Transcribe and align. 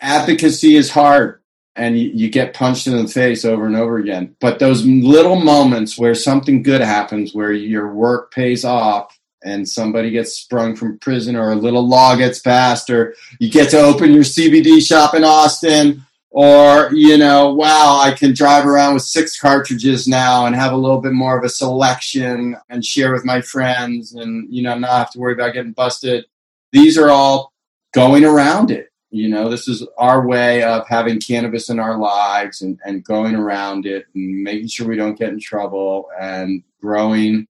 advocacy 0.00 0.76
is 0.76 0.90
hard 0.90 1.40
and 1.76 1.98
you, 1.98 2.10
you, 2.14 2.30
get 2.30 2.54
punched 2.54 2.86
in 2.86 2.96
the 2.96 3.08
face 3.08 3.44
over 3.44 3.66
and 3.66 3.76
over 3.76 3.98
again. 3.98 4.36
But 4.40 4.58
those 4.58 4.86
little 4.86 5.36
moments 5.36 5.98
where 5.98 6.14
something 6.14 6.62
good 6.62 6.80
happens, 6.80 7.34
where 7.34 7.52
your 7.52 7.92
work 7.92 8.32
pays 8.32 8.64
off 8.64 9.18
and 9.44 9.68
somebody 9.68 10.10
gets 10.10 10.32
sprung 10.32 10.76
from 10.76 10.98
prison 10.98 11.36
or 11.36 11.52
a 11.52 11.56
little 11.56 11.86
law 11.86 12.16
gets 12.16 12.38
passed 12.38 12.90
or 12.90 13.14
you 13.40 13.50
get 13.50 13.70
to 13.70 13.80
open 13.80 14.12
your 14.12 14.22
CBD 14.22 14.86
shop 14.86 15.14
in 15.14 15.24
Austin 15.24 16.04
or, 16.30 16.90
you 16.92 17.16
know, 17.16 17.54
wow, 17.54 18.00
I 18.02 18.12
can 18.12 18.34
drive 18.34 18.66
around 18.66 18.94
with 18.94 19.04
six 19.04 19.38
cartridges 19.38 20.08
now 20.08 20.46
and 20.46 20.56
have 20.56 20.72
a 20.72 20.76
little 20.76 21.00
bit 21.00 21.12
more 21.12 21.38
of 21.38 21.44
a 21.44 21.48
selection 21.48 22.56
and 22.68 22.84
share 22.84 23.12
with 23.12 23.24
my 23.24 23.40
friends 23.40 24.14
and, 24.14 24.52
you 24.52 24.62
know, 24.62 24.76
not 24.76 24.90
have 24.90 25.10
to 25.12 25.18
worry 25.18 25.34
about 25.34 25.54
getting 25.54 25.72
busted. 25.72 26.24
These 26.72 26.98
are 26.98 27.10
all 27.10 27.52
going 27.92 28.24
around 28.24 28.70
it 28.72 28.88
you 29.14 29.28
know, 29.28 29.48
this 29.48 29.68
is 29.68 29.86
our 29.96 30.26
way 30.26 30.64
of 30.64 30.88
having 30.88 31.20
cannabis 31.20 31.70
in 31.70 31.78
our 31.78 31.96
lives 31.96 32.62
and, 32.62 32.80
and 32.84 33.04
going 33.04 33.36
around 33.36 33.86
it 33.86 34.06
and 34.12 34.42
making 34.42 34.66
sure 34.66 34.88
we 34.88 34.96
don't 34.96 35.16
get 35.16 35.28
in 35.28 35.38
trouble 35.38 36.08
and 36.20 36.64
growing 36.80 37.46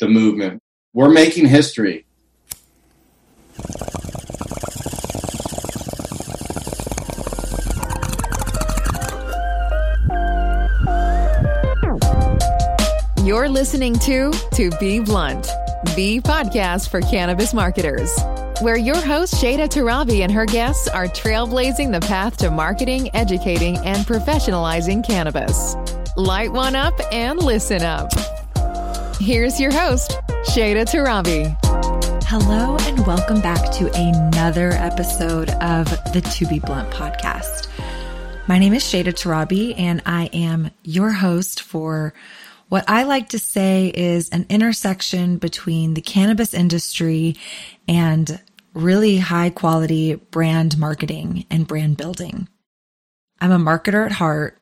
the 0.00 0.08
movement. 0.08 0.60
We're 0.94 1.10
making 1.10 1.46
history. 1.46 2.06
You're 13.24 13.48
listening 13.48 13.96
to 14.00 14.32
To 14.54 14.70
Be 14.80 14.98
Blunt, 14.98 15.44
the 15.94 16.20
podcast 16.24 16.88
for 16.88 17.00
cannabis 17.00 17.54
marketers 17.54 18.10
where 18.60 18.76
your 18.76 19.00
host 19.00 19.34
Shada 19.34 19.68
Torabi 19.68 20.20
and 20.20 20.32
her 20.32 20.46
guests 20.46 20.88
are 20.88 21.06
trailblazing 21.06 21.92
the 21.92 22.00
path 22.06 22.36
to 22.38 22.50
marketing, 22.50 23.14
educating, 23.14 23.76
and 23.78 23.98
professionalizing 24.06 25.06
cannabis. 25.06 25.76
Light 26.16 26.52
one 26.52 26.74
up 26.74 26.98
and 27.12 27.42
listen 27.42 27.82
up. 27.82 28.10
Here's 29.20 29.60
your 29.60 29.72
host, 29.72 30.12
Shada 30.50 30.86
Torabi. 30.86 31.54
Hello, 32.24 32.76
and 32.80 33.06
welcome 33.06 33.40
back 33.40 33.72
to 33.72 33.90
another 33.94 34.70
episode 34.72 35.50
of 35.50 35.86
the 36.12 36.20
To 36.20 36.46
Be 36.46 36.58
Blunt 36.58 36.90
podcast. 36.90 37.68
My 38.48 38.58
name 38.58 38.74
is 38.74 38.82
Shada 38.82 39.12
Torabi, 39.12 39.78
and 39.78 40.00
I 40.06 40.26
am 40.32 40.70
your 40.82 41.10
host 41.12 41.62
for 41.62 42.14
what 42.68 42.84
I 42.88 43.04
like 43.04 43.28
to 43.30 43.38
say 43.38 43.92
is 43.94 44.28
an 44.30 44.46
intersection 44.48 45.38
between 45.38 45.94
the 45.94 46.00
cannabis 46.00 46.52
industry 46.52 47.36
and 47.86 48.40
really 48.74 49.18
high 49.18 49.50
quality 49.50 50.16
brand 50.16 50.76
marketing 50.76 51.46
and 51.50 51.66
brand 51.66 51.96
building. 51.96 52.48
I'm 53.40 53.52
a 53.52 53.58
marketer 53.58 54.04
at 54.04 54.12
heart, 54.12 54.58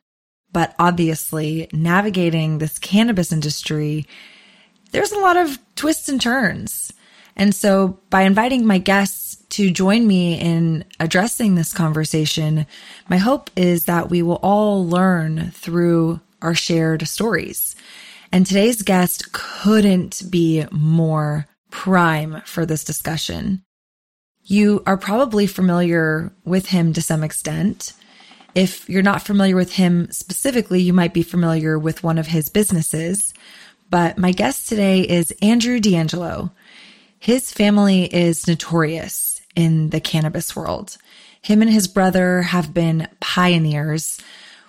but 0.51 0.75
obviously 0.77 1.67
navigating 1.73 2.57
this 2.57 2.77
cannabis 2.77 3.31
industry, 3.31 4.05
there's 4.91 5.11
a 5.11 5.19
lot 5.19 5.37
of 5.37 5.57
twists 5.75 6.07
and 6.07 6.21
turns. 6.21 6.93
And 7.35 7.53
so 7.53 7.99
by 8.09 8.21
inviting 8.21 8.65
my 8.65 8.77
guests 8.77 9.35
to 9.49 9.71
join 9.71 10.07
me 10.07 10.39
in 10.39 10.85
addressing 10.99 11.55
this 11.55 11.73
conversation, 11.73 12.65
my 13.09 13.17
hope 13.17 13.49
is 13.55 13.85
that 13.85 14.09
we 14.09 14.21
will 14.21 14.39
all 14.41 14.87
learn 14.87 15.51
through 15.51 16.21
our 16.45 16.55
shared 16.55 17.07
stories. 17.07 17.75
And 18.31 18.45
today's 18.45 18.83
guest 18.83 19.31
couldn't 19.33 20.23
be 20.29 20.65
more 20.71 21.47
prime 21.71 22.41
for 22.45 22.65
this 22.65 22.83
discussion. 22.83 23.63
You 24.43 24.83
are 24.85 24.95
probably 24.97 25.47
familiar 25.47 26.31
with 26.43 26.67
him 26.67 26.93
to 26.93 27.01
some 27.01 27.23
extent. 27.23 27.93
If 28.53 28.87
you're 28.87 29.01
not 29.01 29.23
familiar 29.23 29.55
with 29.55 29.73
him 29.73 30.11
specifically, 30.11 30.81
you 30.81 30.93
might 30.93 31.13
be 31.13 31.23
familiar 31.23 31.79
with 31.79 32.03
one 32.03 32.19
of 32.19 32.27
his 32.27 32.47
businesses. 32.49 33.33
But 33.89 34.17
my 34.19 34.31
guest 34.31 34.69
today 34.69 35.01
is 35.01 35.33
Andrew 35.41 35.79
DeAngelo. 35.79 36.51
His 37.17 37.51
family 37.51 38.03
is 38.03 38.47
notorious 38.47 39.41
in 39.55 39.89
the 39.89 39.99
cannabis 39.99 40.55
world. 40.55 40.97
Him 41.41 41.61
and 41.61 41.71
his 41.71 41.87
brother 41.87 42.43
have 42.43 42.73
been 42.73 43.07
pioneers, 43.19 44.19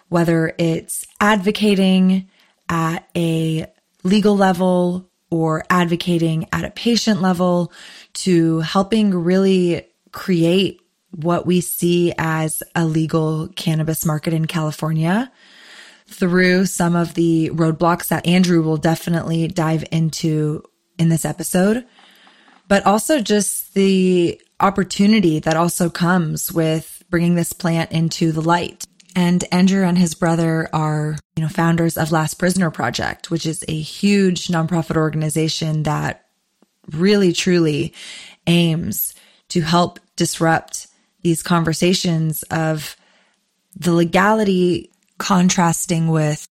whether 0.09 0.55
it's 0.59 1.07
advocating 1.21 2.29
at 2.69 3.09
a 3.17 3.67
legal 4.03 4.37
level 4.37 5.11
or 5.31 5.65
advocating 5.69 6.47
at 6.53 6.65
a 6.65 6.71
patient 6.71 7.21
level 7.21 7.73
to 8.13 8.61
helping 8.61 9.13
really 9.13 9.87
create 10.13 10.81
what 11.11 11.47
we 11.47 11.61
see 11.61 12.13
as 12.19 12.63
a 12.75 12.85
legal 12.85 13.49
cannabis 13.49 14.05
market 14.05 14.33
in 14.33 14.47
California 14.47 15.31
through 16.07 16.67
some 16.67 16.95
of 16.95 17.15
the 17.15 17.51
roadblocks 17.53 18.09
that 18.09 18.27
Andrew 18.27 18.63
will 18.63 18.77
definitely 18.77 19.49
dive 19.49 19.85
into 19.91 20.63
in 20.99 21.09
this 21.09 21.25
episode, 21.25 21.85
but 22.69 22.87
also 22.87 23.21
just 23.21 23.75
the 23.75 24.41
opportunity 24.61 25.41
that 25.41 25.57
also 25.57 25.91
comes 25.91 26.53
with 26.53 27.03
bringing 27.11 27.35
this 27.35 27.53
plant 27.53 27.93
into 27.93 28.33
the 28.33 28.41
light. 28.41 28.86
And 29.17 29.43
Andrew 29.51 29.83
and 29.83 29.97
his 29.97 30.15
brother 30.15 30.69
are, 30.75 31.17
you 31.37 31.43
know, 31.43 31.49
founders 31.49 31.97
of 31.97 32.13
Last 32.13 32.35
Prisoner 32.35 32.71
Project, 32.71 33.31
which 33.31 33.47
is 33.47 33.65
a 33.67 33.81
huge 33.81 34.49
nonprofit 34.49 34.97
organization 34.97 35.85
that 35.85 36.27
really 36.93 37.33
truly 37.33 37.95
aims 38.47 39.15
to 39.49 39.63
help 39.63 39.99
disrupt 40.17 40.89
these 41.23 41.43
conversations 41.43 42.43
of 42.45 42.95
the 43.75 43.93
legality 43.93 44.91
contrasting 45.19 46.09
with 46.09 46.47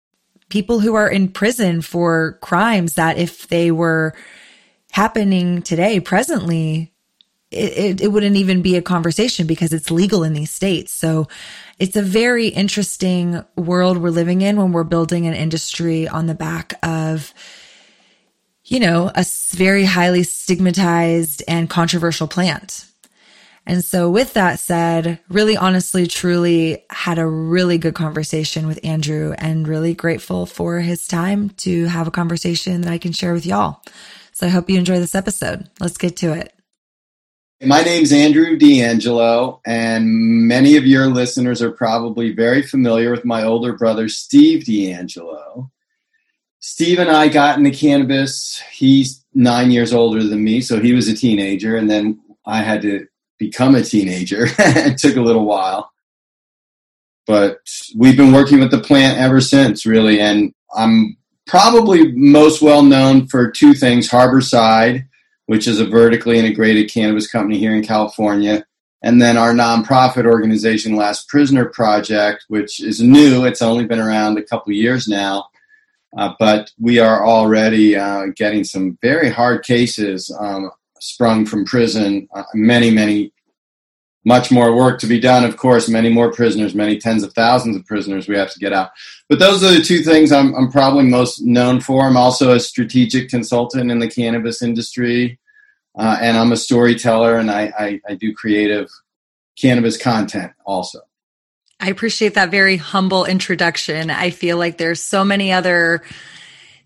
people 0.49 0.81
who 0.81 0.95
are 0.95 1.09
in 1.09 1.29
prison 1.29 1.83
for 1.83 2.39
crimes 2.41 2.95
that 2.95 3.19
if 3.19 3.47
they 3.49 3.71
were 3.71 4.15
happening 4.91 5.61
today 5.61 6.01
presently 6.01 6.95
it, 7.51 7.79
it, 7.79 8.01
it, 8.01 8.09
wouldn't 8.09 8.37
even 8.37 8.63
be 8.63 8.77
a 8.77 8.83
conversation 8.83 9.47
because 9.47 9.73
it's 9.73 9.91
legal 9.91 10.25
in 10.25 10.33
these 10.33 10.51
states. 10.51 10.93
So 10.93 11.29
it's 11.79 11.97
a 11.97 12.03
very 12.03 12.49
interesting 12.49 13.45
world 13.57 13.99
we're 13.99 14.11
living 14.11 14.43
in 14.43 14.57
when 14.57 14.73
we're 14.73 14.85
building 14.85 15.27
an 15.27 15.35
industry 15.35 16.07
on 16.07 16.27
the 16.27 16.35
back 16.35 16.75
of, 16.83 17.35
you 18.65 18.81
know, 18.81 19.11
a 19.15 19.25
very 19.51 19.85
highly 19.85 20.23
stigmatized 20.23 21.43
and 21.49 21.69
controversial 21.69 22.29
plant. 22.29 22.87
And 23.67 23.83
so 23.83 24.11
with 24.11 24.35
that 24.35 24.59
said, 24.59 25.21
really 25.29 25.57
honestly, 25.57 26.07
truly 26.07 26.85
had 26.91 27.19
a 27.19 27.27
really 27.27 27.79
good 27.79 27.95
conversation 27.95 28.67
with 28.67 28.79
Andrew 28.85 29.35
and 29.39 29.67
really 29.67 29.95
grateful 29.95 30.45
for 30.45 30.81
his 30.81 31.09
time 31.09 31.49
to 31.51 31.87
have 31.87 32.07
a 32.07 32.13
conversation 32.13 32.83
that 32.83 32.93
I 32.93 32.99
can 32.99 33.13
share 33.13 33.33
with 33.33 33.47
y'all. 33.47 33.83
So 34.33 34.47
I 34.47 34.51
hope 34.51 34.69
you 34.69 34.79
enjoy 34.79 34.99
this 34.99 35.15
episode. 35.15 35.69
Let's 35.81 35.97
get 35.97 36.17
to 36.19 36.33
it. 36.35 36.53
My 37.63 37.83
name's 37.83 38.13
Andrew 38.13 38.59
DeAngelo, 38.59 39.61
and 39.65 40.07
many 40.09 40.77
of 40.77 40.87
your 40.87 41.07
listeners 41.07 41.63
are 41.63 41.71
probably 41.71 42.33
very 42.33 42.63
familiar 42.63 43.13
with 43.13 43.25
my 43.25 43.45
older 43.45 43.75
brother, 43.75 44.09
Steve 44.09 44.65
DeAngelo. 44.65 45.71
Steve 46.59 46.99
and 46.99 47.11
I 47.11 47.29
got 47.29 47.57
into 47.57 47.71
cannabis. 47.71 48.61
He's 48.73 49.25
nine 49.35 49.71
years 49.71 49.93
older 49.93 50.25
than 50.25 50.43
me, 50.43 50.61
so 50.61 50.81
he 50.81 50.95
was 50.95 51.07
a 51.07 51.15
teenager, 51.15 51.77
and 51.77 51.89
then 51.89 52.21
I 52.45 52.63
had 52.63 52.83
to 52.83 53.07
become 53.39 53.77
a 53.77 53.83
teenager. 53.83 54.47
it 54.59 54.99
took 54.99 55.17
a 55.17 55.23
little 55.23 55.45
while. 55.45 55.93
But 57.27 57.61
we've 57.97 58.17
been 58.17 58.33
working 58.33 58.59
with 58.61 58.73
the 58.73 58.81
plant 58.81 59.19
ever 59.19 59.41
since, 59.41 59.87
really, 59.87 60.21
and 60.21 60.53
I'm 60.77 61.17
probably 61.47 62.13
most 62.13 62.61
well 62.61 62.83
known 62.83 63.29
for 63.29 63.51
two 63.51 63.75
things 63.75 64.11
Harborside 64.11 65.07
which 65.47 65.69
is 65.69 65.81
a 65.81 65.87
vertically 65.87 66.39
integrated 66.39 66.91
cannabis 66.91 67.31
company 67.31 67.59
here 67.59 67.75
in 67.75 67.85
California. 67.85 68.65
And 69.03 69.21
then 69.21 69.37
our 69.37 69.53
nonprofit 69.53 70.25
organization, 70.25 70.97
Last 70.97 71.29
Prisoner 71.29 71.67
Project, 71.67 72.47
which 72.49 72.81
is 72.81 73.03
new. 73.03 73.45
It's 73.45 73.61
only 73.61 73.85
been 73.85 74.01
around 74.01 74.39
a 74.39 74.43
couple 74.43 74.73
years 74.73 75.07
now. 75.07 75.49
Uh, 76.17 76.33
but 76.39 76.71
we 76.81 76.99
are 77.01 77.27
already 77.27 77.97
uh, 77.97 78.27
getting 78.35 78.65
some 78.65 78.97
very 79.03 79.29
hard 79.29 79.63
cases 79.63 80.35
um, 80.41 80.71
sprung 81.01 81.45
from 81.45 81.67
prison. 81.67 82.27
Uh, 82.35 82.45
many, 82.55 82.91
many, 82.91 83.34
much 84.25 84.51
more 84.51 84.75
work 84.75 84.99
to 85.01 85.07
be 85.07 85.21
done, 85.21 85.45
of 85.45 85.57
course, 85.57 85.89
many 85.89 86.11
more 86.11 86.33
prisoners, 86.33 86.75
many 86.75 86.99
tens 86.99 87.23
of 87.23 87.33
thousands 87.35 87.77
of 87.77 87.85
prisoners 87.85 88.27
we 88.27 88.37
have 88.37 88.53
to 88.53 88.59
get 88.59 88.73
out. 88.73 88.91
But 89.29 89.39
those 89.39 89.63
are 89.63 89.73
the 89.73 89.83
two 89.83 89.99
things 89.99 90.33
I'm, 90.33 90.55
I'm 90.55 90.71
probably 90.71 91.05
most 91.05 91.43
known 91.43 91.81
for. 91.81 92.05
I'm 92.05 92.17
also 92.17 92.53
a 92.53 92.61
strategic 92.61 93.29
consultant 93.29 93.91
in 93.91 93.99
the 93.99 94.09
cannabis 94.09 94.63
industry, 94.63 95.39
uh, 95.99 96.19
and 96.21 96.37
I'm 96.37 96.53
a 96.53 96.57
storyteller, 96.57 97.37
and 97.37 97.51
I, 97.51 97.73
I, 97.79 98.01
I 98.09 98.15
do 98.15 98.35
creative 98.35 98.89
cannabis 99.61 99.97
content 99.97 100.53
also. 100.65 101.01
I 101.81 101.91
appreciate 101.91 102.35
that 102.35 102.51
very 102.51 102.77
humble 102.77 103.27
introduction. 103.27 104.11
I 104.11 104.31
feel 104.31 104.57
like 104.57 104.79
there's 104.79 105.01
so 105.01 105.25
many 105.25 105.53
other 105.53 106.03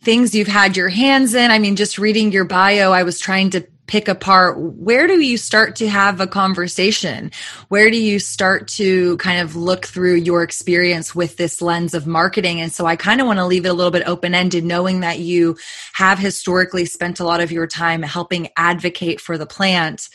things 0.03 0.35
you've 0.35 0.49
had 0.49 0.77
your 0.77 0.89
hands 0.89 1.35
in. 1.35 1.51
I 1.51 1.59
mean, 1.59 1.77
just 1.77 1.99
reading 1.99 2.33
your 2.33 2.45
bio, 2.45 2.91
I 2.93 3.05
was 3.05 3.21
trying 3.21 3.51
to 3.51 3.67
pick 3.89 4.07
apart 4.07 4.59
where 4.59 5.07
do 5.07 5.21
you 5.21 5.37
start 5.37 5.75
to 5.77 5.89
have 5.89 6.21
a 6.21 6.27
conversation? 6.27 7.33
Where 7.69 7.91
do 7.91 7.97
you 7.97 8.19
start 8.19 8.69
to 8.69 9.17
kind 9.17 9.41
of 9.41 9.57
look 9.57 9.87
through 9.87 10.17
your 10.17 10.43
experience 10.43 11.15
with 11.15 11.37
this 11.37 11.61
lens 11.61 11.95
of 11.95 12.07
marketing? 12.07 12.61
And 12.61 12.71
so 12.71 12.87
I 12.87 12.95
kind 12.95 13.21
of 13.21 13.27
want 13.27 13.39
to 13.39 13.47
leave 13.47 13.65
it 13.65 13.71
a 13.71 13.75
little 13.75 13.91
bit 13.91 14.07
open 14.07 14.35
ended, 14.35 14.65
knowing 14.65 15.01
that 15.01 15.19
you 15.19 15.57
have 15.95 16.19
historically 16.19 16.85
spent 16.85 17.19
a 17.19 17.25
lot 17.25 17.41
of 17.41 17.51
your 17.51 17.67
time 17.67 18.03
helping 18.03 18.49
advocate 18.57 19.21
for 19.21 19.37
the 19.37 19.47
plant. 19.47 20.09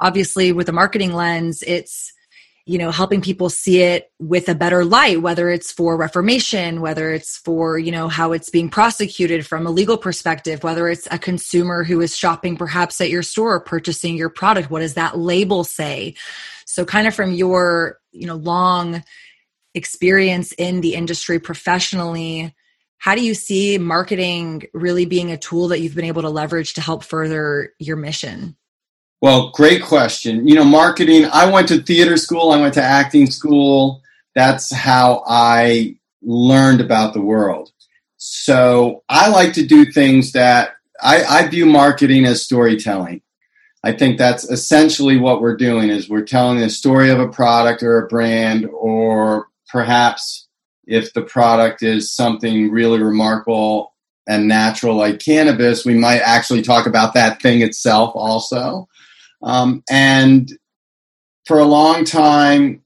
Obviously, 0.00 0.50
with 0.50 0.68
a 0.68 0.72
marketing 0.72 1.12
lens, 1.12 1.62
it's 1.66 2.14
you 2.70 2.78
know 2.78 2.92
helping 2.92 3.20
people 3.20 3.50
see 3.50 3.82
it 3.82 4.12
with 4.20 4.48
a 4.48 4.54
better 4.54 4.84
light 4.84 5.20
whether 5.20 5.50
it's 5.50 5.72
for 5.72 5.96
reformation 5.96 6.80
whether 6.80 7.12
it's 7.12 7.36
for 7.38 7.80
you 7.80 7.90
know 7.90 8.06
how 8.06 8.30
it's 8.30 8.48
being 8.48 8.68
prosecuted 8.68 9.44
from 9.44 9.66
a 9.66 9.72
legal 9.72 9.98
perspective 9.98 10.62
whether 10.62 10.88
it's 10.88 11.08
a 11.10 11.18
consumer 11.18 11.82
who 11.82 12.00
is 12.00 12.16
shopping 12.16 12.56
perhaps 12.56 13.00
at 13.00 13.10
your 13.10 13.24
store 13.24 13.58
purchasing 13.58 14.14
your 14.16 14.28
product 14.28 14.70
what 14.70 14.80
does 14.80 14.94
that 14.94 15.18
label 15.18 15.64
say? 15.64 16.14
So 16.64 16.84
kind 16.84 17.08
of 17.08 17.14
from 17.14 17.32
your 17.32 17.98
you 18.12 18.28
know 18.28 18.36
long 18.36 19.02
experience 19.74 20.52
in 20.52 20.80
the 20.80 20.94
industry 20.94 21.40
professionally 21.40 22.54
how 22.98 23.16
do 23.16 23.24
you 23.24 23.34
see 23.34 23.78
marketing 23.78 24.62
really 24.74 25.06
being 25.06 25.32
a 25.32 25.36
tool 25.36 25.68
that 25.68 25.80
you've 25.80 25.96
been 25.96 26.04
able 26.04 26.22
to 26.22 26.30
leverage 26.30 26.74
to 26.74 26.80
help 26.80 27.02
further 27.02 27.72
your 27.80 27.96
mission 27.96 28.56
well, 29.20 29.50
great 29.50 29.82
question. 29.82 30.48
You 30.48 30.54
know, 30.54 30.64
marketing, 30.64 31.26
I 31.32 31.50
went 31.50 31.68
to 31.68 31.82
theater 31.82 32.16
school, 32.16 32.50
I 32.50 32.60
went 32.60 32.74
to 32.74 32.82
acting 32.82 33.30
school. 33.30 34.02
That's 34.34 34.72
how 34.72 35.24
I 35.26 35.96
learned 36.22 36.80
about 36.80 37.14
the 37.14 37.20
world. 37.20 37.70
So 38.16 39.02
I 39.08 39.28
like 39.30 39.54
to 39.54 39.66
do 39.66 39.86
things 39.86 40.32
that 40.32 40.72
I, 41.02 41.24
I 41.24 41.48
view 41.48 41.66
marketing 41.66 42.26
as 42.26 42.42
storytelling. 42.42 43.22
I 43.82 43.92
think 43.92 44.18
that's 44.18 44.44
essentially 44.44 45.16
what 45.16 45.40
we're 45.40 45.56
doing 45.56 45.88
is 45.88 46.08
we're 46.08 46.24
telling 46.24 46.58
the 46.58 46.68
story 46.68 47.10
of 47.10 47.18
a 47.18 47.28
product 47.28 47.82
or 47.82 47.98
a 47.98 48.08
brand 48.08 48.66
or 48.66 49.46
perhaps 49.70 50.48
if 50.86 51.14
the 51.14 51.22
product 51.22 51.82
is 51.82 52.12
something 52.12 52.70
really 52.70 53.02
remarkable 53.02 53.94
and 54.28 54.46
natural 54.46 54.96
like 54.96 55.18
cannabis, 55.18 55.84
we 55.84 55.94
might 55.94 56.20
actually 56.20 56.62
talk 56.62 56.86
about 56.86 57.14
that 57.14 57.40
thing 57.40 57.62
itself 57.62 58.12
also. 58.14 58.86
Um, 59.42 59.82
and 59.90 60.50
for 61.46 61.58
a 61.58 61.64
long 61.64 62.04
time, 62.04 62.82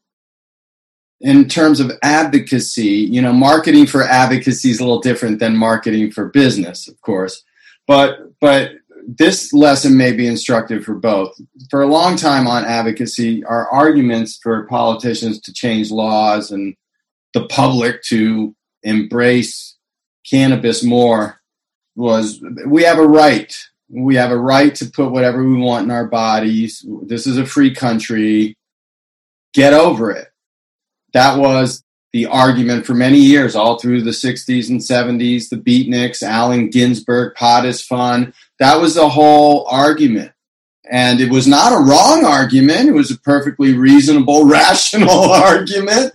in 1.20 1.48
terms 1.48 1.80
of 1.80 1.90
advocacy, 2.02 3.08
you 3.10 3.22
know, 3.22 3.32
marketing 3.32 3.86
for 3.86 4.02
advocacy 4.02 4.70
is 4.70 4.80
a 4.80 4.84
little 4.84 5.00
different 5.00 5.38
than 5.38 5.56
marketing 5.56 6.10
for 6.10 6.28
business, 6.28 6.86
of 6.86 7.00
course. 7.00 7.42
But 7.86 8.18
but 8.40 8.72
this 9.06 9.52
lesson 9.52 9.96
may 9.96 10.12
be 10.12 10.26
instructive 10.26 10.84
for 10.84 10.94
both. 10.94 11.38
For 11.70 11.82
a 11.82 11.86
long 11.86 12.16
time 12.16 12.46
on 12.46 12.64
advocacy, 12.64 13.44
our 13.44 13.68
arguments 13.70 14.38
for 14.42 14.66
politicians 14.66 15.40
to 15.42 15.52
change 15.52 15.90
laws 15.90 16.50
and 16.50 16.74
the 17.32 17.46
public 17.46 18.02
to 18.04 18.54
embrace 18.82 19.76
cannabis 20.28 20.82
more 20.84 21.40
was 21.96 22.42
we 22.66 22.82
have 22.82 22.98
a 22.98 23.06
right 23.06 23.56
we 23.94 24.16
have 24.16 24.32
a 24.32 24.36
right 24.36 24.74
to 24.74 24.86
put 24.86 25.12
whatever 25.12 25.44
we 25.44 25.56
want 25.56 25.84
in 25.84 25.90
our 25.90 26.06
bodies. 26.06 26.84
This 27.02 27.26
is 27.26 27.38
a 27.38 27.46
free 27.46 27.74
country. 27.74 28.56
Get 29.52 29.72
over 29.72 30.10
it. 30.10 30.28
That 31.12 31.38
was 31.38 31.84
the 32.12 32.26
argument 32.26 32.86
for 32.86 32.94
many 32.94 33.18
years, 33.18 33.54
all 33.54 33.78
through 33.78 34.02
the 34.02 34.10
60s 34.10 34.68
and 34.68 34.80
70s, 34.80 35.48
the 35.48 35.56
beatniks, 35.56 36.22
Allen 36.22 36.70
Ginsberg, 36.70 37.34
pot 37.34 37.64
is 37.64 37.82
fun. 37.82 38.34
That 38.58 38.80
was 38.80 38.94
the 38.94 39.08
whole 39.08 39.66
argument. 39.68 40.32
And 40.90 41.20
it 41.20 41.30
was 41.30 41.46
not 41.46 41.72
a 41.72 41.84
wrong 41.84 42.24
argument. 42.24 42.88
It 42.88 42.92
was 42.92 43.10
a 43.10 43.18
perfectly 43.18 43.74
reasonable, 43.74 44.44
rational 44.48 45.30
argument. 45.30 46.12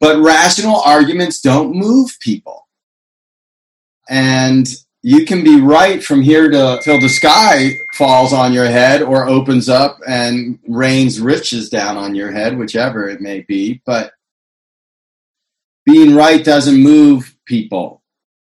But 0.00 0.20
rational 0.20 0.80
arguments 0.80 1.40
don't 1.40 1.74
move 1.74 2.18
people. 2.20 2.66
And 4.08 4.66
you 5.02 5.24
can 5.24 5.42
be 5.42 5.60
right 5.60 6.02
from 6.02 6.22
here 6.22 6.48
to 6.48 6.80
till 6.82 7.00
the 7.00 7.08
sky 7.08 7.72
falls 7.92 8.32
on 8.32 8.52
your 8.52 8.66
head 8.66 9.02
or 9.02 9.28
opens 9.28 9.68
up 9.68 9.98
and 10.06 10.60
rains 10.68 11.20
riches 11.20 11.68
down 11.68 11.96
on 11.96 12.14
your 12.14 12.30
head, 12.30 12.56
whichever 12.56 13.08
it 13.08 13.20
may 13.20 13.40
be. 13.40 13.82
But 13.84 14.12
being 15.84 16.14
right 16.14 16.44
doesn't 16.44 16.80
move 16.80 17.36
people. 17.46 18.00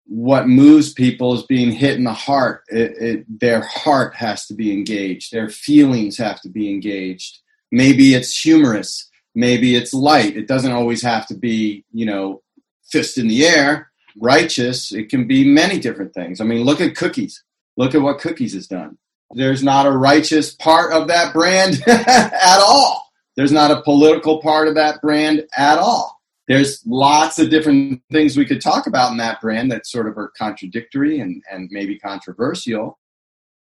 What 0.07 0.47
moves 0.47 0.91
people 0.91 1.35
is 1.35 1.43
being 1.43 1.71
hit 1.71 1.97
in 1.97 2.03
the 2.03 2.13
heart. 2.13 2.63
It, 2.69 2.97
it, 2.99 3.39
their 3.39 3.61
heart 3.61 4.15
has 4.15 4.47
to 4.47 4.55
be 4.55 4.73
engaged. 4.73 5.31
Their 5.31 5.49
feelings 5.49 6.17
have 6.17 6.41
to 6.41 6.49
be 6.49 6.71
engaged. 6.71 7.41
Maybe 7.71 8.15
it's 8.15 8.35
humorous. 8.35 9.07
Maybe 9.35 9.75
it's 9.75 9.93
light. 9.93 10.35
It 10.35 10.47
doesn't 10.47 10.71
always 10.71 11.03
have 11.03 11.27
to 11.27 11.35
be, 11.35 11.85
you 11.93 12.07
know, 12.07 12.41
fist 12.89 13.19
in 13.19 13.27
the 13.27 13.45
air 13.45 13.88
righteous, 14.17 14.91
it 14.91 15.09
can 15.09 15.27
be 15.27 15.45
many 15.45 15.79
different 15.79 16.13
things. 16.13 16.41
I 16.41 16.45
mean, 16.45 16.63
look 16.63 16.81
at 16.81 16.95
cookies. 16.95 17.43
Look 17.77 17.95
at 17.95 18.01
what 18.01 18.19
cookies 18.19 18.53
has 18.53 18.67
done. 18.67 18.97
There's 19.33 19.63
not 19.63 19.85
a 19.85 19.91
righteous 19.91 20.53
part 20.55 20.91
of 20.91 21.07
that 21.07 21.33
brand 21.33 21.81
at 21.87 22.59
all. 22.59 23.09
There's 23.35 23.51
not 23.51 23.71
a 23.71 23.81
political 23.83 24.41
part 24.41 24.67
of 24.67 24.75
that 24.75 25.01
brand 25.01 25.45
at 25.57 25.77
all. 25.77 26.19
There's 26.47 26.81
lots 26.85 27.37
of 27.37 27.51
different 27.51 28.01
things 28.11 28.35
we 28.35 28.45
could 28.45 28.59
talk 28.59 28.87
about 28.87 29.11
in 29.11 29.17
that 29.17 29.39
brand 29.39 29.71
that 29.71 29.85
sort 29.85 30.07
of 30.07 30.17
are 30.17 30.33
contradictory 30.35 31.19
and, 31.19 31.43
and 31.51 31.69
maybe 31.71 31.99
controversial. 31.99 32.97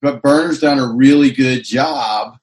But 0.00 0.22
Berner's 0.22 0.60
done 0.60 0.78
a 0.78 0.90
really 0.90 1.30
good 1.30 1.64
job 1.64 2.38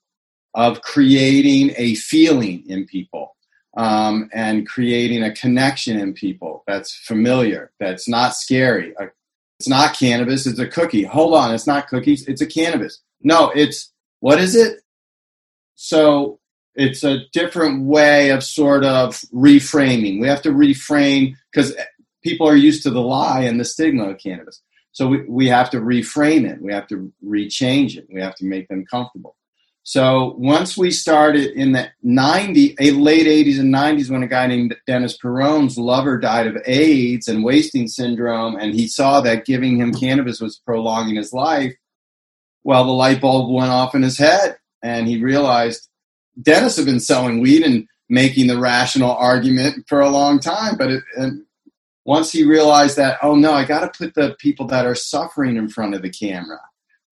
of 0.53 0.81
creating 0.81 1.73
a 1.77 1.95
feeling 1.95 2.63
in 2.69 2.85
people 2.85 3.34
um, 3.75 4.29
and 4.33 4.67
creating 4.67 5.23
a 5.23 5.33
connection 5.33 5.99
in 5.99 6.13
people 6.13 6.63
that's 6.67 6.95
familiar, 6.95 7.71
that's 7.79 8.07
not 8.07 8.35
scary. 8.35 8.95
Uh, 8.97 9.07
it's 9.59 9.69
not 9.69 9.97
cannabis, 9.97 10.45
it's 10.45 10.59
a 10.59 10.67
cookie. 10.67 11.03
Hold 11.03 11.33
on, 11.33 11.53
it's 11.53 11.67
not 11.67 11.87
cookies, 11.87 12.27
it's 12.27 12.41
a 12.41 12.45
cannabis. 12.45 13.01
No, 13.21 13.51
it's 13.55 13.91
what 14.19 14.39
is 14.39 14.55
it? 14.55 14.81
So 15.75 16.39
it's 16.75 17.03
a 17.03 17.19
different 17.31 17.85
way 17.85 18.31
of 18.31 18.43
sort 18.43 18.83
of 18.83 19.15
reframing. 19.33 20.19
We 20.19 20.27
have 20.27 20.41
to 20.43 20.51
reframe 20.51 21.35
because 21.51 21.75
people 22.23 22.47
are 22.47 22.55
used 22.55 22.83
to 22.83 22.89
the 22.89 23.01
lie 23.01 23.41
and 23.41 23.59
the 23.59 23.65
stigma 23.65 24.09
of 24.09 24.17
cannabis. 24.17 24.61
So 24.91 25.07
we, 25.07 25.23
we 25.27 25.47
have 25.47 25.69
to 25.71 25.77
reframe 25.77 26.49
it. 26.49 26.61
We 26.61 26.73
have 26.73 26.87
to 26.87 27.11
rechange 27.25 27.97
it. 27.97 28.07
We 28.09 28.21
have 28.21 28.35
to 28.35 28.45
make 28.45 28.67
them 28.67 28.85
comfortable. 28.85 29.35
So 29.87 30.33
once 30.39 30.75
we 30.75 30.89
started 30.89 31.51
in 31.51 31.73
the 31.73 31.91
90, 32.01 32.75
late 32.93 33.27
80s 33.27 33.59
and 33.59 33.71
90s, 33.71 34.09
when 34.09 34.23
a 34.23 34.27
guy 34.27 34.47
named 34.47 34.75
Dennis 34.87 35.15
Peron's 35.15 35.77
lover 35.77 36.17
died 36.17 36.47
of 36.47 36.57
AIDS 36.65 37.27
and 37.27 37.43
wasting 37.43 37.87
syndrome, 37.87 38.55
and 38.55 38.73
he 38.73 38.87
saw 38.87 39.21
that 39.21 39.45
giving 39.45 39.77
him 39.77 39.93
cannabis 39.93 40.41
was 40.41 40.57
prolonging 40.57 41.17
his 41.17 41.33
life, 41.33 41.75
well, 42.63 42.83
the 42.83 42.91
light 42.91 43.21
bulb 43.21 43.53
went 43.53 43.69
off 43.69 43.93
in 43.93 44.01
his 44.01 44.17
head, 44.17 44.57
and 44.81 45.07
he 45.07 45.23
realized 45.23 45.87
Dennis 46.41 46.77
had 46.77 46.85
been 46.85 46.99
selling 46.99 47.39
weed 47.39 47.61
and 47.61 47.87
making 48.09 48.47
the 48.47 48.57
rational 48.57 49.11
argument 49.11 49.85
for 49.87 50.01
a 50.01 50.09
long 50.09 50.39
time, 50.39 50.77
but 50.77 50.89
it, 50.89 51.03
once 52.05 52.31
he 52.31 52.43
realized 52.43 52.97
that, 52.97 53.19
oh 53.21 53.35
no, 53.35 53.53
I 53.53 53.65
got 53.65 53.81
to 53.81 53.95
put 53.95 54.15
the 54.15 54.35
people 54.39 54.65
that 54.67 54.87
are 54.87 54.95
suffering 54.95 55.57
in 55.57 55.69
front 55.69 55.93
of 55.93 56.01
the 56.01 56.09
camera 56.09 56.59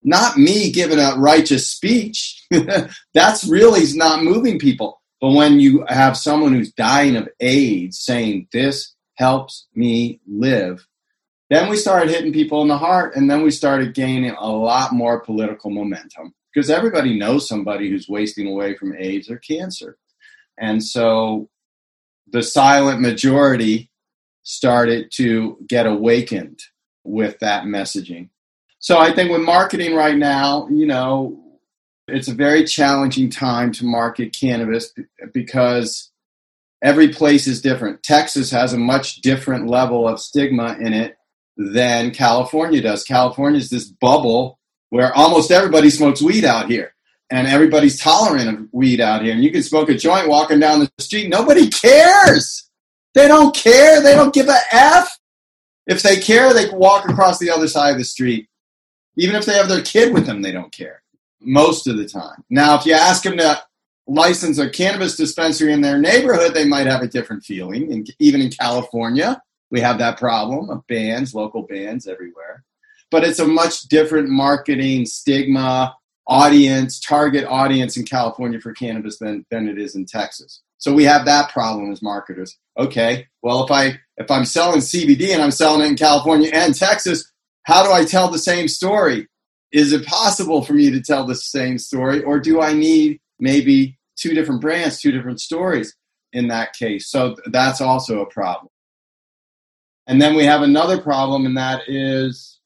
not 0.03 0.37
me 0.37 0.71
giving 0.71 0.99
a 0.99 1.15
righteous 1.17 1.67
speech. 1.67 2.45
That's 3.13 3.47
really 3.47 3.81
not 3.95 4.23
moving 4.23 4.59
people. 4.59 5.01
But 5.21 5.31
when 5.31 5.59
you 5.59 5.85
have 5.87 6.17
someone 6.17 6.53
who's 6.53 6.73
dying 6.73 7.15
of 7.15 7.29
AIDS 7.39 7.99
saying, 7.99 8.47
This 8.51 8.93
helps 9.15 9.67
me 9.73 10.19
live, 10.27 10.85
then 11.49 11.69
we 11.69 11.77
started 11.77 12.09
hitting 12.09 12.33
people 12.33 12.61
in 12.61 12.67
the 12.67 12.77
heart, 12.77 13.15
and 13.15 13.29
then 13.29 13.43
we 13.43 13.51
started 13.51 13.93
gaining 13.93 14.31
a 14.31 14.51
lot 14.51 14.91
more 14.91 15.19
political 15.19 15.69
momentum 15.69 16.33
because 16.53 16.69
everybody 16.69 17.17
knows 17.17 17.47
somebody 17.47 17.89
who's 17.89 18.09
wasting 18.09 18.47
away 18.47 18.75
from 18.75 18.95
AIDS 18.97 19.29
or 19.29 19.37
cancer. 19.37 19.97
And 20.57 20.83
so 20.83 21.49
the 22.27 22.43
silent 22.43 23.01
majority 23.01 23.91
started 24.43 25.11
to 25.13 25.57
get 25.67 25.85
awakened 25.85 26.59
with 27.03 27.39
that 27.39 27.63
messaging. 27.63 28.29
So 28.83 28.99
I 28.99 29.13
think 29.13 29.31
with 29.31 29.39
marketing 29.39 29.95
right 29.95 30.17
now, 30.17 30.67
you 30.67 30.85
know, 30.85 31.39
it's 32.09 32.27
a 32.27 32.33
very 32.33 32.65
challenging 32.65 33.29
time 33.29 33.71
to 33.71 33.85
market 33.85 34.35
cannabis 34.37 34.93
because 35.33 36.11
every 36.83 37.07
place 37.07 37.47
is 37.47 37.61
different. 37.61 38.03
Texas 38.03 38.51
has 38.51 38.73
a 38.73 38.77
much 38.77 39.21
different 39.21 39.67
level 39.67 40.05
of 40.05 40.19
stigma 40.19 40.75
in 40.81 40.91
it 40.91 41.15
than 41.55 42.11
California 42.11 42.81
does. 42.81 43.05
California 43.05 43.57
is 43.57 43.69
this 43.69 43.85
bubble 43.85 44.59
where 44.89 45.15
almost 45.15 45.49
everybody 45.49 45.89
smokes 45.89 46.21
weed 46.21 46.43
out 46.43 46.69
here 46.69 46.93
and 47.31 47.47
everybody's 47.47 47.97
tolerant 47.97 48.49
of 48.49 48.67
weed 48.73 48.99
out 48.99 49.21
here. 49.21 49.31
And 49.31 49.45
you 49.45 49.51
can 49.53 49.63
smoke 49.63 49.87
a 49.87 49.95
joint 49.95 50.27
walking 50.27 50.59
down 50.59 50.81
the 50.81 50.91
street. 50.99 51.29
Nobody 51.29 51.69
cares. 51.69 52.69
They 53.13 53.29
don't 53.29 53.55
care. 53.55 54.01
They 54.01 54.13
don't 54.13 54.33
give 54.33 54.49
a 54.49 54.59
F. 54.73 55.17
If 55.87 56.03
they 56.03 56.19
care, 56.19 56.53
they 56.53 56.67
walk 56.69 57.07
across 57.07 57.39
the 57.39 57.49
other 57.49 57.69
side 57.69 57.91
of 57.91 57.97
the 57.97 58.03
street 58.03 58.49
even 59.17 59.35
if 59.35 59.45
they 59.45 59.53
have 59.53 59.69
their 59.69 59.81
kid 59.81 60.13
with 60.13 60.25
them, 60.25 60.41
they 60.41 60.51
don't 60.51 60.71
care. 60.71 61.01
most 61.41 61.87
of 61.87 61.97
the 61.97 62.07
time. 62.07 62.43
Now, 62.49 62.75
if 62.75 62.85
you 62.85 62.93
ask 62.93 63.23
them 63.23 63.37
to 63.37 63.61
license 64.07 64.57
a 64.59 64.69
cannabis 64.69 65.15
dispensary 65.15 65.73
in 65.73 65.81
their 65.81 65.97
neighborhood, 65.97 66.53
they 66.53 66.65
might 66.65 66.87
have 66.87 67.01
a 67.01 67.07
different 67.07 67.43
feeling. 67.43 67.91
And 67.91 68.09
even 68.19 68.41
in 68.41 68.49
California, 68.49 69.41
we 69.69 69.79
have 69.81 69.97
that 69.99 70.17
problem 70.17 70.69
of 70.69 70.85
bans, 70.87 71.33
local 71.33 71.63
bans 71.63 72.07
everywhere. 72.07 72.63
But 73.11 73.23
it's 73.23 73.39
a 73.39 73.47
much 73.47 73.83
different 73.83 74.29
marketing 74.29 75.05
stigma, 75.05 75.95
audience, 76.27 76.99
target 76.99 77.45
audience 77.45 77.97
in 77.97 78.05
California 78.05 78.59
for 78.59 78.73
cannabis 78.73 79.19
than, 79.19 79.45
than 79.51 79.67
it 79.67 79.77
is 79.77 79.95
in 79.95 80.05
Texas. 80.05 80.61
So 80.77 80.93
we 80.93 81.03
have 81.05 81.25
that 81.25 81.49
problem 81.51 81.91
as 81.91 82.01
marketers. 82.01 82.57
Okay, 82.77 83.27
well 83.41 83.63
if 83.63 83.71
I 83.71 83.99
if 84.17 84.29
I'm 84.29 84.45
selling 84.45 84.79
CBD 84.79 85.33
and 85.33 85.41
I'm 85.41 85.51
selling 85.51 85.81
it 85.81 85.87
in 85.89 85.95
California 85.95 86.49
and 86.53 86.75
Texas, 86.75 87.31
how 87.63 87.83
do 87.83 87.91
I 87.91 88.05
tell 88.05 88.29
the 88.29 88.39
same 88.39 88.67
story? 88.67 89.27
Is 89.71 89.91
it 89.91 90.05
possible 90.05 90.63
for 90.63 90.73
me 90.73 90.91
to 90.91 91.01
tell 91.01 91.25
the 91.25 91.35
same 91.35 91.77
story, 91.77 92.21
or 92.23 92.39
do 92.39 92.61
I 92.61 92.73
need 92.73 93.19
maybe 93.39 93.97
two 94.15 94.33
different 94.33 94.61
brands, 94.61 94.99
two 94.99 95.11
different 95.11 95.41
stories 95.41 95.95
in 96.31 96.49
that 96.49 96.73
case? 96.73 97.09
So 97.09 97.35
that's 97.51 97.81
also 97.81 98.21
a 98.21 98.29
problem. 98.29 98.69
And 100.05 100.21
then 100.21 100.35
we 100.35 100.43
have 100.43 100.61
another 100.61 100.99
problem, 100.99 101.45
and 101.45 101.57
that 101.57 101.81
is 101.87 102.59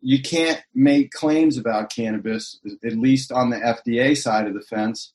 you 0.00 0.22
can't 0.22 0.62
make 0.74 1.10
claims 1.10 1.56
about 1.58 1.90
cannabis, 1.90 2.60
at 2.84 2.92
least 2.92 3.32
on 3.32 3.50
the 3.50 3.56
FDA 3.56 4.16
side 4.16 4.46
of 4.46 4.54
the 4.54 4.60
fence. 4.60 5.12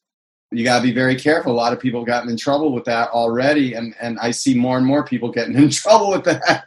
You 0.52 0.64
got 0.64 0.78
to 0.78 0.84
be 0.84 0.92
very 0.92 1.16
careful. 1.16 1.52
A 1.52 1.54
lot 1.54 1.74
of 1.74 1.80
people 1.80 2.04
gotten 2.04 2.30
in 2.30 2.38
trouble 2.38 2.74
with 2.74 2.86
that 2.86 3.10
already, 3.10 3.76
and, 3.76 3.96
and 4.02 4.20
I 4.20 4.32
see 4.32 4.56
more 4.56 4.78
and 4.78 4.86
more 4.86 5.06
people 5.06 5.32
getting 5.32 5.56
in 5.56 5.70
trouble 5.70 6.10
with 6.10 6.26
that. 6.26 6.66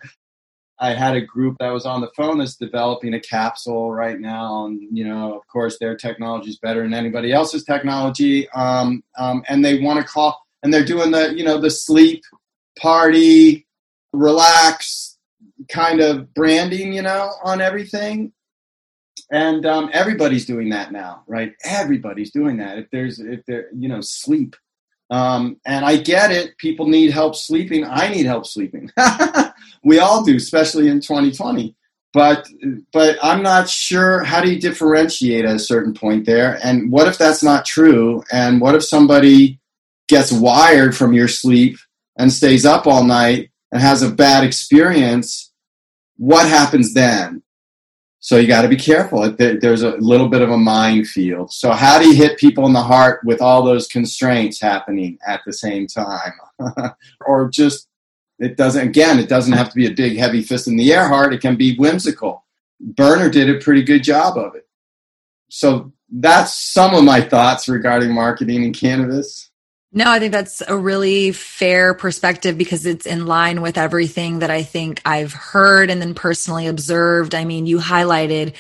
I 0.82 0.94
had 0.94 1.16
a 1.16 1.20
group 1.20 1.56
that 1.60 1.70
was 1.70 1.86
on 1.86 2.00
the 2.00 2.10
phone 2.16 2.38
that's 2.38 2.56
developing 2.56 3.14
a 3.14 3.20
capsule 3.20 3.92
right 3.92 4.18
now, 4.18 4.66
and 4.66 4.80
you 4.92 5.06
know, 5.08 5.34
of 5.36 5.46
course, 5.46 5.78
their 5.78 5.96
technology 5.96 6.50
is 6.50 6.58
better 6.58 6.82
than 6.82 6.92
anybody 6.92 7.32
else's 7.32 7.64
technology. 7.64 8.48
Um, 8.50 9.02
um, 9.16 9.44
and 9.48 9.64
they 9.64 9.80
want 9.80 10.00
to 10.00 10.04
call, 10.04 10.38
and 10.62 10.74
they're 10.74 10.84
doing 10.84 11.12
the 11.12 11.34
you 11.34 11.44
know 11.44 11.58
the 11.58 11.70
sleep 11.70 12.24
party, 12.78 13.66
relax 14.12 15.12
kind 15.68 16.00
of 16.00 16.32
branding, 16.34 16.92
you 16.92 17.02
know, 17.02 17.32
on 17.44 17.60
everything. 17.60 18.32
And 19.30 19.64
um, 19.64 19.88
everybody's 19.92 20.44
doing 20.44 20.70
that 20.70 20.92
now, 20.92 21.22
right? 21.26 21.54
Everybody's 21.64 22.32
doing 22.32 22.58
that. 22.58 22.78
If 22.78 22.90
there's, 22.90 23.18
if 23.18 23.44
there, 23.46 23.68
you 23.74 23.88
know, 23.88 24.00
sleep. 24.00 24.56
Um, 25.10 25.58
and 25.64 25.84
I 25.84 25.96
get 25.96 26.30
it. 26.30 26.56
People 26.58 26.88
need 26.88 27.12
help 27.12 27.36
sleeping. 27.36 27.84
I 27.84 28.08
need 28.08 28.26
help 28.26 28.46
sleeping. 28.46 28.90
we 29.84 29.98
all 29.98 30.24
do, 30.24 30.36
especially 30.36 30.88
in 30.88 31.00
2020. 31.00 31.74
But 32.12 32.46
but 32.92 33.16
I'm 33.22 33.42
not 33.42 33.70
sure 33.70 34.22
how 34.22 34.42
do 34.42 34.52
you 34.52 34.60
differentiate 34.60 35.46
at 35.46 35.56
a 35.56 35.58
certain 35.58 35.94
point 35.94 36.26
there. 36.26 36.58
And 36.62 36.92
what 36.92 37.08
if 37.08 37.16
that's 37.16 37.42
not 37.42 37.64
true? 37.64 38.22
And 38.30 38.60
what 38.60 38.74
if 38.74 38.84
somebody 38.84 39.58
gets 40.08 40.30
wired 40.30 40.94
from 40.94 41.14
your 41.14 41.28
sleep 41.28 41.78
and 42.18 42.30
stays 42.30 42.66
up 42.66 42.86
all 42.86 43.02
night 43.02 43.50
and 43.72 43.80
has 43.80 44.02
a 44.02 44.10
bad 44.10 44.44
experience? 44.44 45.52
What 46.18 46.46
happens 46.46 46.92
then? 46.92 47.42
So 48.20 48.36
you 48.36 48.46
got 48.46 48.62
to 48.62 48.68
be 48.68 48.76
careful. 48.76 49.32
There's 49.32 49.82
a 49.82 49.96
little 49.96 50.28
bit 50.28 50.42
of 50.42 50.50
a 50.50 50.56
minefield. 50.56 51.52
So 51.52 51.72
how 51.72 51.98
do 51.98 52.06
you 52.06 52.14
hit 52.14 52.38
people 52.38 52.66
in 52.66 52.72
the 52.72 52.82
heart 52.82 53.20
with 53.24 53.42
all 53.42 53.64
those 53.64 53.88
constraints 53.88 54.60
happening 54.60 55.18
at 55.26 55.40
the 55.44 55.52
same 55.52 55.88
time, 55.88 56.34
or 57.26 57.48
just 57.48 57.88
it 58.42 58.56
doesn't, 58.56 58.88
again, 58.88 59.20
it 59.20 59.28
doesn't 59.28 59.52
have 59.52 59.68
to 59.68 59.76
be 59.76 59.86
a 59.86 59.92
big, 59.92 60.16
heavy 60.18 60.42
fist 60.42 60.66
in 60.66 60.76
the 60.76 60.92
air 60.92 61.06
hard. 61.06 61.32
It 61.32 61.40
can 61.40 61.54
be 61.54 61.76
whimsical. 61.76 62.44
Berner 62.80 63.30
did 63.30 63.48
a 63.48 63.60
pretty 63.60 63.84
good 63.84 64.02
job 64.02 64.36
of 64.36 64.56
it. 64.56 64.66
So 65.48 65.92
that's 66.10 66.58
some 66.58 66.92
of 66.92 67.04
my 67.04 67.20
thoughts 67.20 67.68
regarding 67.68 68.12
marketing 68.12 68.64
in 68.64 68.72
cannabis. 68.72 69.48
No, 69.92 70.10
I 70.10 70.18
think 70.18 70.32
that's 70.32 70.60
a 70.66 70.76
really 70.76 71.30
fair 71.30 71.94
perspective 71.94 72.58
because 72.58 72.84
it's 72.84 73.06
in 73.06 73.26
line 73.26 73.62
with 73.62 73.78
everything 73.78 74.40
that 74.40 74.50
I 74.50 74.64
think 74.64 75.00
I've 75.04 75.32
heard 75.32 75.88
and 75.88 76.00
then 76.00 76.14
personally 76.14 76.66
observed. 76.66 77.36
I 77.36 77.44
mean, 77.44 77.66
you 77.66 77.78
highlighted, 77.78 78.56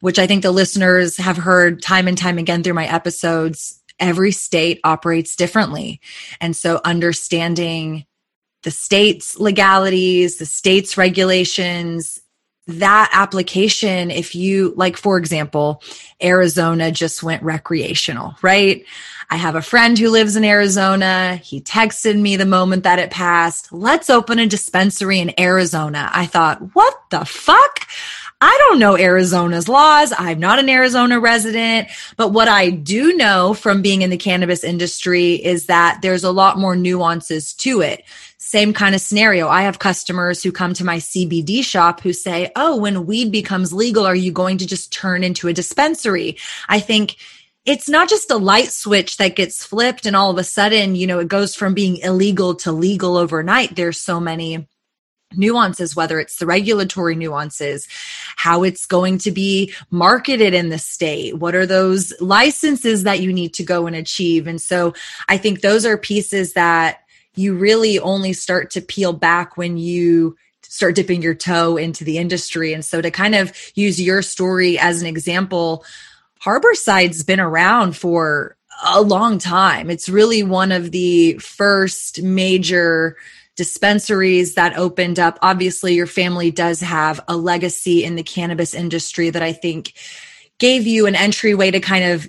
which 0.00 0.18
I 0.18 0.26
think 0.26 0.42
the 0.42 0.50
listeners 0.50 1.16
have 1.18 1.36
heard 1.36 1.80
time 1.80 2.08
and 2.08 2.18
time 2.18 2.38
again 2.38 2.64
through 2.64 2.74
my 2.74 2.86
episodes. 2.86 3.80
Every 4.00 4.32
state 4.32 4.80
operates 4.82 5.36
differently. 5.36 6.00
And 6.40 6.56
so 6.56 6.80
understanding 6.84 8.04
the 8.66 8.72
state's 8.72 9.38
legalities, 9.38 10.38
the 10.38 10.44
state's 10.44 10.98
regulations, 10.98 12.20
that 12.66 13.08
application, 13.12 14.10
if 14.10 14.34
you, 14.34 14.74
like, 14.76 14.96
for 14.96 15.18
example, 15.18 15.84
Arizona 16.20 16.90
just 16.90 17.22
went 17.22 17.44
recreational, 17.44 18.34
right? 18.42 18.84
I 19.30 19.36
have 19.36 19.54
a 19.54 19.62
friend 19.62 19.96
who 19.96 20.10
lives 20.10 20.34
in 20.34 20.42
Arizona. 20.42 21.36
He 21.36 21.60
texted 21.60 22.18
me 22.18 22.34
the 22.34 22.44
moment 22.44 22.82
that 22.82 22.98
it 22.98 23.12
passed. 23.12 23.72
Let's 23.72 24.10
open 24.10 24.40
a 24.40 24.48
dispensary 24.48 25.20
in 25.20 25.38
Arizona. 25.38 26.10
I 26.12 26.26
thought, 26.26 26.74
what 26.74 26.92
the 27.10 27.24
fuck? 27.24 27.86
I 28.40 28.54
don't 28.66 28.78
know 28.78 28.98
Arizona's 28.98 29.68
laws. 29.68 30.12
I'm 30.18 30.40
not 30.40 30.58
an 30.58 30.68
Arizona 30.68 31.18
resident, 31.20 31.88
but 32.16 32.32
what 32.32 32.48
I 32.48 32.70
do 32.70 33.16
know 33.16 33.54
from 33.54 33.80
being 33.80 34.02
in 34.02 34.10
the 34.10 34.18
cannabis 34.18 34.62
industry 34.62 35.34
is 35.34 35.66
that 35.66 36.00
there's 36.02 36.24
a 36.24 36.32
lot 36.32 36.58
more 36.58 36.76
nuances 36.76 37.54
to 37.54 37.80
it. 37.80 38.04
Same 38.46 38.72
kind 38.72 38.94
of 38.94 39.00
scenario. 39.00 39.48
I 39.48 39.62
have 39.62 39.80
customers 39.80 40.40
who 40.40 40.52
come 40.52 40.72
to 40.74 40.84
my 40.84 40.98
CBD 40.98 41.64
shop 41.64 42.00
who 42.00 42.12
say, 42.12 42.52
Oh, 42.54 42.76
when 42.76 43.04
weed 43.04 43.32
becomes 43.32 43.72
legal, 43.72 44.06
are 44.06 44.14
you 44.14 44.30
going 44.30 44.58
to 44.58 44.66
just 44.68 44.92
turn 44.92 45.24
into 45.24 45.48
a 45.48 45.52
dispensary? 45.52 46.38
I 46.68 46.78
think 46.78 47.16
it's 47.64 47.88
not 47.88 48.08
just 48.08 48.30
a 48.30 48.36
light 48.36 48.70
switch 48.70 49.16
that 49.16 49.34
gets 49.34 49.66
flipped 49.66 50.06
and 50.06 50.14
all 50.14 50.30
of 50.30 50.38
a 50.38 50.44
sudden, 50.44 50.94
you 50.94 51.08
know, 51.08 51.18
it 51.18 51.26
goes 51.26 51.56
from 51.56 51.74
being 51.74 51.96
illegal 51.96 52.54
to 52.54 52.70
legal 52.70 53.16
overnight. 53.16 53.74
There's 53.74 54.00
so 54.00 54.20
many 54.20 54.68
nuances, 55.34 55.96
whether 55.96 56.20
it's 56.20 56.36
the 56.36 56.46
regulatory 56.46 57.16
nuances, 57.16 57.88
how 58.36 58.62
it's 58.62 58.86
going 58.86 59.18
to 59.18 59.32
be 59.32 59.74
marketed 59.90 60.54
in 60.54 60.68
the 60.68 60.78
state, 60.78 61.36
what 61.36 61.56
are 61.56 61.66
those 61.66 62.12
licenses 62.20 63.02
that 63.02 63.18
you 63.18 63.32
need 63.32 63.54
to 63.54 63.64
go 63.64 63.88
and 63.88 63.96
achieve. 63.96 64.46
And 64.46 64.62
so 64.62 64.94
I 65.28 65.36
think 65.36 65.62
those 65.62 65.84
are 65.84 65.98
pieces 65.98 66.52
that 66.52 67.00
you 67.36 67.54
really 67.54 67.98
only 67.98 68.32
start 68.32 68.70
to 68.72 68.80
peel 68.80 69.12
back 69.12 69.56
when 69.56 69.76
you 69.76 70.36
start 70.62 70.94
dipping 70.94 71.22
your 71.22 71.34
toe 71.34 71.76
into 71.76 72.04
the 72.04 72.18
industry. 72.18 72.72
And 72.72 72.84
so 72.84 73.00
to 73.00 73.10
kind 73.10 73.34
of 73.34 73.52
use 73.74 74.00
your 74.00 74.22
story 74.22 74.78
as 74.78 75.00
an 75.00 75.06
example, 75.06 75.84
Harborside's 76.40 77.22
been 77.22 77.40
around 77.40 77.96
for 77.96 78.56
a 78.84 79.00
long 79.00 79.38
time. 79.38 79.90
It's 79.90 80.08
really 80.08 80.42
one 80.42 80.72
of 80.72 80.90
the 80.90 81.38
first 81.38 82.22
major 82.22 83.16
dispensaries 83.56 84.54
that 84.54 84.76
opened 84.76 85.18
up. 85.18 85.38
Obviously, 85.40 85.94
your 85.94 86.06
family 86.06 86.50
does 86.50 86.80
have 86.80 87.20
a 87.26 87.36
legacy 87.36 88.04
in 88.04 88.16
the 88.16 88.22
cannabis 88.22 88.74
industry 88.74 89.30
that 89.30 89.42
I 89.42 89.52
think 89.52 89.94
gave 90.58 90.86
you 90.86 91.06
an 91.06 91.14
entryway 91.14 91.70
to 91.70 91.80
kind 91.80 92.04
of 92.04 92.28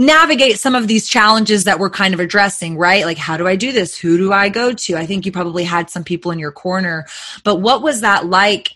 navigate 0.00 0.58
some 0.58 0.74
of 0.74 0.88
these 0.88 1.08
challenges 1.08 1.64
that 1.64 1.78
we're 1.78 1.90
kind 1.90 2.14
of 2.14 2.20
addressing, 2.20 2.76
right? 2.76 3.04
Like, 3.04 3.18
how 3.18 3.36
do 3.36 3.46
I 3.46 3.56
do 3.56 3.70
this? 3.70 3.96
Who 3.96 4.16
do 4.16 4.32
I 4.32 4.48
go 4.48 4.72
to? 4.72 4.96
I 4.96 5.06
think 5.06 5.26
you 5.26 5.32
probably 5.32 5.64
had 5.64 5.90
some 5.90 6.04
people 6.04 6.30
in 6.30 6.38
your 6.38 6.52
corner, 6.52 7.06
but 7.44 7.56
what 7.56 7.82
was 7.82 8.00
that 8.00 8.26
like? 8.26 8.72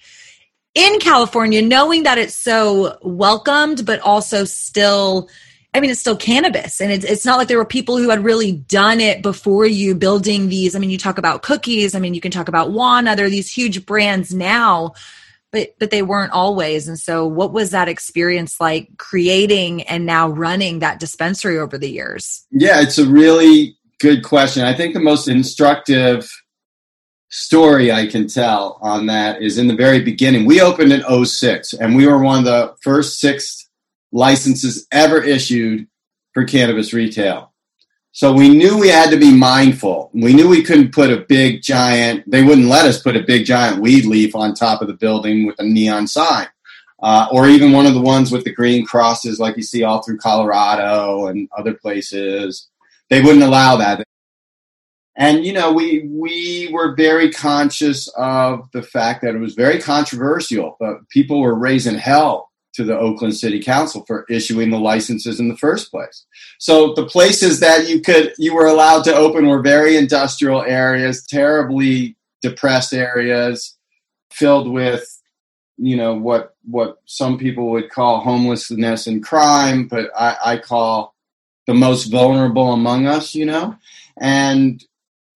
in 0.75 0.99
California, 0.99 1.63
knowing 1.63 2.03
that 2.03 2.19
it's 2.19 2.35
so 2.35 2.99
welcomed, 3.03 3.87
but 3.87 4.01
also 4.01 4.45
still 4.45 5.29
I 5.75 5.81
mean, 5.81 5.91
it's 5.91 5.99
still 5.99 6.17
cannabis, 6.17 6.81
and 6.81 6.93
it's 6.93 7.05
it's 7.05 7.25
not 7.25 7.37
like 7.37 7.49
there 7.49 7.59
were 7.59 7.65
people 7.65 7.99
who 7.99 8.09
had 8.09 8.23
really 8.23 8.53
done 8.53 9.01
it 9.01 9.23
before 9.23 9.67
you 9.67 9.97
building 9.97 10.49
these. 10.49 10.77
I 10.77 10.79
mean, 10.79 10.91
you 10.91 10.99
talk 10.99 11.19
about 11.19 11.43
cookies. 11.43 11.97
I 11.97 11.99
mean, 11.99 12.15
you 12.15 12.21
can 12.21 12.31
talk 12.31 12.47
about 12.47 12.71
Wana. 12.71 13.17
There 13.17 13.27
are 13.27 13.31
these 13.31 13.51
huge 13.51 13.85
brands 13.85 14.33
now, 14.33 14.95
but 15.55 15.75
but 15.79 15.91
they 15.91 16.03
weren't 16.03 16.33
always. 16.33 16.89
And 16.89 16.99
so, 16.99 17.27
what 17.27 17.53
was 17.53 17.71
that 17.71 17.89
experience 17.89 18.61
like 18.61 18.89
creating 18.99 19.83
and 19.85 20.05
now 20.05 20.29
running 20.29 20.81
that 20.81 20.99
dispensary 20.99 21.59
over 21.59 21.79
the 21.79 21.89
years? 21.89 22.45
Yeah, 22.51 22.83
it's 22.83 22.99
a 22.99 23.07
really 23.07 23.79
good 24.01 24.25
question. 24.25 24.65
I 24.65 24.75
think 24.75 24.93
the 24.93 25.01
most 25.01 25.29
instructive 25.29 26.29
story 27.31 27.93
I 27.93 28.07
can 28.07 28.27
tell 28.27 28.79
on 28.83 29.07
that 29.07 29.41
is 29.41 29.57
in 29.57 29.69
the 29.69 29.77
very 29.77 30.03
beginning. 30.03 30.45
We 30.45 30.61
opened 30.61 30.93
in 30.93 31.25
06, 31.25 31.73
and 31.75 31.95
we 31.95 32.07
were 32.07 32.19
one 32.19 32.41
of 32.41 32.45
the 32.45 32.75
first 32.83 33.21
six 33.21 33.69
licenses 34.13 34.87
ever 34.91 35.23
issued 35.23 35.87
for 36.33 36.45
cannabis 36.45 36.93
retail. 36.93 37.54
So 38.15 38.33
we 38.33 38.49
knew 38.49 38.79
we 38.79 38.87
had 38.87 39.11
to 39.11 39.17
be 39.17 39.37
mindful. 39.37 40.09
We 40.15 40.35
knew 40.35 40.49
we 40.49 40.63
couldn't 40.63 40.93
put 40.93 41.11
a 41.11 41.27
big 41.29 41.63
giant, 41.63 42.31
they 42.31 42.45
wouldn't 42.45 42.69
let 42.69 42.87
us 42.87 43.03
put 43.03 43.17
a 43.17 43.25
big 43.25 43.45
giant 43.45 43.83
weed 43.83 44.05
leaf 44.05 44.37
on 44.37 44.55
top 44.55 44.81
of 44.81 44.87
the 44.87 44.95
building 44.95 45.47
with 45.47 45.59
a 45.59 45.65
neon 45.65 46.07
sign. 46.07 46.47
Uh, 47.03 47.27
or 47.33 47.49
even 47.49 47.73
one 47.73 47.87
of 47.87 47.95
the 47.95 48.01
ones 48.01 48.31
with 48.31 48.45
the 48.45 48.53
green 48.53 48.87
crosses 48.87 49.41
like 49.41 49.57
you 49.57 49.65
see 49.65 49.83
all 49.83 50.01
through 50.01 50.19
Colorado 50.19 51.27
and 51.27 51.49
other 51.59 51.75
places. 51.75 52.69
They 53.11 53.21
wouldn't 53.21 53.43
allow 53.43 53.77
that. 53.79 54.07
And 55.17 55.45
you 55.45 55.53
know, 55.53 55.73
we 55.73 56.09
we 56.09 56.71
were 56.73 56.95
very 56.95 57.33
conscious 57.33 58.07
of 58.17 58.71
the 58.71 58.83
fact 58.83 59.23
that 59.23 59.35
it 59.35 59.41
was 59.41 59.55
very 59.55 59.81
controversial. 59.81 60.77
But 60.79 61.09
people 61.09 61.41
were 61.41 61.57
raising 61.57 61.97
hell 61.97 62.53
to 62.75 62.85
the 62.85 62.99
Oakland 62.99 63.37
City 63.37 63.63
Council 63.63 64.05
for 64.07 64.27
issuing 64.29 64.71
the 64.71 64.79
licenses 64.79 65.41
in 65.41 65.49
the 65.49 65.57
first 65.57 65.91
place. 65.91 66.27
So 66.59 66.93
the 66.95 67.07
places 67.07 67.61
that 67.61 67.89
you 67.89 68.01
could 68.01 68.35
you 68.39 68.55
were 68.55 68.67
allowed 68.67 69.05
to 69.05 69.15
open 69.15 69.47
were 69.47 69.63
very 69.63 69.97
industrial 69.97 70.63
areas, 70.63 71.25
terribly 71.25 72.17
depressed 72.43 72.93
areas, 72.93 73.77
filled 74.31 74.69
with 74.69 75.09
you 75.77 75.97
know 75.97 76.15
what 76.15 76.55
what 76.65 76.99
some 77.07 77.39
people 77.39 77.71
would 77.71 77.91
call 77.91 78.21
homelessness 78.21 79.07
and 79.07 79.25
crime, 79.25 79.87
but 79.87 80.11
I, 80.17 80.37
I 80.45 80.57
call 80.59 81.15
the 81.67 81.75
most 81.75 82.07
vulnerable 82.07 82.73
among 82.73 83.07
us, 83.07 83.35
you 83.35 83.47
know, 83.47 83.77
and 84.21 84.85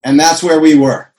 and 0.03 0.19
that's 0.19 0.43
where 0.43 0.59
we 0.59 0.75
were. 0.75 1.11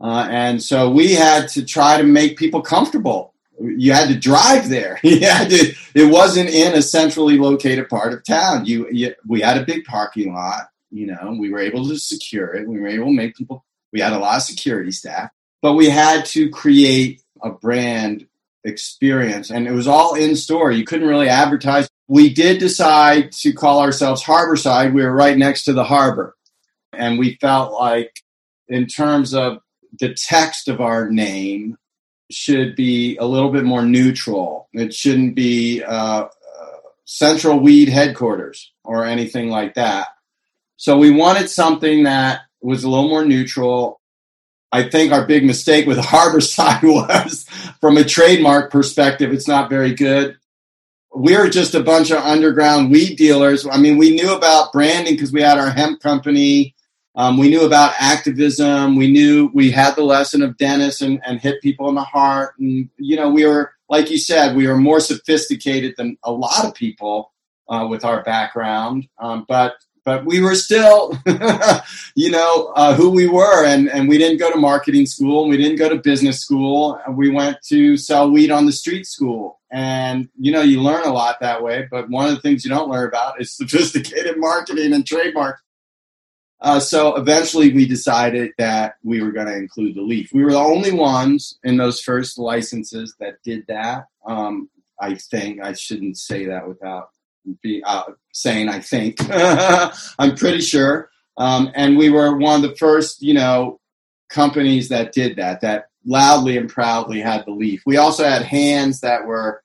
Uh, 0.00 0.26
and 0.30 0.62
so 0.62 0.90
we 0.90 1.14
had 1.14 1.48
to 1.48 1.64
try 1.64 1.96
to 1.96 2.04
make 2.04 2.36
people 2.36 2.60
comfortable 2.60 3.33
you 3.60 3.92
had 3.92 4.08
to 4.08 4.18
drive 4.18 4.68
there. 4.68 4.98
you 5.04 5.20
to, 5.20 5.74
it 5.94 6.10
wasn't 6.10 6.50
in 6.50 6.74
a 6.74 6.82
centrally 6.82 7.38
located 7.38 7.88
part 7.88 8.12
of 8.12 8.24
town. 8.24 8.66
You, 8.66 8.88
you, 8.90 9.14
we 9.26 9.40
had 9.40 9.58
a 9.58 9.64
big 9.64 9.84
parking 9.84 10.34
lot. 10.34 10.68
You 10.90 11.06
know, 11.06 11.36
we 11.38 11.50
were 11.50 11.60
able 11.60 11.88
to 11.88 11.98
secure 11.98 12.54
it. 12.54 12.68
We 12.68 12.78
were 12.78 12.88
able 12.88 13.06
to 13.06 13.12
make 13.12 13.36
people. 13.36 13.64
We 13.92 14.00
had 14.00 14.12
a 14.12 14.18
lot 14.18 14.36
of 14.36 14.42
security 14.42 14.90
staff, 14.90 15.30
but 15.62 15.74
we 15.74 15.88
had 15.88 16.24
to 16.26 16.50
create 16.50 17.22
a 17.42 17.50
brand 17.50 18.26
experience, 18.64 19.50
and 19.50 19.66
it 19.66 19.72
was 19.72 19.86
all 19.86 20.14
in 20.14 20.36
store. 20.36 20.72
You 20.72 20.84
couldn't 20.84 21.08
really 21.08 21.28
advertise. 21.28 21.88
We 22.08 22.32
did 22.32 22.58
decide 22.58 23.32
to 23.32 23.52
call 23.52 23.80
ourselves 23.80 24.22
Harborside. 24.22 24.92
We 24.92 25.02
were 25.02 25.12
right 25.12 25.36
next 25.36 25.64
to 25.64 25.72
the 25.72 25.84
harbor, 25.84 26.34
and 26.92 27.18
we 27.18 27.36
felt 27.40 27.72
like, 27.72 28.20
in 28.68 28.86
terms 28.86 29.34
of 29.34 29.58
the 29.98 30.14
text 30.14 30.68
of 30.68 30.80
our 30.80 31.10
name, 31.10 31.76
should 32.30 32.74
be 32.76 33.16
a 33.16 33.24
little 33.24 33.50
bit 33.50 33.64
more 33.64 33.82
neutral. 33.82 34.68
It 34.72 34.94
shouldn't 34.94 35.34
be 35.34 35.82
uh, 35.82 36.26
central 37.04 37.60
weed 37.60 37.88
headquarters 37.88 38.72
or 38.82 39.04
anything 39.04 39.48
like 39.48 39.74
that. 39.74 40.08
So 40.76 40.98
we 40.98 41.10
wanted 41.10 41.48
something 41.48 42.04
that 42.04 42.40
was 42.60 42.84
a 42.84 42.90
little 42.90 43.08
more 43.08 43.24
neutral. 43.24 44.00
I 44.72 44.88
think 44.88 45.12
our 45.12 45.26
big 45.26 45.44
mistake 45.44 45.86
with 45.86 45.98
Harborside 46.00 46.82
was 46.82 47.44
from 47.80 47.96
a 47.96 48.04
trademark 48.04 48.70
perspective, 48.70 49.32
it's 49.32 49.48
not 49.48 49.70
very 49.70 49.94
good. 49.94 50.36
We 51.16 51.36
were 51.36 51.48
just 51.48 51.76
a 51.76 51.82
bunch 51.82 52.10
of 52.10 52.18
underground 52.18 52.90
weed 52.90 53.16
dealers. 53.16 53.64
I 53.70 53.78
mean, 53.78 53.98
we 53.98 54.16
knew 54.16 54.34
about 54.34 54.72
branding 54.72 55.14
because 55.14 55.32
we 55.32 55.42
had 55.42 55.58
our 55.58 55.70
hemp 55.70 56.00
company 56.00 56.73
um, 57.16 57.38
we 57.38 57.48
knew 57.48 57.64
about 57.64 57.94
activism. 57.98 58.96
We 58.96 59.10
knew 59.10 59.50
we 59.54 59.70
had 59.70 59.94
the 59.94 60.02
lesson 60.02 60.42
of 60.42 60.56
Dennis 60.56 61.00
and, 61.00 61.20
and 61.24 61.40
hit 61.40 61.62
people 61.62 61.88
in 61.88 61.94
the 61.94 62.02
heart. 62.02 62.54
And, 62.58 62.88
you 62.96 63.16
know, 63.16 63.30
we 63.30 63.46
were, 63.46 63.72
like 63.88 64.10
you 64.10 64.18
said, 64.18 64.56
we 64.56 64.66
were 64.66 64.76
more 64.76 65.00
sophisticated 65.00 65.94
than 65.96 66.18
a 66.24 66.32
lot 66.32 66.64
of 66.64 66.74
people 66.74 67.32
uh, 67.68 67.86
with 67.88 68.04
our 68.04 68.22
background. 68.22 69.08
Um, 69.18 69.44
but 69.48 69.76
but 70.04 70.26
we 70.26 70.40
were 70.40 70.54
still, 70.54 71.18
you 72.14 72.30
know, 72.30 72.72
uh, 72.76 72.94
who 72.94 73.10
we 73.10 73.26
were. 73.26 73.64
And, 73.64 73.88
and 73.88 74.06
we 74.06 74.18
didn't 74.18 74.36
go 74.36 74.52
to 74.52 74.58
marketing 74.58 75.06
school 75.06 75.42
and 75.42 75.50
we 75.50 75.56
didn't 75.56 75.78
go 75.78 75.88
to 75.88 75.96
business 75.96 76.40
school. 76.40 77.00
We 77.10 77.30
went 77.30 77.62
to 77.68 77.96
sell 77.96 78.30
weed 78.30 78.50
on 78.50 78.66
the 78.66 78.72
street 78.72 79.06
school. 79.06 79.60
And, 79.72 80.28
you 80.38 80.52
know, 80.52 80.60
you 80.60 80.82
learn 80.82 81.04
a 81.04 81.12
lot 81.12 81.40
that 81.40 81.62
way. 81.62 81.88
But 81.90 82.10
one 82.10 82.28
of 82.28 82.34
the 82.34 82.40
things 82.42 82.64
you 82.64 82.70
don't 82.70 82.90
learn 82.90 83.08
about 83.08 83.40
is 83.40 83.50
sophisticated 83.56 84.38
marketing 84.38 84.92
and 84.92 85.06
trademark 85.06 85.60
uh, 86.60 86.80
so 86.80 87.16
eventually 87.16 87.72
we 87.72 87.86
decided 87.86 88.52
that 88.58 88.94
we 89.02 89.22
were 89.22 89.32
going 89.32 89.46
to 89.46 89.56
include 89.56 89.94
the 89.94 90.02
leaf. 90.02 90.30
We 90.32 90.44
were 90.44 90.52
the 90.52 90.58
only 90.58 90.92
ones 90.92 91.58
in 91.64 91.76
those 91.76 92.00
first 92.00 92.38
licenses 92.38 93.14
that 93.20 93.42
did 93.44 93.66
that. 93.68 94.06
Um, 94.26 94.70
I 95.00 95.16
think 95.16 95.60
I 95.60 95.72
shouldn't 95.72 96.16
say 96.16 96.46
that 96.46 96.66
without 96.66 97.10
be, 97.62 97.82
uh, 97.84 98.04
saying 98.32 98.68
I 98.68 98.80
think. 98.80 99.18
I'm 100.18 100.36
pretty 100.36 100.60
sure. 100.60 101.10
Um, 101.36 101.70
and 101.74 101.96
we 101.96 102.10
were 102.10 102.36
one 102.36 102.64
of 102.64 102.70
the 102.70 102.76
first, 102.76 103.22
you 103.22 103.34
know, 103.34 103.80
companies 104.30 104.88
that 104.88 105.12
did 105.12 105.36
that, 105.36 105.60
that 105.60 105.88
loudly 106.04 106.56
and 106.56 106.68
proudly 106.68 107.20
had 107.20 107.44
the 107.44 107.50
leaf. 107.50 107.82
We 107.86 107.96
also 107.96 108.24
had 108.24 108.42
hands 108.42 109.00
that 109.00 109.26
were 109.26 109.62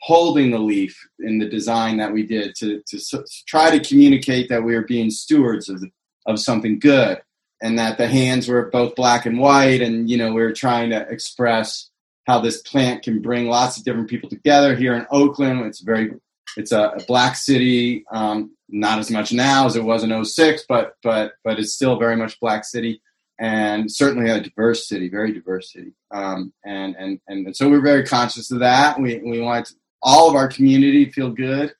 holding 0.00 0.50
the 0.50 0.58
leaf 0.58 0.98
in 1.20 1.38
the 1.38 1.48
design 1.48 1.96
that 1.96 2.12
we 2.12 2.24
did 2.26 2.54
to, 2.56 2.82
to 2.86 3.24
try 3.46 3.76
to 3.76 3.86
communicate 3.86 4.48
that 4.50 4.62
we 4.62 4.74
were 4.74 4.82
being 4.82 5.10
stewards 5.10 5.68
of 5.68 5.80
the, 5.80 5.90
of 6.26 6.40
something 6.40 6.78
good 6.78 7.20
and 7.62 7.78
that 7.78 7.98
the 7.98 8.06
hands 8.06 8.48
were 8.48 8.70
both 8.70 8.94
black 8.94 9.26
and 9.26 9.38
white 9.38 9.80
and 9.80 10.08
you 10.08 10.16
know 10.16 10.32
we 10.32 10.42
were 10.42 10.52
trying 10.52 10.90
to 10.90 11.00
express 11.08 11.90
how 12.26 12.40
this 12.40 12.62
plant 12.62 13.02
can 13.02 13.20
bring 13.20 13.48
lots 13.48 13.76
of 13.76 13.84
different 13.84 14.08
people 14.08 14.28
together 14.28 14.74
here 14.74 14.94
in 14.94 15.06
oakland. 15.10 15.64
It's 15.66 15.80
very 15.80 16.12
it's 16.56 16.72
a, 16.72 16.94
a 16.98 17.04
black 17.04 17.36
city 17.36 18.04
um, 18.10 18.54
not 18.68 18.98
as 18.98 19.10
much 19.10 19.32
now 19.32 19.66
as 19.66 19.76
it 19.76 19.84
was 19.84 20.04
in 20.04 20.24
06 20.24 20.64
but 20.68 20.94
but 21.02 21.32
but 21.42 21.58
it's 21.58 21.74
still 21.74 21.98
very 21.98 22.16
much 22.16 22.38
black 22.40 22.64
city 22.64 23.00
and 23.40 23.90
certainly 23.90 24.30
a 24.30 24.40
diverse 24.40 24.88
city 24.88 25.08
very 25.08 25.32
diverse 25.32 25.72
city. 25.72 25.92
Um, 26.10 26.52
and, 26.64 26.96
and 26.96 27.20
and 27.28 27.56
so 27.56 27.68
we're 27.68 27.80
very 27.80 28.04
conscious 28.04 28.50
of 28.50 28.60
that. 28.60 29.00
We, 29.00 29.18
we 29.18 29.40
want 29.40 29.72
all 30.02 30.28
of 30.28 30.36
our 30.36 30.48
community 30.48 31.06
to 31.06 31.12
feel 31.12 31.30
good 31.30 31.74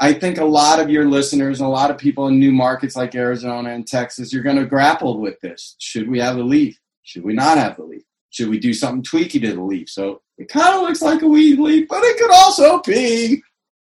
I 0.00 0.14
think 0.14 0.38
a 0.38 0.44
lot 0.44 0.80
of 0.80 0.88
your 0.88 1.04
listeners 1.04 1.60
and 1.60 1.66
a 1.66 1.70
lot 1.70 1.90
of 1.90 1.98
people 1.98 2.26
in 2.28 2.38
new 2.38 2.52
markets 2.52 2.96
like 2.96 3.14
Arizona 3.14 3.70
and 3.70 3.86
Texas, 3.86 4.32
you're 4.32 4.42
going 4.42 4.56
to 4.56 4.64
grapple 4.64 5.20
with 5.20 5.38
this. 5.40 5.76
Should 5.78 6.08
we 6.08 6.18
have 6.20 6.36
the 6.36 6.42
leaf? 6.42 6.80
Should 7.02 7.22
we 7.22 7.34
not 7.34 7.58
have 7.58 7.76
the 7.76 7.84
leaf? 7.84 8.02
Should 8.30 8.48
we 8.48 8.58
do 8.58 8.72
something 8.72 9.02
tweaky 9.02 9.42
to 9.42 9.52
the 9.52 9.62
leaf? 9.62 9.90
So 9.90 10.22
it 10.38 10.48
kind 10.48 10.74
of 10.74 10.82
looks 10.82 11.02
like 11.02 11.20
a 11.20 11.26
weed 11.26 11.58
leaf, 11.58 11.86
but 11.86 12.02
it 12.02 12.18
could 12.18 12.30
also 12.30 12.80
be 12.80 13.42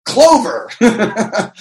clover. 0.05 0.71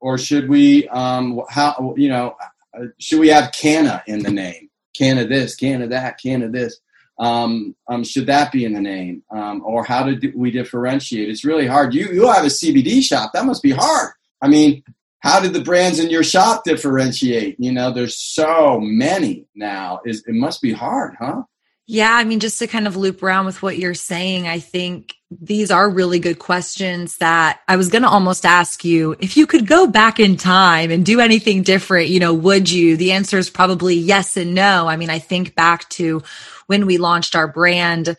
or 0.00 0.18
should 0.18 0.48
we, 0.48 0.86
um, 0.88 1.40
how, 1.48 1.94
you 1.96 2.10
know, 2.10 2.36
uh, 2.78 2.86
should 2.98 3.20
we 3.20 3.28
have 3.28 3.52
canna 3.52 4.02
in 4.06 4.22
the 4.22 4.30
name? 4.30 4.68
Canna 4.94 5.26
this, 5.26 5.56
canna 5.56 5.86
that, 5.86 6.20
canna 6.20 6.50
this 6.50 6.78
um, 7.20 7.76
um, 7.86 8.02
should 8.02 8.26
that 8.26 8.50
be 8.50 8.64
in 8.64 8.72
the 8.72 8.80
name? 8.80 9.22
Um, 9.30 9.62
or 9.64 9.84
how 9.84 10.02
do 10.10 10.32
we 10.34 10.50
differentiate? 10.50 11.28
It's 11.28 11.44
really 11.44 11.66
hard. 11.66 11.94
You 11.94 12.08
you 12.08 12.26
have 12.28 12.44
a 12.44 12.48
cbd 12.48 13.02
shop. 13.02 13.32
That 13.34 13.44
must 13.44 13.62
be 13.62 13.70
hard. 13.70 14.12
I 14.42 14.48
mean 14.48 14.82
how 15.20 15.38
did 15.38 15.52
the 15.52 15.62
brands 15.62 15.98
in 15.98 16.08
your 16.08 16.24
shop 16.24 16.64
differentiate? 16.64 17.56
You 17.58 17.72
know 17.72 17.92
there's 17.92 18.16
so 18.16 18.80
many 18.80 19.46
now. 19.54 20.00
Is 20.04 20.24
it 20.26 20.34
must 20.34 20.62
be 20.62 20.72
hard 20.72 21.14
huh 21.20 21.42
yeah 21.90 22.14
i 22.14 22.24
mean 22.24 22.40
just 22.40 22.58
to 22.58 22.66
kind 22.66 22.86
of 22.86 22.96
loop 22.96 23.22
around 23.22 23.46
with 23.46 23.62
what 23.62 23.78
you're 23.78 23.94
saying 23.94 24.46
i 24.48 24.58
think 24.58 25.14
these 25.30 25.70
are 25.70 25.88
really 25.88 26.18
good 26.18 26.40
questions 26.40 27.18
that 27.18 27.60
I 27.68 27.76
was 27.76 27.88
going 27.88 28.02
to 28.02 28.08
almost 28.08 28.44
ask 28.44 28.84
you 28.84 29.14
if 29.20 29.36
you 29.36 29.46
could 29.46 29.66
go 29.66 29.86
back 29.86 30.18
in 30.18 30.36
time 30.36 30.90
and 30.90 31.06
do 31.06 31.20
anything 31.20 31.62
different, 31.62 32.08
you 32.08 32.18
know, 32.18 32.34
would 32.34 32.68
you? 32.68 32.96
The 32.96 33.12
answer 33.12 33.38
is 33.38 33.48
probably 33.48 33.94
yes 33.94 34.36
and 34.36 34.54
no. 34.54 34.88
I 34.88 34.96
mean, 34.96 35.08
I 35.08 35.20
think 35.20 35.54
back 35.54 35.88
to 35.90 36.22
when 36.66 36.84
we 36.86 36.98
launched 36.98 37.36
our 37.36 37.46
brand 37.46 38.16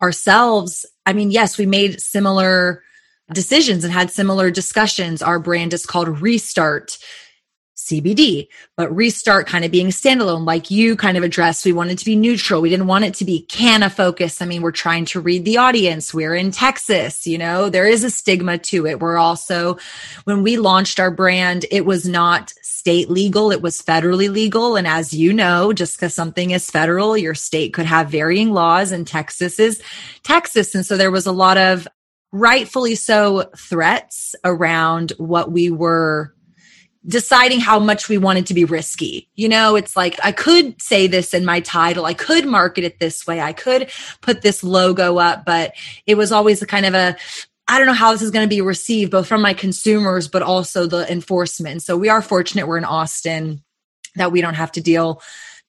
ourselves, 0.00 0.86
I 1.04 1.12
mean, 1.12 1.30
yes, 1.30 1.58
we 1.58 1.66
made 1.66 2.00
similar 2.00 2.82
decisions 3.32 3.84
and 3.84 3.92
had 3.92 4.10
similar 4.10 4.50
discussions. 4.50 5.20
Our 5.20 5.38
brand 5.38 5.74
is 5.74 5.84
called 5.84 6.22
Restart. 6.22 6.96
CBD, 7.88 8.48
but 8.76 8.94
restart 8.94 9.46
kind 9.46 9.64
of 9.64 9.70
being 9.70 9.88
standalone, 9.88 10.44
like 10.46 10.70
you 10.70 10.96
kind 10.96 11.16
of 11.16 11.22
addressed. 11.22 11.64
We 11.64 11.72
wanted 11.72 11.98
to 11.98 12.04
be 12.04 12.16
neutral. 12.16 12.60
We 12.60 12.70
didn't 12.70 12.86
want 12.86 13.04
it 13.04 13.14
to 13.14 13.24
be 13.24 13.42
canna 13.42 13.90
focused. 13.90 14.42
I 14.42 14.46
mean, 14.46 14.62
we're 14.62 14.72
trying 14.72 15.04
to 15.06 15.20
read 15.20 15.44
the 15.44 15.56
audience. 15.56 16.12
We're 16.12 16.34
in 16.34 16.50
Texas, 16.50 17.26
you 17.26 17.38
know, 17.38 17.70
there 17.70 17.86
is 17.86 18.04
a 18.04 18.10
stigma 18.10 18.58
to 18.58 18.86
it. 18.86 19.00
We're 19.00 19.18
also, 19.18 19.78
when 20.24 20.42
we 20.42 20.56
launched 20.56 21.00
our 21.00 21.10
brand, 21.10 21.66
it 21.70 21.84
was 21.84 22.06
not 22.06 22.52
state 22.62 23.10
legal, 23.10 23.50
it 23.50 23.62
was 23.62 23.82
federally 23.82 24.30
legal. 24.30 24.76
And 24.76 24.86
as 24.86 25.12
you 25.12 25.32
know, 25.32 25.72
just 25.72 25.96
because 25.96 26.14
something 26.14 26.52
is 26.52 26.70
federal, 26.70 27.16
your 27.16 27.34
state 27.34 27.74
could 27.74 27.86
have 27.86 28.10
varying 28.10 28.52
laws, 28.52 28.92
and 28.92 29.06
Texas 29.06 29.58
is 29.58 29.82
Texas. 30.22 30.74
And 30.74 30.86
so 30.86 30.96
there 30.96 31.10
was 31.10 31.26
a 31.26 31.32
lot 31.32 31.58
of 31.58 31.88
rightfully 32.32 32.94
so 32.94 33.50
threats 33.56 34.34
around 34.44 35.12
what 35.16 35.50
we 35.50 35.70
were 35.70 36.34
deciding 37.06 37.60
how 37.60 37.78
much 37.78 38.08
we 38.08 38.18
wanted 38.18 38.46
to 38.46 38.54
be 38.54 38.64
risky. 38.64 39.28
You 39.34 39.48
know, 39.48 39.76
it's 39.76 39.96
like 39.96 40.18
I 40.22 40.32
could 40.32 40.80
say 40.80 41.06
this 41.06 41.32
in 41.32 41.44
my 41.44 41.60
title, 41.60 42.04
I 42.04 42.14
could 42.14 42.46
market 42.46 42.84
it 42.84 42.98
this 42.98 43.26
way, 43.26 43.40
I 43.40 43.52
could 43.52 43.90
put 44.20 44.42
this 44.42 44.64
logo 44.64 45.18
up, 45.18 45.44
but 45.44 45.72
it 46.06 46.16
was 46.16 46.32
always 46.32 46.60
a 46.62 46.66
kind 46.66 46.86
of 46.86 46.94
a 46.94 47.16
I 47.70 47.76
don't 47.76 47.86
know 47.86 47.92
how 47.92 48.12
this 48.12 48.22
is 48.22 48.30
going 48.30 48.46
to 48.46 48.54
be 48.54 48.62
received 48.62 49.10
both 49.10 49.26
from 49.26 49.42
my 49.42 49.52
consumers 49.54 50.26
but 50.26 50.42
also 50.42 50.86
the 50.86 51.10
enforcement. 51.10 51.82
So 51.82 51.96
we 51.96 52.08
are 52.08 52.22
fortunate 52.22 52.66
we're 52.66 52.78
in 52.78 52.84
Austin 52.84 53.62
that 54.16 54.32
we 54.32 54.40
don't 54.40 54.54
have 54.54 54.72
to 54.72 54.80
deal 54.80 55.22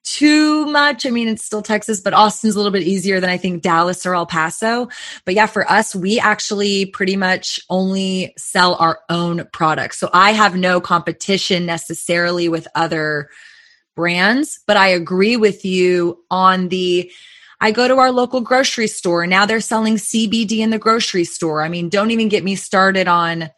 too 0.04 0.66
much. 0.66 1.06
I 1.06 1.10
mean, 1.10 1.28
it's 1.28 1.46
still 1.46 1.62
Texas, 1.62 2.02
but 2.02 2.14
Austin's 2.14 2.56
a 2.56 2.58
little 2.58 2.72
bit 2.72 2.84
easier 2.84 3.20
than 3.20 3.30
I 3.30 3.38
think 3.38 3.62
Dallas 3.62 4.06
or 4.06 4.16
El 4.16 4.26
Paso. 4.26 4.90
But 5.26 5.36
yeah, 5.36 5.46
for 5.46 5.70
us, 5.70 5.96
we 5.96 6.20
actually 6.20 6.88
pretty 6.88 7.16
much 7.16 7.60
only 7.70 8.34
sell 8.38 8.76
our 8.76 9.00
own 9.10 9.48
products. 9.54 10.00
So 10.00 10.10
I 10.14 10.32
have 10.32 10.56
no 10.56 10.82
competition 10.82 11.66
necessarily 11.66 12.50
with 12.50 12.68
other 12.76 13.30
brands, 13.96 14.60
but 14.66 14.78
I 14.78 14.88
agree 14.88 15.36
with 15.36 15.66
you 15.66 16.24
on 16.32 16.70
the 16.70 17.12
I 17.62 17.72
go 17.72 17.90
to 17.90 17.98
our 17.98 18.12
local 18.12 18.40
grocery 18.40 18.88
store. 18.88 19.28
Now 19.28 19.46
they're 19.46 19.60
selling 19.60 19.96
CBD 19.96 20.60
in 20.60 20.70
the 20.70 20.80
grocery 20.80 21.26
store. 21.26 21.62
I 21.62 21.68
mean, 21.68 21.90
don't 21.90 22.12
even 22.12 22.30
get 22.30 22.44
me 22.44 22.56
started 22.56 23.10
on 23.10 23.50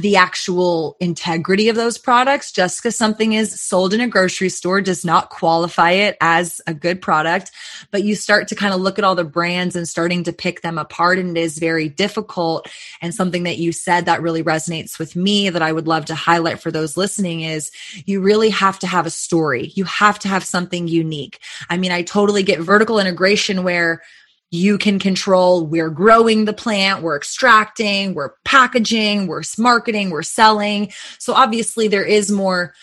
the 0.00 0.16
actual 0.16 0.96
integrity 1.00 1.68
of 1.68 1.76
those 1.76 1.98
products. 1.98 2.52
Just 2.52 2.82
because 2.82 2.96
something 2.96 3.32
is 3.32 3.60
sold 3.60 3.92
in 3.92 4.00
a 4.00 4.08
grocery 4.08 4.48
store 4.48 4.80
does 4.80 5.04
not 5.04 5.30
qualify 5.30 5.90
it 5.90 6.16
as 6.20 6.60
a 6.66 6.74
good 6.74 7.00
product. 7.00 7.50
But 7.90 8.04
you 8.04 8.14
start 8.14 8.48
to 8.48 8.54
kind 8.54 8.74
of 8.74 8.80
look 8.80 8.98
at 8.98 9.04
all 9.04 9.14
the 9.14 9.24
brands 9.24 9.76
and 9.76 9.88
starting 9.88 10.24
to 10.24 10.32
pick 10.32 10.62
them 10.62 10.78
apart. 10.78 11.18
And 11.18 11.36
it 11.36 11.40
is 11.40 11.58
very 11.58 11.88
difficult. 11.88 12.68
And 13.00 13.14
something 13.14 13.42
that 13.44 13.58
you 13.58 13.72
said 13.72 14.06
that 14.06 14.22
really 14.22 14.42
resonates 14.42 14.98
with 14.98 15.16
me 15.16 15.50
that 15.50 15.62
I 15.62 15.72
would 15.72 15.88
love 15.88 16.04
to 16.06 16.14
highlight 16.14 16.60
for 16.60 16.70
those 16.70 16.96
listening 16.96 17.40
is 17.42 17.70
you 18.06 18.20
really 18.20 18.50
have 18.50 18.78
to 18.80 18.86
have 18.86 19.06
a 19.06 19.10
story. 19.10 19.72
You 19.74 19.84
have 19.84 20.18
to 20.20 20.28
have 20.28 20.44
something 20.44 20.88
unique. 20.88 21.40
I 21.68 21.76
mean, 21.76 21.92
I 21.92 22.02
totally 22.02 22.42
get 22.42 22.60
vertical 22.60 22.98
integration 22.98 23.64
where 23.64 24.02
you 24.50 24.78
can 24.78 24.98
control 24.98 25.66
we're 25.66 25.90
growing 25.90 26.46
the 26.46 26.54
plant 26.54 27.02
we're 27.02 27.16
extracting 27.16 28.14
we're 28.14 28.32
packaging 28.44 29.26
we're 29.26 29.42
marketing 29.58 30.10
we're 30.10 30.22
selling. 30.22 30.92
So 31.18 31.32
obviously 31.34 31.88
there 31.88 32.04
is 32.04 32.30
more. 32.30 32.74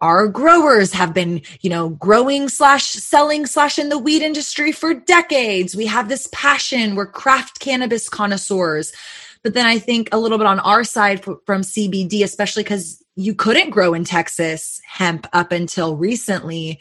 Our 0.00 0.28
growers 0.28 0.92
have 0.92 1.12
been 1.12 1.42
you 1.60 1.70
know 1.70 1.90
growing 1.90 2.48
slash 2.48 2.84
selling 2.84 3.46
slash 3.46 3.78
in 3.78 3.88
the 3.88 3.98
weed 3.98 4.22
industry 4.22 4.70
for 4.70 4.94
decades. 4.94 5.74
We 5.74 5.86
have 5.86 6.08
this 6.08 6.28
passion. 6.32 6.94
We're 6.94 7.06
craft 7.06 7.60
cannabis 7.60 8.08
connoisseurs. 8.08 8.92
But 9.42 9.54
then 9.54 9.66
i 9.66 9.78
think 9.78 10.08
a 10.12 10.18
little 10.18 10.36
bit 10.36 10.46
on 10.46 10.58
our 10.60 10.84
side 10.84 11.24
from 11.24 11.62
cbd 11.62 12.22
especially 12.22 12.64
because 12.64 13.02
you 13.14 13.34
couldn't 13.34 13.70
grow 13.70 13.94
in 13.94 14.04
texas 14.04 14.80
hemp 14.84 15.26
up 15.32 15.52
until 15.52 15.96
recently 15.96 16.80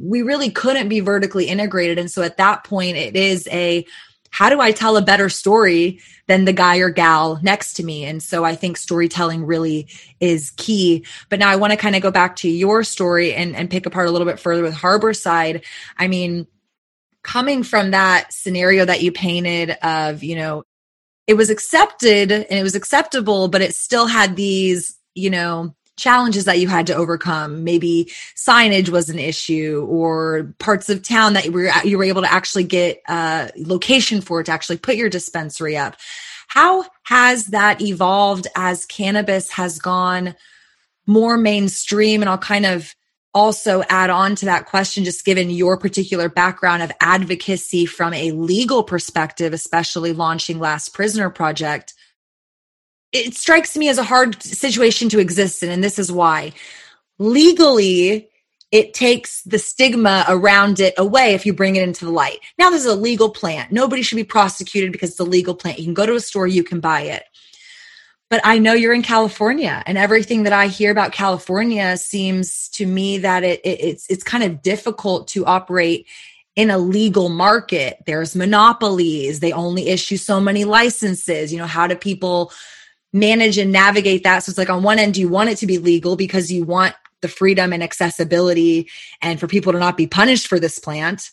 we 0.00 0.22
really 0.22 0.50
couldn't 0.50 0.88
be 0.88 1.00
vertically 1.00 1.46
integrated. 1.46 1.98
And 1.98 2.10
so 2.10 2.22
at 2.22 2.36
that 2.36 2.64
point, 2.64 2.96
it 2.96 3.16
is 3.16 3.48
a 3.50 3.84
how 4.30 4.48
do 4.48 4.60
I 4.60 4.70
tell 4.70 4.96
a 4.96 5.02
better 5.02 5.28
story 5.28 6.00
than 6.28 6.44
the 6.44 6.52
guy 6.52 6.78
or 6.78 6.88
gal 6.88 7.40
next 7.42 7.74
to 7.74 7.84
me? 7.84 8.04
And 8.04 8.22
so 8.22 8.44
I 8.44 8.54
think 8.54 8.76
storytelling 8.76 9.44
really 9.44 9.88
is 10.20 10.52
key. 10.52 11.04
But 11.28 11.40
now 11.40 11.48
I 11.48 11.56
want 11.56 11.72
to 11.72 11.76
kind 11.76 11.96
of 11.96 12.02
go 12.02 12.12
back 12.12 12.36
to 12.36 12.48
your 12.48 12.84
story 12.84 13.34
and, 13.34 13.56
and 13.56 13.68
pick 13.68 13.86
apart 13.86 14.06
a 14.06 14.12
little 14.12 14.26
bit 14.26 14.38
further 14.38 14.62
with 14.62 14.74
Harborside. 14.74 15.64
I 15.98 16.06
mean, 16.06 16.46
coming 17.24 17.64
from 17.64 17.90
that 17.90 18.32
scenario 18.32 18.84
that 18.84 19.02
you 19.02 19.10
painted 19.10 19.76
of, 19.82 20.22
you 20.22 20.36
know, 20.36 20.62
it 21.26 21.34
was 21.34 21.50
accepted 21.50 22.30
and 22.30 22.46
it 22.48 22.62
was 22.62 22.76
acceptable, 22.76 23.48
but 23.48 23.62
it 23.62 23.74
still 23.74 24.06
had 24.06 24.36
these, 24.36 24.96
you 25.14 25.30
know, 25.30 25.74
challenges 26.00 26.46
that 26.46 26.58
you 26.58 26.66
had 26.66 26.86
to 26.88 26.94
overcome. 26.94 27.62
Maybe 27.62 28.10
signage 28.34 28.88
was 28.88 29.10
an 29.10 29.18
issue 29.18 29.86
or 29.88 30.54
parts 30.58 30.88
of 30.88 31.02
town 31.02 31.34
that 31.34 31.44
you 31.44 31.52
were, 31.52 31.70
you 31.84 31.98
were 31.98 32.04
able 32.04 32.22
to 32.22 32.32
actually 32.32 32.64
get 32.64 33.00
a 33.08 33.50
location 33.56 34.20
for 34.20 34.42
to 34.42 34.50
actually 34.50 34.78
put 34.78 34.96
your 34.96 35.10
dispensary 35.10 35.76
up. 35.76 35.96
How 36.48 36.86
has 37.04 37.46
that 37.48 37.80
evolved 37.80 38.48
as 38.56 38.86
cannabis 38.86 39.50
has 39.52 39.78
gone 39.78 40.34
more 41.06 41.36
mainstream? 41.36 42.22
And 42.22 42.28
I'll 42.28 42.38
kind 42.38 42.66
of 42.66 42.94
also 43.32 43.82
add 43.88 44.10
on 44.10 44.34
to 44.34 44.46
that 44.46 44.66
question, 44.66 45.04
just 45.04 45.24
given 45.24 45.50
your 45.50 45.76
particular 45.76 46.28
background 46.28 46.82
of 46.82 46.90
advocacy 47.00 47.86
from 47.86 48.12
a 48.12 48.32
legal 48.32 48.82
perspective, 48.82 49.52
especially 49.52 50.12
launching 50.12 50.58
Last 50.58 50.88
Prisoner 50.94 51.30
Project 51.30 51.94
it 53.12 53.34
strikes 53.34 53.76
me 53.76 53.88
as 53.88 53.98
a 53.98 54.04
hard 54.04 54.42
situation 54.42 55.08
to 55.10 55.18
exist 55.18 55.62
in, 55.62 55.70
and 55.70 55.82
this 55.82 55.98
is 55.98 56.12
why. 56.12 56.52
Legally, 57.18 58.28
it 58.70 58.94
takes 58.94 59.42
the 59.42 59.58
stigma 59.58 60.24
around 60.28 60.78
it 60.78 60.94
away 60.96 61.34
if 61.34 61.44
you 61.44 61.52
bring 61.52 61.76
it 61.76 61.82
into 61.82 62.04
the 62.04 62.10
light. 62.10 62.38
Now, 62.56 62.70
there's 62.70 62.84
a 62.84 62.94
legal 62.94 63.30
plant. 63.30 63.72
Nobody 63.72 64.02
should 64.02 64.16
be 64.16 64.24
prosecuted 64.24 64.92
because 64.92 65.10
it's 65.10 65.20
a 65.20 65.24
legal 65.24 65.54
plant. 65.54 65.78
You 65.78 65.84
can 65.84 65.94
go 65.94 66.06
to 66.06 66.14
a 66.14 66.20
store, 66.20 66.46
you 66.46 66.62
can 66.62 66.78
buy 66.80 67.02
it. 67.02 67.24
But 68.28 68.40
I 68.44 68.60
know 68.60 68.74
you're 68.74 68.94
in 68.94 69.02
California, 69.02 69.82
and 69.86 69.98
everything 69.98 70.44
that 70.44 70.52
I 70.52 70.68
hear 70.68 70.92
about 70.92 71.10
California 71.10 71.96
seems 71.96 72.68
to 72.70 72.86
me 72.86 73.18
that 73.18 73.42
it, 73.42 73.60
it 73.64 73.80
it's 73.80 74.06
it's 74.08 74.22
kind 74.22 74.44
of 74.44 74.62
difficult 74.62 75.26
to 75.28 75.44
operate 75.46 76.06
in 76.54 76.70
a 76.70 76.78
legal 76.78 77.28
market. 77.28 77.98
There's 78.06 78.36
monopolies. 78.36 79.40
They 79.40 79.52
only 79.52 79.88
issue 79.88 80.16
so 80.16 80.40
many 80.40 80.64
licenses. 80.64 81.52
You 81.52 81.58
know, 81.58 81.66
how 81.66 81.88
do 81.88 81.96
people 81.96 82.52
manage 83.12 83.58
and 83.58 83.72
navigate 83.72 84.22
that. 84.24 84.40
So 84.40 84.50
it's 84.50 84.58
like 84.58 84.70
on 84.70 84.82
one 84.82 84.98
end, 84.98 85.16
you 85.16 85.28
want 85.28 85.50
it 85.50 85.58
to 85.58 85.66
be 85.66 85.78
legal 85.78 86.16
because 86.16 86.50
you 86.50 86.64
want 86.64 86.94
the 87.20 87.28
freedom 87.28 87.72
and 87.72 87.82
accessibility 87.82 88.88
and 89.20 89.38
for 89.38 89.46
people 89.46 89.72
to 89.72 89.78
not 89.78 89.96
be 89.96 90.06
punished 90.06 90.46
for 90.46 90.58
this 90.58 90.78
plant. 90.78 91.30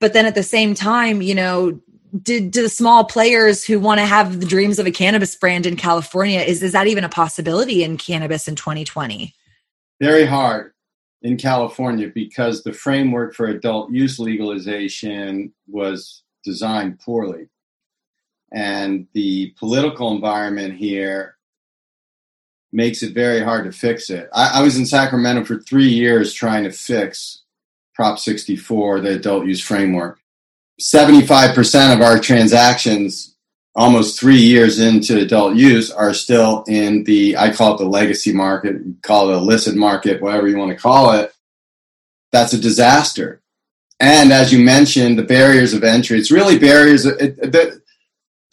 But 0.00 0.12
then 0.12 0.26
at 0.26 0.34
the 0.34 0.42
same 0.42 0.74
time, 0.74 1.22
you 1.22 1.34
know, 1.34 1.80
do 2.22 2.48
the 2.48 2.68
small 2.68 3.04
players 3.04 3.64
who 3.64 3.80
want 3.80 3.98
to 3.98 4.06
have 4.06 4.40
the 4.40 4.46
dreams 4.46 4.78
of 4.78 4.86
a 4.86 4.90
cannabis 4.90 5.34
brand 5.34 5.66
in 5.66 5.76
California 5.76 6.40
is 6.40 6.62
is 6.62 6.72
that 6.72 6.86
even 6.86 7.04
a 7.04 7.08
possibility 7.08 7.82
in 7.82 7.96
cannabis 7.96 8.46
in 8.46 8.54
2020? 8.54 9.34
Very 10.00 10.24
hard 10.24 10.72
in 11.22 11.36
California 11.36 12.10
because 12.14 12.62
the 12.62 12.72
framework 12.72 13.34
for 13.34 13.46
adult 13.46 13.90
use 13.90 14.18
legalization 14.18 15.52
was 15.66 16.22
designed 16.44 17.00
poorly 17.00 17.48
and 18.54 19.08
the 19.14 19.50
political 19.58 20.12
environment 20.12 20.74
here 20.74 21.36
makes 22.72 23.02
it 23.02 23.12
very 23.12 23.40
hard 23.40 23.64
to 23.64 23.72
fix 23.72 24.10
it. 24.10 24.28
I, 24.32 24.60
I, 24.60 24.62
was 24.62 24.76
in 24.76 24.86
Sacramento 24.86 25.44
for 25.44 25.58
three 25.58 25.88
years 25.88 26.32
trying 26.32 26.64
to 26.64 26.70
fix 26.70 27.42
Prop 27.94 28.18
64, 28.18 29.00
the 29.00 29.10
adult 29.10 29.46
use 29.46 29.60
framework. 29.60 30.20
75% 30.80 31.94
of 31.94 32.00
our 32.00 32.18
transactions, 32.18 33.36
almost 33.76 34.18
three 34.18 34.40
years 34.40 34.78
into 34.78 35.20
adult 35.20 35.56
use, 35.56 35.90
are 35.90 36.14
still 36.14 36.64
in 36.66 37.04
the, 37.04 37.36
I 37.36 37.52
call 37.52 37.74
it 37.74 37.78
the 37.78 37.88
legacy 37.88 38.32
market, 38.32 38.76
call 39.02 39.30
it 39.30 39.34
a 39.34 39.38
illicit 39.38 39.76
market, 39.76 40.22
whatever 40.22 40.48
you 40.48 40.58
want 40.58 40.70
to 40.70 40.76
call 40.76 41.12
it. 41.12 41.32
That's 42.32 42.52
a 42.52 42.60
disaster. 42.60 43.40
And 44.00 44.32
as 44.32 44.52
you 44.52 44.64
mentioned, 44.64 45.18
the 45.18 45.22
barriers 45.22 45.74
of 45.74 45.84
entry, 45.84 46.18
it's 46.18 46.32
really 46.32 46.58
barriers. 46.58 47.06
It, 47.06 47.38
it, 47.38 47.83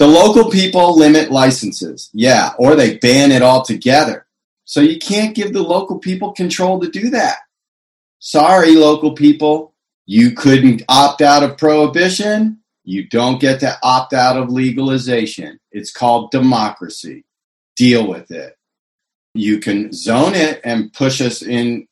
the 0.02 0.08
local 0.08 0.50
people 0.50 0.98
limit 0.98 1.30
licenses, 1.30 2.10
yeah, 2.12 2.54
or 2.58 2.76
they 2.76 2.98
ban 2.98 3.32
it 3.32 3.44
altogether. 3.44 4.26
So 4.66 4.82
you 4.82 4.98
can't 4.98 5.36
give 5.36 5.54
the 5.54 5.62
local 5.62 6.00
people 6.00 6.32
control 6.32 6.80
to 6.80 6.90
do 6.90 7.12
that. 7.12 7.38
Sorry, 8.18 8.72
local 8.72 9.14
people, 9.14 9.76
you 10.08 10.32
couldn't 10.32 10.82
opt 10.90 11.22
out 11.22 11.44
of 11.44 11.56
prohibition. 11.56 12.62
You 12.84 13.10
don't 13.10 13.40
get 13.40 13.60
to 13.60 13.78
opt 13.84 14.14
out 14.14 14.38
of 14.38 14.50
legalization. 14.50 15.60
It's 15.72 15.92
called 15.92 16.32
democracy. 16.32 17.24
Deal 17.76 18.08
with 18.08 18.32
it. 18.32 18.56
You 19.36 19.60
can 19.60 19.94
zone 19.94 20.34
it 20.34 20.62
and 20.64 20.92
push 20.92 21.22
us 21.22 21.44
in 21.44 21.88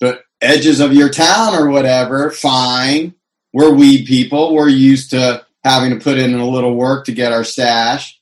the 0.00 0.20
edges 0.40 0.80
of 0.80 0.94
your 0.94 1.10
town 1.10 1.54
or 1.54 1.70
whatever. 1.70 2.32
Fine. 2.32 3.14
We're 3.52 3.72
weed 3.72 4.06
people. 4.06 4.52
We're 4.52 4.68
used 4.68 5.10
to 5.10 5.46
having 5.64 5.90
to 5.90 6.02
put 6.02 6.18
in 6.18 6.34
a 6.34 6.48
little 6.48 6.74
work 6.74 7.06
to 7.06 7.12
get 7.12 7.32
our 7.32 7.44
stash. 7.44 8.20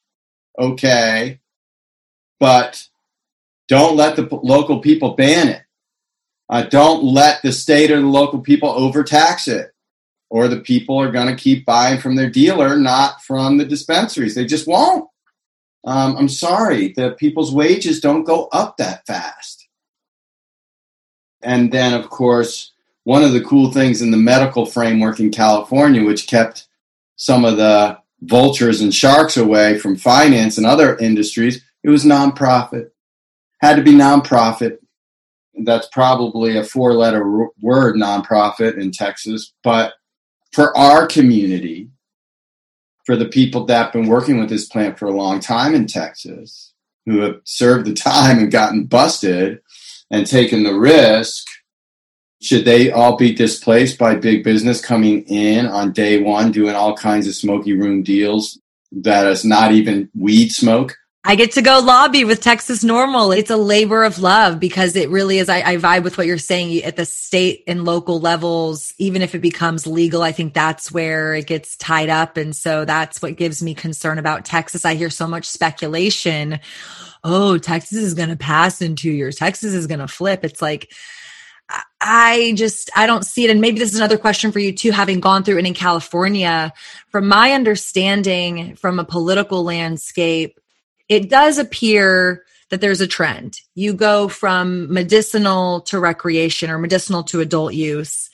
Okay. 0.59 1.41
But 2.39 2.87
don't 3.69 3.97
let 3.97 4.17
the 4.17 4.29
local 4.43 4.81
people 4.81 5.15
ban 5.15 5.49
it. 5.49 5.63
Uh, 6.49 6.63
don't 6.63 7.05
let 7.05 7.41
the 7.43 7.53
state 7.53 7.93
or 7.93 8.01
the 8.01 8.07
local 8.07 8.41
people 8.41 8.69
overtax 8.71 9.47
it, 9.47 9.71
or 10.31 10.49
the 10.49 10.59
people 10.59 11.01
are 11.01 11.13
going 11.13 11.29
to 11.29 11.41
keep 11.41 11.65
buying 11.65 12.01
from 12.01 12.17
their 12.17 12.29
dealer, 12.29 12.77
not 12.77 13.23
from 13.23 13.57
the 13.57 13.65
dispensaries. 13.65 14.35
They 14.35 14.47
just 14.47 14.67
won't. 14.67 15.09
Um, 15.85 16.17
I'm 16.17 16.29
sorry, 16.29 16.93
the 16.93 17.13
people's 17.13 17.55
wages 17.55 18.01
don't 18.01 18.25
go 18.25 18.49
up 18.53 18.79
that 18.79 19.07
fast. 19.07 19.69
And 21.41 21.73
then, 21.73 21.95
of 21.95 22.11
course, 22.11 22.73
one 23.05 23.23
of 23.23 23.33
the 23.33 23.45
cool 23.45 23.73
things 23.73 24.03
in 24.03 24.11
the 24.11 24.17
medical 24.17 24.67
framework 24.67 25.21
in 25.21 25.31
California, 25.31 26.05
which 26.05 26.27
kept 26.27 26.67
some 27.21 27.45
of 27.45 27.59
the 27.59 27.99
vultures 28.23 28.81
and 28.81 28.95
sharks 28.95 29.37
away 29.37 29.77
from 29.79 29.95
finance 29.95 30.57
and 30.57 30.67
other 30.67 30.97
industries, 30.97 31.63
it 31.85 31.91
was 31.91 32.03
nonprofit. 32.03 32.93
Had 33.61 33.77
to 33.77 33.83
be 33.83 33.93
nonprofit. 33.93 34.79
That's 35.63 35.87
probably 35.89 36.57
a 36.57 36.65
four 36.65 36.95
letter 36.95 37.23
word, 37.61 37.97
nonprofit 37.97 38.79
in 38.79 38.91
Texas. 38.91 39.53
But 39.63 39.93
for 40.53 40.75
our 40.75 41.07
community, 41.07 41.91
for 43.05 43.17
the 43.17 43.29
people 43.29 43.67
that 43.67 43.85
have 43.85 43.93
been 43.93 44.09
working 44.09 44.41
with 44.41 44.49
this 44.49 44.67
plant 44.67 44.99
for 44.99 45.05
a 45.05 45.15
long 45.15 45.41
time 45.41 45.75
in 45.75 45.87
Texas, 45.87 46.73
who 47.05 47.21
have 47.21 47.43
served 47.45 47.85
the 47.87 47.93
time 47.93 48.39
and 48.39 48.51
gotten 48.51 48.87
busted 48.87 49.61
and 50.11 50.27
taken 50.27 50.63
the 50.63 50.75
risk, 50.75 51.47
should 52.41 52.65
they 52.65 52.91
all 52.91 53.17
be 53.17 53.35
displaced 53.35 53.99
by 53.99 54.15
big 54.15 54.45
business 54.45 54.85
coming 54.85 55.23
in 55.25 55.67
on 55.67 55.93
day 55.93 56.21
one, 56.23 56.53
doing 56.53 56.75
all 56.75 56.97
kinds 56.97 57.27
of 57.27 57.35
smoky 57.35 57.75
room 57.75 58.03
deals 58.03 58.59
that 58.93 59.27
is 59.27 59.45
not 59.45 59.73
even 59.73 60.11
weed 60.15 60.51
smoke, 60.51 60.97
I 61.23 61.35
get 61.35 61.53
to 61.53 61.63
go 61.63 61.81
lobby 61.81 62.25
with 62.25 62.41
Texas 62.41 62.83
NORML. 62.83 63.37
It's 63.37 63.51
a 63.51 63.57
labor 63.57 64.05
of 64.05 64.21
love 64.21 64.59
because 64.59 64.97
it 64.97 65.11
really 65.11 65.37
is. 65.37 65.51
I, 65.51 65.61
I, 65.61 65.77
vibe 65.77 66.03
with 66.03 66.17
what 66.17 66.27
you're 66.27 66.39
saying 66.39 66.83
at 66.83 66.97
the 66.97 67.05
state 67.05 67.63
and 67.67 67.85
local 67.85 68.21
levels. 68.21 68.95
Even 68.97 69.21
if 69.21 69.35
it 69.35 69.41
becomes 69.41 69.87
legal, 69.87 70.23
I 70.23 70.33
think 70.33 70.55
that's 70.55 70.91
where 70.91 71.35
it 71.35 71.47
gets 71.47 71.77
tied 71.77 72.09
up. 72.09 72.39
And 72.39 72.57
so 72.57 72.87
that's 72.87 73.21
what 73.21 73.37
gives 73.37 73.63
me 73.63 73.75
concern 73.75 74.19
about 74.19 74.47
Texas. 74.47 74.87
I 74.87 74.95
hear 74.95 75.11
so 75.11 75.27
much 75.27 75.45
speculation. 75.45 76.59
Oh, 77.23 77.59
Texas 77.59 77.99
is 77.99 78.15
going 78.15 78.31
to 78.31 78.37
pass 78.37 78.81
in 78.81 78.97
two 78.97 79.11
years. 79.11 79.37
Texas 79.37 79.75
is 79.75 79.87
going 79.87 80.01
to 80.01 80.09
flip. 80.09 80.43
It's 80.43 80.63
like, 80.63 80.91
I 82.01 82.55
just 82.57 82.91
I 82.97 83.07
don't 83.07 83.27
see 83.27 83.45
it. 83.45 83.51
And 83.51 83.61
maybe 83.61 83.79
this 83.79 83.93
is 83.93 83.99
another 83.99 84.19
question 84.19 84.53
for 84.53 84.59
you 84.59 84.73
too, 84.73 84.91
having 84.91 85.21
gone 85.21 85.45
through 85.45 85.59
it 85.59 85.67
in 85.67 85.75
California. 85.75 86.73
From 87.11 87.29
my 87.29 87.53
understanding 87.53 88.77
from 88.77 88.99
a 88.99 89.05
political 89.05 89.63
landscape, 89.63 90.59
it 91.09 91.29
does 91.29 91.59
appear 91.59 92.45
that 92.71 92.81
there's 92.81 93.01
a 93.01 93.07
trend. 93.07 93.61
You 93.75 93.93
go 93.93 94.29
from 94.29 94.93
medicinal 94.93 95.83
to 95.83 96.01
recreation 96.01 96.71
or 96.71 96.79
medicinal 96.79 97.23
to 97.25 97.41
adult 97.41 97.75
use. 97.75 98.31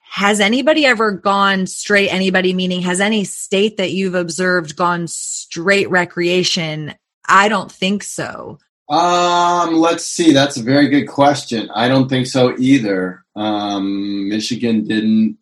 Has 0.00 0.40
anybody 0.40 0.84
ever 0.84 1.10
gone 1.10 1.66
straight, 1.66 2.10
anybody 2.10 2.52
meaning 2.52 2.82
has 2.82 3.00
any 3.00 3.24
state 3.24 3.78
that 3.78 3.92
you've 3.92 4.14
observed 4.14 4.76
gone 4.76 5.08
straight 5.08 5.88
recreation? 5.88 6.94
I 7.26 7.48
don't 7.48 7.72
think 7.72 8.02
so. 8.02 8.58
Um, 8.92 9.76
let's 9.76 10.04
see. 10.04 10.32
That's 10.32 10.58
a 10.58 10.62
very 10.62 10.88
good 10.88 11.06
question. 11.06 11.70
I 11.74 11.88
don't 11.88 12.10
think 12.10 12.26
so 12.26 12.54
either. 12.58 13.24
Um, 13.34 14.28
Michigan 14.28 14.86
didn't, 14.86 15.38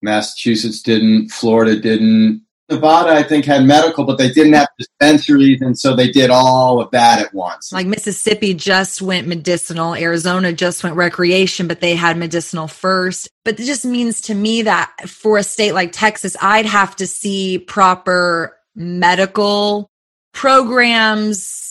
Massachusetts 0.00 0.80
didn't, 0.80 1.30
Florida 1.30 1.78
didn't. 1.78 2.42
Nevada, 2.70 3.10
I 3.10 3.24
think, 3.24 3.44
had 3.44 3.64
medical, 3.64 4.04
but 4.04 4.16
they 4.16 4.30
didn't 4.30 4.52
have 4.52 4.68
dispensaries, 4.78 5.60
and 5.60 5.76
so 5.76 5.96
they 5.96 6.10
did 6.10 6.30
all 6.30 6.80
of 6.80 6.90
that 6.92 7.18
at 7.18 7.34
once. 7.34 7.72
Like 7.72 7.88
Mississippi 7.88 8.54
just 8.54 9.02
went 9.02 9.26
medicinal, 9.26 9.96
Arizona 9.96 10.52
just 10.52 10.84
went 10.84 10.94
recreation, 10.94 11.66
but 11.66 11.80
they 11.80 11.96
had 11.96 12.16
medicinal 12.16 12.68
first. 12.68 13.28
But 13.44 13.58
it 13.58 13.64
just 13.64 13.84
means 13.84 14.20
to 14.22 14.34
me 14.34 14.62
that 14.62 14.92
for 15.08 15.36
a 15.36 15.42
state 15.42 15.72
like 15.72 15.90
Texas, 15.90 16.36
I'd 16.40 16.66
have 16.66 16.94
to 16.96 17.08
see 17.08 17.58
proper 17.58 18.56
medical 18.76 19.90
programs 20.32 21.61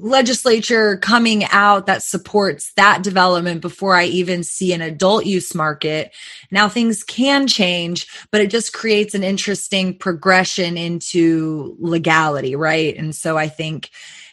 legislature 0.00 0.96
coming 0.96 1.44
out 1.46 1.86
that 1.86 2.02
supports 2.02 2.72
that 2.76 3.02
development 3.02 3.60
before 3.60 3.94
I 3.94 4.04
even 4.04 4.42
see 4.42 4.72
an 4.72 4.80
adult 4.80 5.24
use 5.24 5.54
market. 5.54 6.12
Now 6.50 6.68
things 6.68 7.02
can 7.02 7.46
change, 7.46 8.06
but 8.30 8.40
it 8.40 8.50
just 8.50 8.72
creates 8.72 9.14
an 9.14 9.22
interesting 9.22 9.96
progression 9.96 10.76
into 10.76 11.76
legality, 11.78 12.56
right? 12.56 12.96
And 12.96 13.14
so 13.14 13.38
I 13.38 13.48
think 13.48 13.90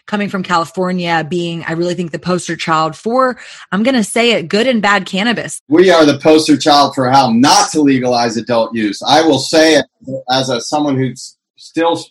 coming 0.07 0.29
from 0.29 0.43
California 0.43 1.25
being, 1.29 1.63
I 1.63 1.73
really 1.73 1.93
think 1.93 2.11
the 2.11 2.19
poster 2.19 2.55
child 2.55 2.95
for, 2.95 3.39
I'm 3.71 3.83
going 3.83 3.95
to 3.95 4.03
say 4.03 4.31
it, 4.31 4.49
good 4.49 4.67
and 4.67 4.81
bad 4.81 5.05
cannabis. 5.05 5.61
We 5.69 5.89
are 5.89 6.05
the 6.05 6.17
poster 6.19 6.57
child 6.57 6.95
for 6.95 7.09
how 7.09 7.29
not 7.29 7.71
to 7.71 7.81
legalize 7.81 8.35
adult 8.35 8.75
use. 8.75 9.01
I 9.01 9.21
will 9.21 9.39
say 9.39 9.75
it 9.75 9.85
as 10.29 10.49
a 10.49 10.59
someone 10.59 10.97
who's 10.97 11.37
still 11.55 12.03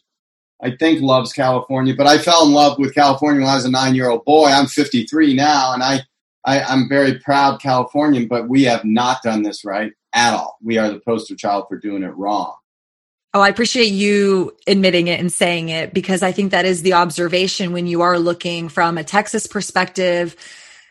I 0.62 0.76
think 0.76 1.00
loves 1.00 1.32
California, 1.32 1.94
but 1.96 2.06
I 2.06 2.18
fell 2.18 2.46
in 2.46 2.52
love 2.52 2.78
with 2.78 2.94
California 2.94 3.40
when 3.40 3.50
I 3.50 3.54
was 3.54 3.64
a 3.64 3.70
nine 3.70 3.94
year 3.94 4.10
old 4.10 4.24
boy. 4.24 4.46
I'm 4.46 4.66
53 4.66 5.34
now, 5.34 5.72
and 5.72 5.82
I, 5.82 6.00
I 6.44 6.62
I'm 6.62 6.88
very 6.88 7.18
proud 7.18 7.60
Californian, 7.60 8.28
but 8.28 8.48
we 8.48 8.64
have 8.64 8.84
not 8.84 9.22
done 9.22 9.42
this 9.42 9.64
right 9.64 9.92
at 10.12 10.34
all. 10.34 10.58
We 10.62 10.78
are 10.78 10.90
the 10.90 11.00
poster 11.00 11.34
child 11.34 11.66
for 11.68 11.78
doing 11.78 12.02
it 12.02 12.16
wrong. 12.16 12.54
Oh, 13.32 13.40
I 13.40 13.48
appreciate 13.48 13.92
you 13.92 14.56
admitting 14.66 15.06
it 15.06 15.20
and 15.20 15.32
saying 15.32 15.68
it 15.68 15.94
because 15.94 16.22
I 16.22 16.32
think 16.32 16.50
that 16.50 16.64
is 16.64 16.82
the 16.82 16.94
observation 16.94 17.72
when 17.72 17.86
you 17.86 18.02
are 18.02 18.18
looking 18.18 18.68
from 18.68 18.98
a 18.98 19.04
Texas 19.04 19.46
perspective. 19.46 20.34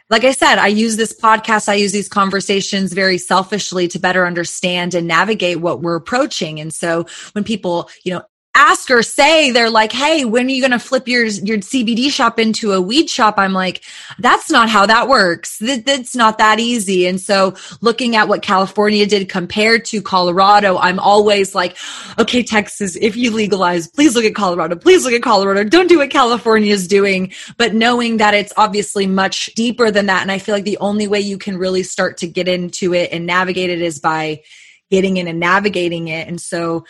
Like 0.09 0.23
I 0.23 0.31
said, 0.31 0.57
I 0.57 0.67
use 0.67 0.95
this 0.95 1.13
podcast, 1.13 1.67
I 1.67 1.73
use 1.73 1.91
these 1.91 2.07
conversations 2.07 2.93
very 2.93 3.17
selfishly 3.17 3.89
to 3.89 3.99
better 3.99 4.25
understand 4.25 4.95
and 4.95 5.05
navigate 5.05 5.59
what 5.59 5.81
we're 5.81 5.97
approaching. 5.97 6.61
And 6.61 6.73
so 6.73 7.05
when 7.33 7.43
people, 7.43 7.89
you 8.05 8.13
know, 8.13 8.23
ask 8.59 8.91
or 8.91 9.01
say 9.01 9.51
they're 9.51 9.69
like 9.69 9.93
hey 9.93 10.25
when 10.25 10.47
are 10.47 10.49
you 10.49 10.61
going 10.61 10.71
to 10.71 10.79
flip 10.79 11.07
your 11.07 11.23
your 11.25 11.57
cbd 11.59 12.11
shop 12.11 12.37
into 12.37 12.73
a 12.73 12.81
weed 12.81 13.09
shop? 13.09 13.35
I'm 13.37 13.53
like 13.53 13.81
that's 14.19 14.51
not 14.51 14.69
how 14.69 14.85
that 14.85 15.07
works. 15.07 15.59
That, 15.59 15.85
that's 15.85 16.13
not 16.13 16.39
that 16.39 16.59
easy. 16.59 17.07
And 17.07 17.21
so 17.21 17.55
looking 17.79 18.17
at 18.17 18.27
what 18.27 18.41
california 18.41 19.05
did 19.05 19.29
compared 19.29 19.85
to 19.85 20.01
colorado 20.01 20.77
i'm 20.77 20.99
always 20.99 21.55
like 21.55 21.77
okay 22.17 22.43
texas 22.43 22.97
if 22.97 23.15
you 23.15 23.31
legalize 23.31 23.87
please 23.87 24.13
look 24.13 24.25
at 24.25 24.35
colorado 24.35 24.75
please 24.75 25.05
look 25.05 25.13
at 25.13 25.23
colorado. 25.23 25.63
Don't 25.63 25.87
do 25.87 25.99
what 25.99 26.09
california 26.09 26.73
is 26.73 26.87
doing. 26.87 27.31
But 27.57 27.73
knowing 27.73 28.17
that 28.17 28.33
it's 28.33 28.53
obviously 28.57 29.07
much 29.07 29.47
deeper 29.55 29.89
than 29.89 30.07
that 30.07 30.21
and 30.21 30.31
i 30.31 30.37
feel 30.37 30.53
like 30.53 30.65
the 30.65 30.77
only 30.79 31.07
way 31.07 31.21
you 31.21 31.37
can 31.37 31.57
really 31.57 31.83
start 31.83 32.17
to 32.17 32.27
get 32.27 32.49
into 32.49 32.93
it 32.93 33.09
and 33.13 33.25
navigate 33.25 33.69
it 33.69 33.81
is 33.81 33.99
by 33.99 34.41
getting 34.89 35.17
in 35.17 35.27
and 35.27 35.39
navigating 35.39 36.07
it. 36.07 36.27
And 36.27 36.41
so 36.41 36.85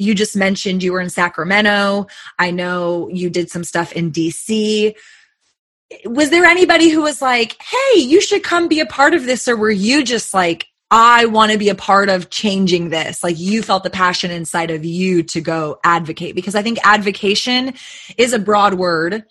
you 0.00 0.14
just 0.14 0.34
mentioned 0.34 0.82
you 0.82 0.94
were 0.94 1.00
in 1.00 1.10
Sacramento. 1.10 2.06
I 2.38 2.50
know 2.50 3.10
you 3.12 3.28
did 3.28 3.50
some 3.50 3.64
stuff 3.64 3.92
in 3.92 4.10
DC. 4.10 4.94
Was 6.06 6.30
there 6.30 6.46
anybody 6.46 6.88
who 6.88 7.02
was 7.02 7.20
like, 7.20 7.60
hey, 7.60 8.00
you 8.00 8.22
should 8.22 8.42
come 8.42 8.66
be 8.66 8.80
a 8.80 8.86
part 8.86 9.12
of 9.12 9.26
this? 9.26 9.46
Or 9.46 9.56
were 9.56 9.70
you 9.70 10.02
just 10.02 10.32
like, 10.32 10.66
I 10.90 11.26
want 11.26 11.52
to 11.52 11.58
be 11.58 11.68
a 11.68 11.74
part 11.74 12.08
of 12.08 12.30
changing 12.30 12.88
this? 12.88 13.22
Like 13.22 13.38
you 13.38 13.62
felt 13.62 13.84
the 13.84 13.90
passion 13.90 14.30
inside 14.30 14.70
of 14.70 14.86
you 14.86 15.22
to 15.24 15.40
go 15.42 15.78
advocate? 15.84 16.34
Because 16.34 16.54
I 16.54 16.62
think 16.62 16.78
advocation 16.82 17.74
is 18.16 18.32
a 18.32 18.38
broad 18.38 18.74
word. 18.74 19.26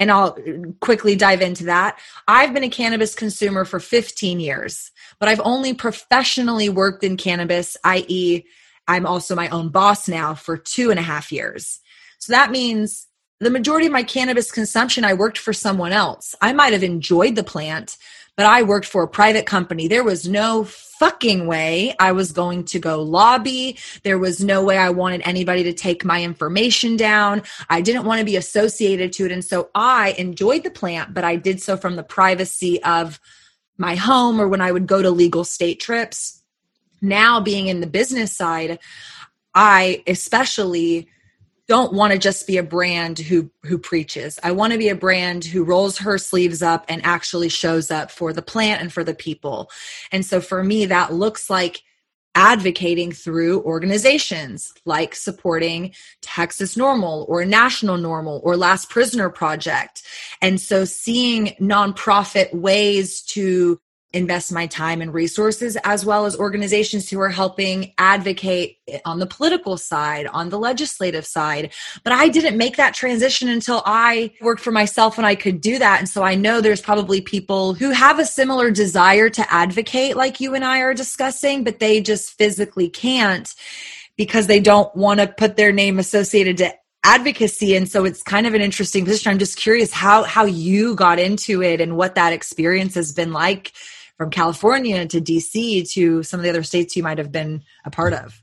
And 0.00 0.10
I'll 0.10 0.36
quickly 0.80 1.14
dive 1.14 1.42
into 1.42 1.64
that. 1.64 2.00
I've 2.26 2.52
been 2.52 2.64
a 2.64 2.70
cannabis 2.70 3.14
consumer 3.14 3.64
for 3.64 3.78
15 3.78 4.40
years, 4.40 4.90
but 5.20 5.28
I've 5.28 5.42
only 5.44 5.74
professionally 5.74 6.70
worked 6.70 7.04
in 7.04 7.18
cannabis, 7.18 7.76
i.e., 7.84 8.44
I'm 8.90 9.06
also 9.06 9.36
my 9.36 9.48
own 9.50 9.68
boss 9.68 10.08
now 10.08 10.34
for 10.34 10.56
two 10.56 10.90
and 10.90 10.98
a 10.98 11.02
half 11.02 11.30
years. 11.30 11.78
So 12.18 12.32
that 12.32 12.50
means 12.50 13.06
the 13.38 13.48
majority 13.48 13.86
of 13.86 13.92
my 13.92 14.02
cannabis 14.02 14.50
consumption, 14.50 15.04
I 15.04 15.14
worked 15.14 15.38
for 15.38 15.52
someone 15.52 15.92
else. 15.92 16.34
I 16.40 16.52
might 16.52 16.72
have 16.72 16.82
enjoyed 16.82 17.36
the 17.36 17.44
plant, 17.44 17.96
but 18.36 18.46
I 18.46 18.62
worked 18.62 18.86
for 18.86 19.04
a 19.04 19.08
private 19.08 19.46
company. 19.46 19.86
There 19.86 20.02
was 20.02 20.28
no 20.28 20.64
fucking 20.64 21.46
way 21.46 21.94
I 22.00 22.10
was 22.10 22.32
going 22.32 22.64
to 22.64 22.80
go 22.80 23.00
lobby. 23.00 23.78
There 24.02 24.18
was 24.18 24.42
no 24.42 24.64
way 24.64 24.76
I 24.76 24.90
wanted 24.90 25.22
anybody 25.24 25.62
to 25.62 25.72
take 25.72 26.04
my 26.04 26.24
information 26.24 26.96
down. 26.96 27.42
I 27.68 27.82
didn't 27.82 28.06
want 28.06 28.18
to 28.18 28.24
be 28.24 28.34
associated 28.34 29.12
to 29.14 29.24
it. 29.24 29.30
And 29.30 29.44
so 29.44 29.70
I 29.72 30.16
enjoyed 30.18 30.64
the 30.64 30.70
plant, 30.70 31.14
but 31.14 31.22
I 31.22 31.36
did 31.36 31.62
so 31.62 31.76
from 31.76 31.94
the 31.94 32.02
privacy 32.02 32.82
of 32.82 33.20
my 33.78 33.94
home 33.94 34.40
or 34.40 34.48
when 34.48 34.60
I 34.60 34.72
would 34.72 34.88
go 34.88 35.00
to 35.00 35.12
legal 35.12 35.44
state 35.44 35.78
trips 35.78 36.39
now 37.00 37.40
being 37.40 37.68
in 37.68 37.80
the 37.80 37.86
business 37.86 38.34
side 38.36 38.78
i 39.54 40.02
especially 40.06 41.08
don't 41.68 41.92
want 41.92 42.12
to 42.12 42.18
just 42.18 42.46
be 42.46 42.56
a 42.56 42.62
brand 42.62 43.18
who 43.18 43.50
who 43.62 43.78
preaches 43.78 44.38
i 44.42 44.50
want 44.50 44.72
to 44.72 44.78
be 44.78 44.88
a 44.88 44.94
brand 44.94 45.44
who 45.44 45.64
rolls 45.64 45.98
her 45.98 46.18
sleeves 46.18 46.62
up 46.62 46.84
and 46.88 47.04
actually 47.04 47.48
shows 47.48 47.90
up 47.90 48.10
for 48.10 48.32
the 48.32 48.42
plant 48.42 48.80
and 48.80 48.92
for 48.92 49.04
the 49.04 49.14
people 49.14 49.70
and 50.12 50.24
so 50.24 50.40
for 50.40 50.62
me 50.62 50.86
that 50.86 51.12
looks 51.12 51.48
like 51.48 51.82
advocating 52.34 53.10
through 53.12 53.62
organizations 53.62 54.72
like 54.84 55.14
supporting 55.14 55.92
Texas 56.22 56.76
NORML 56.76 57.28
or 57.28 57.44
National 57.44 57.98
NORML 57.98 58.40
or 58.42 58.56
Last 58.56 58.88
Prisoner 58.88 59.30
Project. 59.30 60.02
And 60.40 60.60
so 60.60 60.84
seeing 60.84 61.56
nonprofit 61.60 62.54
ways 62.54 63.22
to 63.22 63.80
invest 64.12 64.52
my 64.52 64.66
time 64.66 65.00
and 65.00 65.14
resources 65.14 65.76
as 65.84 66.04
well 66.04 66.26
as 66.26 66.36
organizations 66.36 67.08
who 67.08 67.20
are 67.20 67.28
helping 67.28 67.92
advocate 67.96 68.78
on 69.04 69.20
the 69.20 69.26
political 69.26 69.76
side 69.76 70.26
on 70.26 70.48
the 70.48 70.58
legislative 70.58 71.24
side. 71.24 71.72
But 72.02 72.12
i 72.12 72.28
didn't 72.28 72.56
make 72.56 72.76
that 72.76 72.94
transition 72.94 73.48
until 73.48 73.82
i 73.86 74.32
worked 74.40 74.62
for 74.62 74.72
myself 74.72 75.16
and 75.16 75.26
i 75.26 75.34
could 75.34 75.60
do 75.60 75.78
that. 75.78 76.00
And 76.00 76.08
so 76.08 76.22
i 76.22 76.34
know 76.34 76.60
there's 76.60 76.80
probably 76.80 77.20
people 77.20 77.74
who 77.74 77.90
have 77.90 78.18
a 78.18 78.24
similar 78.24 78.70
desire 78.70 79.30
to 79.30 79.52
advocate 79.52 80.16
like 80.16 80.40
you 80.40 80.54
and 80.54 80.64
i 80.64 80.80
are 80.80 80.94
discussing 80.94 81.62
but 81.64 81.78
they 81.78 82.00
just 82.00 82.32
physically 82.32 82.88
can't 82.88 83.54
because 84.16 84.46
they 84.46 84.60
don't 84.60 84.94
want 84.94 85.20
to 85.20 85.26
put 85.26 85.56
their 85.56 85.72
name 85.72 85.98
associated 85.98 86.58
to 86.58 86.74
advocacy. 87.04 87.74
And 87.74 87.88
so 87.88 88.04
it's 88.04 88.22
kind 88.22 88.46
of 88.46 88.54
an 88.54 88.60
interesting 88.60 89.04
position. 89.04 89.30
I'm 89.30 89.38
just 89.38 89.56
curious 89.56 89.92
how 89.92 90.24
how 90.24 90.44
you 90.44 90.94
got 90.94 91.18
into 91.18 91.62
it 91.62 91.80
and 91.80 91.96
what 91.96 92.16
that 92.16 92.32
experience 92.32 92.94
has 92.94 93.12
been 93.12 93.32
like 93.32 93.72
from 94.20 94.28
California 94.28 95.06
to 95.06 95.18
DC 95.18 95.90
to 95.92 96.22
some 96.22 96.38
of 96.38 96.44
the 96.44 96.50
other 96.50 96.62
states 96.62 96.94
you 96.94 97.02
might 97.02 97.16
have 97.16 97.32
been 97.32 97.62
a 97.86 97.90
part 97.90 98.12
of? 98.12 98.42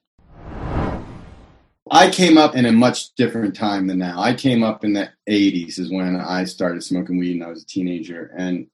I 1.93 2.09
came 2.09 2.37
up 2.37 2.55
in 2.55 2.65
a 2.65 2.71
much 2.71 3.13
different 3.15 3.53
time 3.53 3.87
than 3.87 3.99
now. 3.99 4.21
I 4.21 4.33
came 4.33 4.63
up 4.63 4.85
in 4.85 4.93
the 4.93 5.09
80s 5.29 5.77
is 5.77 5.91
when 5.91 6.15
I 6.15 6.45
started 6.45 6.83
smoking 6.83 7.17
weed 7.17 7.33
and 7.33 7.43
I 7.43 7.49
was 7.49 7.63
a 7.63 7.67
teenager. 7.67 8.31
And 8.37 8.67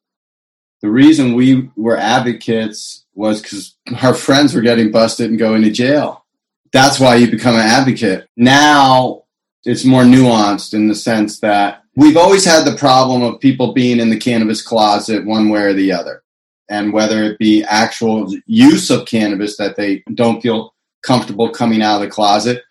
the 0.83 0.91
reason 0.91 1.33
we 1.33 1.71
were 1.75 1.97
advocates 1.97 3.05
was 3.15 3.41
because 3.41 3.75
our 4.03 4.13
friends 4.13 4.53
were 4.53 4.61
getting 4.61 4.91
busted 4.91 5.31
and 5.31 5.39
going 5.39 5.63
to 5.63 5.71
jail. 5.71 6.25
That's 6.71 6.99
why 6.99 7.15
you 7.15 7.31
become 7.31 7.55
an 7.55 7.61
advocate. 7.61 8.29
Now 8.37 9.23
it's 9.65 9.83
more 9.83 10.03
nuanced 10.03 10.75
in 10.75 10.87
the 10.87 10.93
sense 10.93 11.39
that 11.39 11.81
we've 11.95 12.17
always 12.17 12.45
had 12.45 12.65
the 12.65 12.77
problem 12.77 13.23
of 13.23 13.39
people 13.39 13.73
being 13.73 13.99
in 13.99 14.11
the 14.11 14.19
cannabis 14.19 14.61
closet 14.61 15.25
one 15.25 15.49
way 15.49 15.63
or 15.63 15.73
the 15.73 15.91
other. 15.91 16.21
And 16.69 16.93
whether 16.93 17.23
it 17.23 17.39
be 17.39 17.63
actual 17.63 18.31
use 18.45 18.91
of 18.91 19.07
cannabis 19.07 19.57
that 19.57 19.75
they 19.75 20.03
don't 20.13 20.41
feel 20.41 20.75
comfortable 21.01 21.49
coming 21.49 21.81
out 21.81 21.95
of 21.95 22.01
the 22.01 22.13
closet 22.13 22.63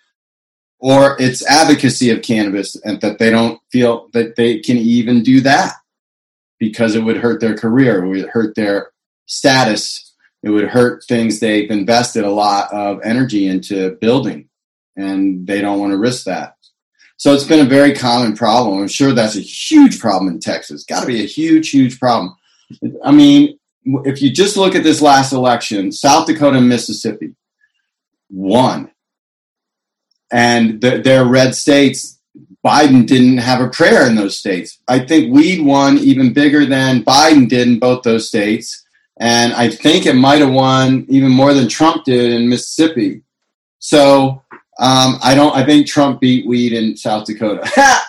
or 0.79 1.17
it's 1.21 1.47
advocacy 1.47 2.11
of 2.11 2.23
cannabis 2.23 2.77
and 2.85 3.01
that 3.01 3.19
they 3.19 3.31
don't 3.31 3.61
feel 3.73 4.09
that 4.13 4.37
they 4.37 4.59
can 4.59 4.77
even 4.77 5.23
do 5.23 5.41
that 5.41 5.73
because 6.59 6.95
it 6.95 7.03
would 7.03 7.17
hurt 7.17 7.41
their 7.41 7.57
career, 7.57 8.05
it 8.05 8.09
would 8.09 8.29
hurt 8.29 8.55
their 8.55 8.91
status, 9.27 10.15
it 10.43 10.51
would 10.51 10.69
hurt 10.69 11.05
things 11.05 11.41
they've 11.41 11.71
invested 11.71 12.25
a 12.25 12.31
lot 12.31 12.73
of 12.73 13.01
energy 13.05 13.47
into 13.47 13.97
building, 14.01 14.49
and 14.97 15.47
they 15.47 15.61
don't 15.61 15.81
want 15.81 15.93
to 15.93 15.99
risk 15.99 16.25
that. 16.25 16.55
So 17.19 17.33
it's 17.33 17.45
been 17.45 17.65
a 17.65 17.69
very 17.69 17.95
common 17.95 18.37
problem. 18.37 18.81
I'm 18.81 18.89
sure 18.89 19.13
that's 19.13 19.37
a 19.37 19.41
huge 19.41 20.01
problem 20.01 20.33
in 20.33 20.39
Texas. 20.39 20.85
Got 20.85 21.01
to 21.01 21.07
be 21.07 21.23
a 21.23 21.27
huge, 21.27 21.71
huge 21.71 21.99
problem. 21.99 22.37
I 23.03 23.11
mean, 23.11 23.59
if 24.05 24.21
you 24.21 24.31
just 24.31 24.57
look 24.57 24.75
at 24.75 24.83
this 24.83 25.01
last 25.01 25.33
election, 25.33 25.93
South 25.93 26.27
Dakota 26.27 26.59
and 26.59 26.69
Mississippi 26.69 27.35
won 28.29 28.91
and 30.33 30.81
the, 30.81 30.99
their 30.99 31.25
red 31.25 31.55
states, 31.55 32.19
Biden 32.65 33.07
didn't 33.07 33.39
have 33.39 33.61
a 33.61 33.69
prayer 33.69 34.09
in 34.09 34.17
those 34.17 34.37
states. 34.37 34.79
I 34.89 34.99
think 34.99 35.33
weed 35.33 35.65
won 35.65 35.99
even 35.99 36.33
bigger 36.33 36.67
than 36.67 37.05
Biden 37.05 37.49
did 37.49 37.69
in 37.69 37.79
both 37.79 38.03
those 38.03 38.29
states. 38.29 38.85
And 39.19 39.53
I 39.55 39.71
think 39.71 40.05
it 40.05 40.15
might 40.15 40.41
have 40.41 40.53
won 40.53 41.07
even 41.09 41.31
more 41.31 41.55
than 41.55 41.69
Trump 41.69 42.05
did 42.05 42.33
in 42.33 42.49
Mississippi. 42.49 43.23
So 43.79 44.43
um, 44.79 45.19
I 45.23 45.35
don't. 45.35 45.55
I 45.55 45.65
think 45.65 45.87
Trump 45.87 46.21
beat 46.21 46.47
weed 46.47 46.73
in 46.73 46.97
South 46.97 47.25
Dakota. 47.25 47.67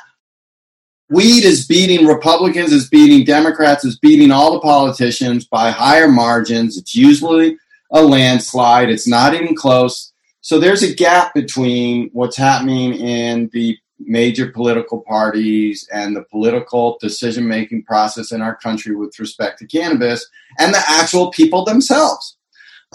weed 1.10 1.46
is 1.46 1.66
beating 1.66 2.06
Republicans, 2.06 2.74
is 2.74 2.90
beating 2.90 3.24
Democrats, 3.24 3.86
is 3.86 3.98
beating 4.00 4.32
all 4.32 4.54
the 4.54 4.60
politicians 4.60 5.46
by 5.46 5.72
higher 5.72 6.10
margins. 6.10 6.78
It's 6.78 6.94
usually 6.94 7.58
a 7.92 8.02
landslide. 8.02 8.90
It's 8.90 9.08
not 9.08 9.34
even 9.34 9.56
close. 9.56 10.12
So 10.48 10.60
there's 10.60 10.82
a 10.82 10.96
gap 10.96 11.34
between 11.34 12.10
what's 12.14 12.38
happening 12.38 12.94
in 12.94 13.50
the 13.52 13.78
major 14.00 14.50
political 14.50 15.02
parties 15.02 15.86
and 15.94 16.16
the 16.16 16.24
political 16.24 16.98
decision 17.02 17.50
making 17.50 17.84
process 17.84 18.32
in 18.32 18.42
our 18.42 18.56
country 18.56 18.96
with 18.96 19.20
respect 19.20 19.60
to 19.60 19.68
cannabis 19.68 20.26
and 20.58 20.74
the 20.74 20.82
actual 20.88 21.32
people 21.32 21.66
themselves. 21.66 22.38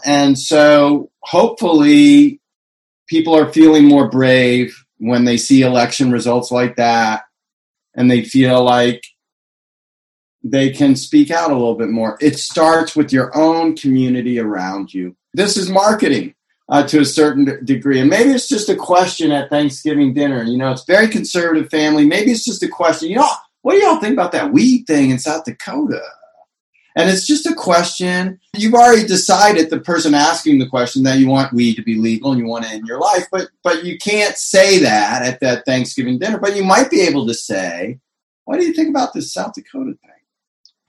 And 0.03 0.38
so 0.38 1.11
hopefully 1.21 2.41
people 3.07 3.37
are 3.37 3.53
feeling 3.53 3.85
more 3.85 4.09
brave 4.09 4.75
when 4.97 5.27
they 5.27 5.37
see 5.37 5.61
election 5.61 6.11
results 6.11 6.51
like 6.51 6.77
that 6.77 7.25
and 7.95 8.11
they 8.11 8.25
feel 8.25 8.65
like 8.65 9.05
they 10.43 10.71
can 10.71 10.97
speak 10.97 11.31
out 11.31 11.51
a 11.51 11.55
little 11.55 11.77
bit 11.77 11.91
more. 11.91 12.17
It 12.19 12.38
starts 12.38 12.97
with 12.97 13.12
your 13.12 13.31
own 13.37 13.77
community 13.77 14.38
around 14.38 14.95
you. 14.95 15.15
This 15.35 15.59
is 15.59 15.69
marketing 15.69 16.35
uh, 16.68 16.83
to 16.85 17.01
a 17.01 17.05
certain 17.05 17.64
degree. 17.64 18.01
And 18.01 18.09
maybe 18.09 18.31
it's 18.31 18.48
just 18.48 18.68
a 18.68 18.77
question 18.77 19.33
at 19.33 19.51
Thanksgiving 19.51 20.14
dinner. 20.14 20.42
You 20.42 20.59
know, 20.59 20.70
it's 20.70 20.85
very 20.85 21.09
conservative 21.09 21.70
family. 21.70 22.07
Maybe 22.07 22.31
it's 22.31 22.44
just 22.44 22.62
a 22.62 22.68
question. 22.68 23.11
You 23.11 23.16
know, 23.16 23.31
what 23.62 23.72
do 23.72 23.79
y'all 23.79 24.01
think 24.01 24.14
about 24.14 24.33
that 24.33 24.53
weed 24.53 24.85
thing 24.87 25.11
in 25.11 25.18
South 25.18 25.44
Dakota? 25.44 26.03
And 26.94 27.09
it's 27.09 27.27
just 27.27 27.46
a 27.46 27.55
question. 27.55 28.38
You've 28.55 28.75
already 28.75 29.07
decided 29.07 29.70
the 29.70 29.81
person 29.81 30.14
asking 30.14 30.59
the 30.59 30.68
question 30.68 31.03
that 31.05 31.18
you 31.18 31.29
want 31.29 31.53
weed 31.53 31.77
to 31.77 31.83
be 31.83 31.94
legal 31.94 32.33
and 32.33 32.40
you 32.40 32.46
want 32.46 32.66
it 32.66 32.72
in 32.72 32.85
your 32.85 33.01
life, 33.01 33.27
but 33.33 33.48
but 33.62 33.85
you 33.85 33.96
can't 33.96 34.37
say 34.37 34.79
that 34.81 35.22
at 35.22 35.40
that 35.40 35.64
Thanksgiving 35.64 36.18
dinner. 36.18 36.38
But 36.38 36.55
you 36.55 36.64
might 36.64 36.90
be 36.90 37.01
able 37.01 37.27
to 37.27 37.35
say, 37.35 37.98
"What 38.44 38.61
do 38.61 38.66
you 38.66 38.75
think 38.75 38.90
about 38.90 39.14
this 39.14 39.33
South 39.33 39.55
Dakota 39.55 39.94
thing?" 40.03 40.12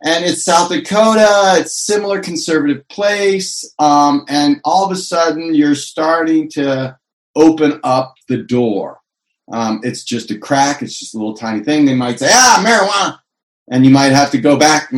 And 0.04 0.26
it's 0.26 0.44
South 0.44 0.70
Dakota. 0.70 1.56
It's 1.60 1.78
similar 1.78 2.20
conservative 2.20 2.88
place, 2.90 3.74
um, 3.80 4.26
and 4.28 4.60
all 4.66 4.86
of 4.86 4.92
a 4.92 4.98
sudden 4.98 5.56
you're 5.56 5.76
starting 5.76 6.50
to 6.52 6.98
open 7.36 7.80
up 7.84 8.16
the 8.28 8.38
door. 8.38 9.00
Um, 9.52 9.80
it's 9.84 10.04
just 10.04 10.30
a 10.32 10.38
crack. 10.38 10.82
It's 10.82 11.00
just 11.00 11.16
a 11.16 11.18
little 11.18 11.36
tiny 11.36 11.64
thing. 11.64 11.86
They 11.86 11.96
might 11.96 12.20
say, 12.20 12.30
"Ah, 12.32 12.62
marijuana," 12.66 13.20
and 13.70 13.86
you 13.86 13.92
might 13.92 14.12
have 14.12 14.32
to 14.32 14.38
go 14.38 14.58
back 14.58 14.90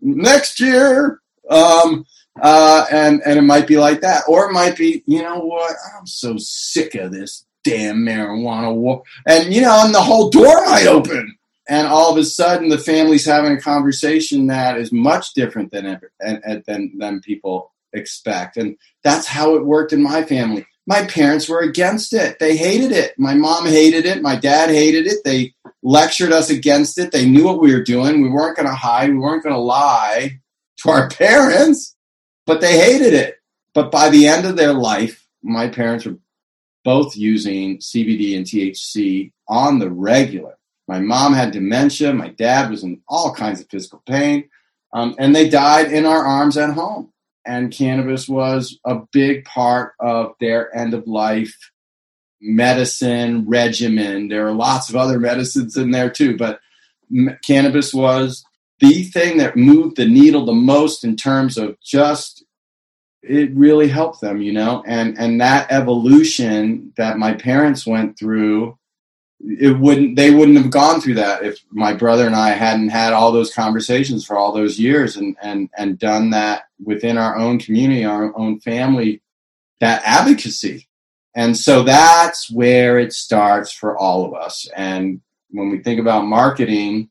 next 0.00 0.60
year. 0.60 1.20
Um, 1.48 2.06
uh, 2.40 2.84
and 2.92 3.22
and 3.24 3.38
it 3.38 3.42
might 3.42 3.66
be 3.66 3.78
like 3.78 4.02
that, 4.02 4.24
or 4.28 4.48
it 4.48 4.52
might 4.52 4.76
be, 4.76 5.02
you 5.06 5.22
know 5.22 5.40
what? 5.40 5.74
I'm 5.98 6.06
so 6.06 6.36
sick 6.38 6.94
of 6.94 7.10
this 7.10 7.44
damn 7.64 7.98
marijuana 7.98 8.74
war, 8.74 9.02
and 9.26 9.52
you 9.52 9.62
know, 9.62 9.82
and 9.84 9.94
the 9.94 10.00
whole 10.00 10.30
door 10.30 10.64
might 10.66 10.86
open 10.86 11.36
and 11.70 11.86
all 11.86 12.12
of 12.12 12.18
a 12.18 12.24
sudden 12.24 12.68
the 12.68 12.78
family's 12.78 13.24
having 13.24 13.52
a 13.52 13.60
conversation 13.60 14.48
that 14.48 14.76
is 14.76 14.92
much 14.92 15.32
different 15.34 15.70
than 15.72 16.00
than 16.66 16.92
than 16.98 17.20
people 17.20 17.72
expect. 17.92 18.56
And 18.56 18.76
that's 19.02 19.26
how 19.26 19.54
it 19.54 19.64
worked 19.64 19.92
in 19.92 20.02
my 20.02 20.22
family. 20.22 20.66
My 20.86 21.04
parents 21.06 21.48
were 21.48 21.60
against 21.60 22.12
it. 22.12 22.38
They 22.38 22.56
hated 22.56 22.92
it. 22.92 23.18
My 23.18 23.34
mom 23.34 23.66
hated 23.66 24.06
it. 24.06 24.22
My 24.22 24.36
dad 24.36 24.70
hated 24.70 25.06
it. 25.06 25.18
They 25.24 25.54
lectured 25.82 26.32
us 26.32 26.50
against 26.50 26.98
it. 26.98 27.12
They 27.12 27.26
knew 27.26 27.44
what 27.44 27.60
we 27.60 27.72
were 27.72 27.82
doing. 27.82 28.20
We 28.20 28.28
weren't 28.28 28.56
going 28.56 28.68
to 28.68 28.74
hide. 28.74 29.10
We 29.10 29.18
weren't 29.18 29.44
going 29.44 29.54
to 29.54 29.60
lie 29.60 30.40
to 30.82 30.90
our 30.90 31.08
parents 31.10 31.96
but 32.50 32.60
they 32.60 32.80
hated 32.80 33.14
it. 33.14 33.36
But 33.74 33.92
by 33.92 34.08
the 34.08 34.26
end 34.26 34.44
of 34.44 34.56
their 34.56 34.72
life 34.72 35.24
my 35.42 35.68
parents 35.68 36.04
were 36.04 36.18
both 36.84 37.16
using 37.16 37.78
cbd 37.78 38.36
and 38.36 38.44
thc 38.44 39.32
on 39.48 39.78
the 39.78 39.90
regular 39.90 40.56
my 40.90 40.98
mom 40.98 41.34
had 41.34 41.52
dementia. 41.52 42.12
My 42.12 42.30
dad 42.30 42.68
was 42.68 42.82
in 42.82 43.00
all 43.06 43.32
kinds 43.32 43.60
of 43.60 43.68
physical 43.70 44.02
pain. 44.06 44.48
Um, 44.92 45.14
and 45.20 45.36
they 45.36 45.48
died 45.48 45.92
in 45.92 46.04
our 46.04 46.24
arms 46.24 46.56
at 46.56 46.70
home. 46.70 47.12
And 47.46 47.72
cannabis 47.72 48.28
was 48.28 48.76
a 48.84 49.02
big 49.12 49.44
part 49.44 49.92
of 50.00 50.32
their 50.40 50.76
end 50.76 50.92
of 50.94 51.06
life 51.06 51.56
medicine 52.40 53.44
regimen. 53.46 54.26
There 54.26 54.48
are 54.48 54.52
lots 54.52 54.88
of 54.88 54.96
other 54.96 55.20
medicines 55.20 55.76
in 55.76 55.92
there 55.92 56.10
too, 56.10 56.36
but 56.36 56.58
m- 57.16 57.38
cannabis 57.46 57.94
was 57.94 58.44
the 58.80 59.04
thing 59.04 59.38
that 59.38 59.56
moved 59.56 59.96
the 59.96 60.08
needle 60.08 60.44
the 60.44 60.52
most 60.52 61.04
in 61.04 61.14
terms 61.14 61.56
of 61.56 61.80
just 61.80 62.44
it 63.22 63.54
really 63.54 63.86
helped 63.86 64.20
them, 64.22 64.42
you 64.42 64.52
know, 64.52 64.82
and 64.88 65.16
and 65.18 65.40
that 65.40 65.70
evolution 65.70 66.92
that 66.96 67.16
my 67.16 67.34
parents 67.34 67.86
went 67.86 68.18
through 68.18 68.76
it 69.42 69.78
wouldn't 69.78 70.16
they 70.16 70.30
wouldn't 70.30 70.58
have 70.58 70.70
gone 70.70 71.00
through 71.00 71.14
that 71.14 71.42
if 71.42 71.60
my 71.70 71.92
brother 71.92 72.26
and 72.26 72.36
I 72.36 72.50
hadn't 72.50 72.90
had 72.90 73.12
all 73.12 73.32
those 73.32 73.54
conversations 73.54 74.24
for 74.24 74.36
all 74.36 74.52
those 74.52 74.78
years 74.78 75.16
and 75.16 75.36
and 75.42 75.70
and 75.76 75.98
done 75.98 76.30
that 76.30 76.64
within 76.82 77.16
our 77.16 77.36
own 77.36 77.58
community, 77.58 78.04
our 78.04 78.36
own 78.36 78.60
family, 78.60 79.22
that 79.80 80.02
advocacy. 80.04 80.88
And 81.34 81.56
so 81.56 81.82
that's 81.82 82.50
where 82.50 82.98
it 82.98 83.12
starts 83.12 83.72
for 83.72 83.96
all 83.96 84.24
of 84.24 84.34
us. 84.34 84.68
And 84.76 85.20
when 85.50 85.70
we 85.70 85.78
think 85.78 86.00
about 86.00 86.26
marketing, 86.26 87.08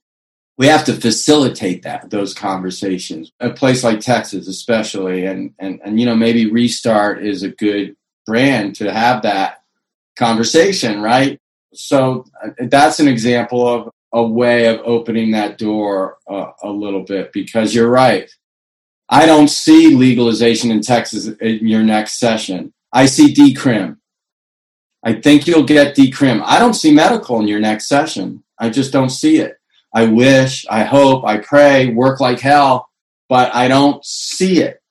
we 0.58 0.68
have 0.68 0.84
to 0.86 0.94
facilitate 0.94 1.84
that 1.84 2.10
those 2.10 2.34
conversations. 2.34 3.32
A 3.40 3.50
place 3.50 3.84
like 3.84 4.02
Texas, 4.02 4.48
especially, 4.48 5.26
and 5.26 5.54
and 5.58 5.80
and 5.84 6.00
you 6.00 6.06
know 6.06 6.16
maybe 6.16 6.52
Restart 6.52 7.26
is 7.26 7.42
a 7.44 7.50
good 7.50 7.96
brand 8.28 8.76
to 8.76 8.94
have 8.94 9.24
that 9.24 9.64
conversation, 10.16 11.02
right? 11.02 11.40
So 11.74 12.26
uh, 12.44 12.50
that's 12.68 13.00
an 13.00 13.08
example 13.08 13.68
of 13.68 13.90
a 14.14 14.24
way 14.24 14.68
of 14.68 14.82
opening 14.84 15.32
that 15.32 15.58
door 15.58 16.18
uh, 16.28 16.52
a 16.64 16.70
little 16.70 17.04
bit 17.04 17.32
because 17.32 17.76
you're 17.76 17.90
right. 17.90 18.30
I 19.08 19.26
don't 19.26 19.50
see 19.50 19.96
legalization 19.96 20.72
in 20.72 20.82
Texas 20.82 21.28
in 21.28 21.68
your 21.68 21.84
next 21.84 22.20
session. 22.20 22.74
I 22.92 23.06
see 23.06 23.34
decrim. 23.34 23.98
I 25.04 25.14
think 25.14 25.48
you'll 25.48 25.64
get 25.64 25.96
decrim. 25.96 26.42
I 26.44 26.60
don't 26.60 26.74
see 26.74 26.92
medical 26.92 27.40
in 27.40 27.48
your 27.48 27.60
next 27.60 27.88
session. 27.88 28.44
I 28.60 28.70
just 28.70 28.92
don't 28.92 29.10
see 29.10 29.38
it. 29.38 29.56
I 29.94 30.06
wish, 30.06 30.66
I 30.70 30.84
hope, 30.84 31.26
I 31.26 31.38
pray, 31.38 31.88
work 31.88 32.20
like 32.20 32.40
hell, 32.40 32.90
but 33.28 33.54
I 33.56 33.68
don't 33.68 34.04
see 34.06 34.62
it 34.62 34.82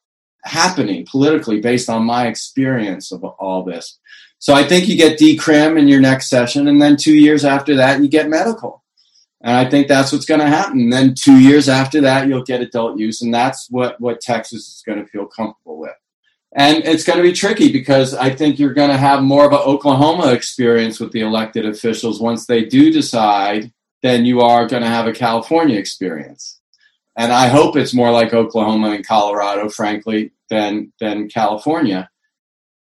happening 0.44 1.06
politically 1.08 1.60
based 1.60 1.88
on 1.88 2.04
my 2.04 2.26
experience 2.26 3.12
of 3.12 3.22
all 3.22 3.62
this. 3.64 3.98
So 4.38 4.54
I 4.54 4.62
think 4.62 4.88
you 4.88 4.96
get 4.96 5.18
decrim 5.18 5.78
in 5.78 5.88
your 5.88 6.00
next 6.00 6.28
session, 6.28 6.68
and 6.68 6.80
then 6.80 6.96
two 6.96 7.14
years 7.14 7.44
after 7.44 7.74
that, 7.76 8.00
you 8.00 8.08
get 8.08 8.28
medical. 8.28 8.84
And 9.40 9.54
I 9.54 9.68
think 9.68 9.88
that's 9.88 10.12
what's 10.12 10.26
going 10.26 10.40
to 10.40 10.46
happen. 10.46 10.90
Then 10.90 11.14
two 11.14 11.38
years 11.38 11.68
after 11.68 12.00
that, 12.00 12.28
you'll 12.28 12.44
get 12.44 12.60
adult 12.60 12.98
use, 12.98 13.22
and 13.22 13.32
that's 13.32 13.68
what, 13.70 14.00
what 14.00 14.20
Texas 14.20 14.68
is 14.68 14.82
going 14.86 14.98
to 14.98 15.06
feel 15.06 15.26
comfortable 15.26 15.78
with. 15.78 15.94
And 16.54 16.84
it's 16.84 17.04
going 17.04 17.18
to 17.18 17.22
be 17.22 17.32
tricky 17.32 17.70
because 17.70 18.14
I 18.14 18.34
think 18.34 18.58
you're 18.58 18.74
going 18.74 18.90
to 18.90 18.96
have 18.96 19.22
more 19.22 19.44
of 19.44 19.52
an 19.52 19.58
Oklahoma 19.58 20.32
experience 20.32 20.98
with 20.98 21.12
the 21.12 21.20
elected 21.20 21.66
officials 21.66 22.20
once 22.20 22.46
they 22.46 22.64
do 22.64 22.90
decide 22.92 23.72
than 24.02 24.24
you 24.24 24.40
are 24.40 24.66
going 24.66 24.82
to 24.82 24.88
have 24.88 25.06
a 25.06 25.12
California 25.12 25.78
experience. 25.78 26.60
And 27.16 27.32
I 27.32 27.48
hope 27.48 27.76
it's 27.76 27.92
more 27.92 28.12
like 28.12 28.32
Oklahoma 28.32 28.90
and 28.90 29.06
Colorado, 29.06 29.68
frankly, 29.68 30.32
than 30.48 30.92
than 31.00 31.28
California. 31.28 32.08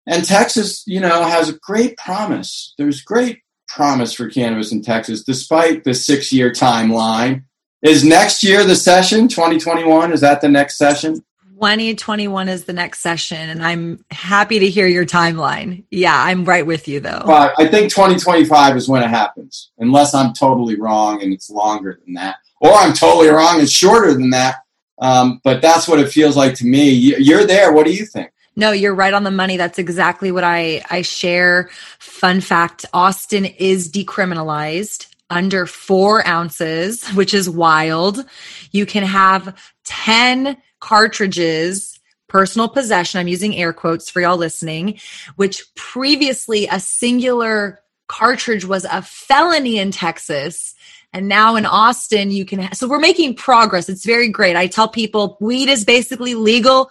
And 0.06 0.26
Texas, 0.26 0.84
you 0.86 0.99
know, 0.99 1.24
has 1.24 1.49
a 1.49 1.60
great 1.60 1.97
promise. 1.97 2.74
There's 2.78 3.01
great 3.01 3.39
promise 3.68 4.14
for 4.14 4.30
cannabis 4.30 4.72
in 4.72 4.82
Texas, 4.82 5.24
despite 5.24 5.84
the 5.84 5.93
six 5.93 6.32
year 6.32 6.51
timeline. 6.51 7.43
Is 7.82 8.04
next 8.04 8.43
year 8.43 8.64
the 8.64 8.76
session, 8.76 9.28
2021? 9.28 10.14
Is 10.14 10.22
that 10.22 10.41
the 10.41 10.49
next 10.49 10.78
session? 10.78 11.24
2021 11.64 12.49
is 12.49 12.66
the 12.66 12.74
next 12.74 12.99
session, 12.99 13.38
and 13.38 13.64
I'm 13.64 14.04
happy 14.12 14.60
to 14.60 14.70
hear 14.70 14.86
your 14.86 15.06
timeline. 15.06 15.86
Yeah, 15.91 16.14
I'm 16.14 16.43
right 16.43 16.66
with 16.66 16.89
you 16.89 16.99
though. 16.99 17.22
But 17.26 17.54
I 17.58 17.68
think 17.68 17.89
2025 17.89 18.76
is 18.76 18.89
when 18.89 19.01
it 19.01 19.10
happens, 19.10 19.72
unless 19.78 20.14
I'm 20.14 20.34
totally 20.34 20.78
wrong 20.78 21.24
and 21.24 21.32
it's 21.32 21.49
longer 21.49 22.01
than 22.04 22.16
that, 22.16 22.36
or 22.60 22.74
I'm 22.74 22.93
totally 22.93 23.30
wrong 23.30 23.62
and 23.62 23.70
shorter 23.70 24.14
than 24.14 24.32
that. 24.32 24.58
Um, 24.99 25.39
but 25.45 25.62
that's 25.62 25.88
what 25.88 25.99
it 25.99 26.10
feels 26.10 26.36
like 26.36 26.56
to 26.56 26.66
me. 26.66 26.89
You're 26.89 27.45
there. 27.45 27.72
What 27.72 27.86
do 27.86 27.93
you 27.93 28.06
think? 28.06 28.32
No, 28.56 28.72
you're 28.72 28.93
right 28.93 29.14
on 29.14 29.24
the 29.24 29.32
money. 29.32 29.58
That's 29.58 29.80
exactly 29.80 30.32
what 30.32 30.43
I 30.43 30.84
I 30.89 31.01
share. 31.01 31.70
Fun 31.99 32.41
fact: 32.41 32.86
Austin 32.93 33.45
is 33.45 33.91
decriminalized 33.91 35.08
under 35.30 35.66
four 35.66 36.26
ounces, 36.28 37.08
which 37.10 37.34
is 37.34 37.49
wild. 37.49 38.24
You 38.72 38.86
can 38.86 39.04
have 39.04 39.58
10 39.86 40.58
cartridges 40.80 41.99
personal 42.28 42.68
possession. 42.68 43.20
I'm 43.20 43.28
using 43.28 43.56
air 43.56 43.74
quotes 43.74 44.10
for 44.10 44.22
y'all 44.22 44.38
listening, 44.38 44.99
which 45.36 45.64
previously 45.76 46.68
a 46.72 46.80
singular 46.80 47.80
cartridge 48.08 48.66
was 48.66 48.86
a 48.86 49.01
felony 49.01 49.78
in 49.78 49.91
Texas. 49.91 50.74
And 51.14 51.28
now 51.28 51.56
in 51.56 51.66
Austin, 51.66 52.32
you 52.32 52.43
can. 52.43 52.74
So 52.74 52.88
we're 52.88 52.99
making 52.99 53.36
progress. 53.36 53.88
It's 53.88 54.06
very 54.06 54.30
great. 54.30 54.56
I 54.56 54.66
tell 54.66 54.88
people 54.88 55.38
weed 55.39 55.70
is 55.70 55.86
basically 55.86 56.34
legal 56.34 56.89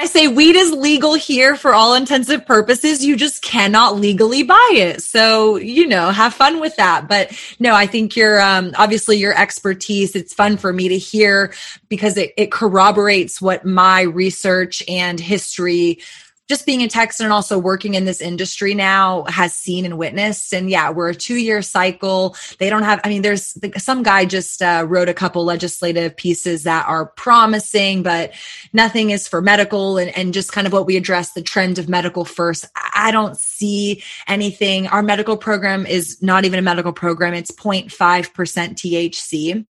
I 0.00 0.06
say 0.06 0.28
weed 0.28 0.54
is 0.54 0.70
legal 0.70 1.14
here 1.14 1.56
for 1.56 1.74
all 1.74 1.94
intensive 1.94 2.46
purposes. 2.46 3.04
You 3.04 3.16
just 3.16 3.42
cannot 3.42 3.96
legally 3.96 4.44
buy 4.44 4.70
it. 4.74 5.02
So, 5.02 5.56
you 5.56 5.88
know, 5.88 6.10
have 6.10 6.32
fun 6.32 6.60
with 6.60 6.76
that. 6.76 7.08
But 7.08 7.36
no, 7.58 7.74
I 7.74 7.88
think 7.88 8.14
your, 8.14 8.40
um, 8.40 8.72
obviously 8.78 9.16
your 9.16 9.36
expertise, 9.36 10.14
it's 10.14 10.32
fun 10.32 10.56
for 10.56 10.72
me 10.72 10.88
to 10.88 10.96
hear 10.96 11.52
because 11.88 12.16
it, 12.16 12.32
it 12.36 12.52
corroborates 12.52 13.42
what 13.42 13.64
my 13.64 14.02
research 14.02 14.84
and 14.86 15.18
history 15.18 15.98
just 16.48 16.64
being 16.64 16.82
a 16.82 16.88
Texan 16.88 17.26
and 17.26 17.32
also 17.32 17.58
working 17.58 17.94
in 17.94 18.06
this 18.06 18.20
industry 18.20 18.74
now 18.74 19.24
has 19.24 19.54
seen 19.54 19.84
and 19.84 19.98
witnessed. 19.98 20.52
And 20.54 20.70
yeah, 20.70 20.90
we're 20.90 21.10
a 21.10 21.14
two 21.14 21.36
year 21.36 21.60
cycle. 21.60 22.36
They 22.58 22.70
don't 22.70 22.82
have, 22.82 23.00
I 23.04 23.08
mean, 23.08 23.22
there's 23.22 23.56
some 23.76 24.02
guy 24.02 24.24
just 24.24 24.62
uh, 24.62 24.86
wrote 24.88 25.08
a 25.08 25.14
couple 25.14 25.44
legislative 25.44 26.16
pieces 26.16 26.62
that 26.64 26.88
are 26.88 27.06
promising, 27.06 28.02
but 28.02 28.32
nothing 28.72 29.10
is 29.10 29.28
for 29.28 29.42
medical 29.42 29.98
and, 29.98 30.16
and 30.16 30.32
just 30.32 30.52
kind 30.52 30.66
of 30.66 30.72
what 30.72 30.86
we 30.86 30.96
address 30.96 31.32
the 31.32 31.42
trend 31.42 31.78
of 31.78 31.88
medical 31.88 32.24
first. 32.24 32.64
I 32.94 33.10
don't 33.10 33.36
see 33.36 34.02
anything. 34.26 34.86
Our 34.88 35.02
medical 35.02 35.36
program 35.36 35.84
is 35.86 36.22
not 36.22 36.44
even 36.44 36.58
a 36.58 36.62
medical 36.62 36.92
program, 36.92 37.34
it's 37.34 37.52
0.5% 37.52 37.90
THC 37.92 39.66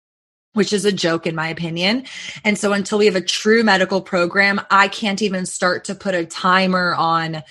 which 0.57 0.72
is 0.72 0.84
a 0.84 0.92
joke 0.92 1.26
in 1.26 1.34
my 1.34 1.48
opinion. 1.48 2.04
And 2.42 2.59
so 2.59 2.72
until 2.72 2.98
we 2.98 3.07
have 3.07 3.16
a 3.16 3.20
true 3.20 3.62
medical 3.62 4.00
program, 4.00 4.61
I 4.70 4.88
can't 4.88 5.20
even 5.22 5.46
start 5.46 5.84
to 5.84 5.94
put 5.94 6.14
a 6.14 6.24
timer 6.24 6.94
on 6.94 7.42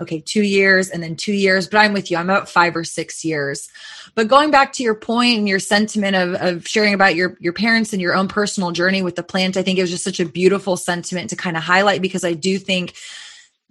okay, 0.00 0.20
2 0.20 0.42
years 0.42 0.90
and 0.90 1.02
then 1.02 1.16
2 1.16 1.32
years, 1.32 1.68
but 1.68 1.78
I'm 1.78 1.92
with 1.92 2.10
you. 2.10 2.16
I'm 2.16 2.28
about 2.28 2.48
5 2.48 2.76
or 2.76 2.84
6 2.84 3.24
years. 3.24 3.68
But 4.14 4.28
going 4.28 4.50
back 4.50 4.72
to 4.74 4.82
your 4.82 4.94
point 4.94 5.38
and 5.38 5.48
your 5.48 5.58
sentiment 5.58 6.16
of 6.16 6.34
of 6.34 6.66
sharing 6.66 6.94
about 6.94 7.14
your 7.16 7.36
your 7.40 7.52
parents 7.52 7.92
and 7.92 8.00
your 8.00 8.14
own 8.14 8.28
personal 8.28 8.70
journey 8.70 9.02
with 9.02 9.16
the 9.16 9.22
plant, 9.22 9.56
I 9.56 9.62
think 9.62 9.78
it 9.78 9.82
was 9.82 9.90
just 9.90 10.04
such 10.04 10.20
a 10.20 10.24
beautiful 10.24 10.76
sentiment 10.76 11.30
to 11.30 11.36
kind 11.36 11.56
of 11.56 11.62
highlight 11.62 12.02
because 12.02 12.24
I 12.24 12.32
do 12.32 12.58
think 12.58 12.94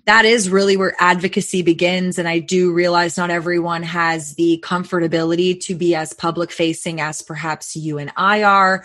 that 0.05 0.25
is 0.25 0.49
really 0.49 0.75
where 0.75 0.95
advocacy 0.99 1.61
begins. 1.61 2.19
And 2.19 2.27
I 2.27 2.39
do 2.39 2.73
realize 2.73 3.17
not 3.17 3.29
everyone 3.29 3.83
has 3.83 4.35
the 4.35 4.61
comfortability 4.63 5.59
to 5.61 5.75
be 5.75 5.95
as 5.95 6.11
public 6.13 6.51
facing 6.51 6.99
as 6.99 7.21
perhaps 7.21 7.75
you 7.75 7.97
and 7.97 8.11
I 8.17 8.43
are. 8.43 8.83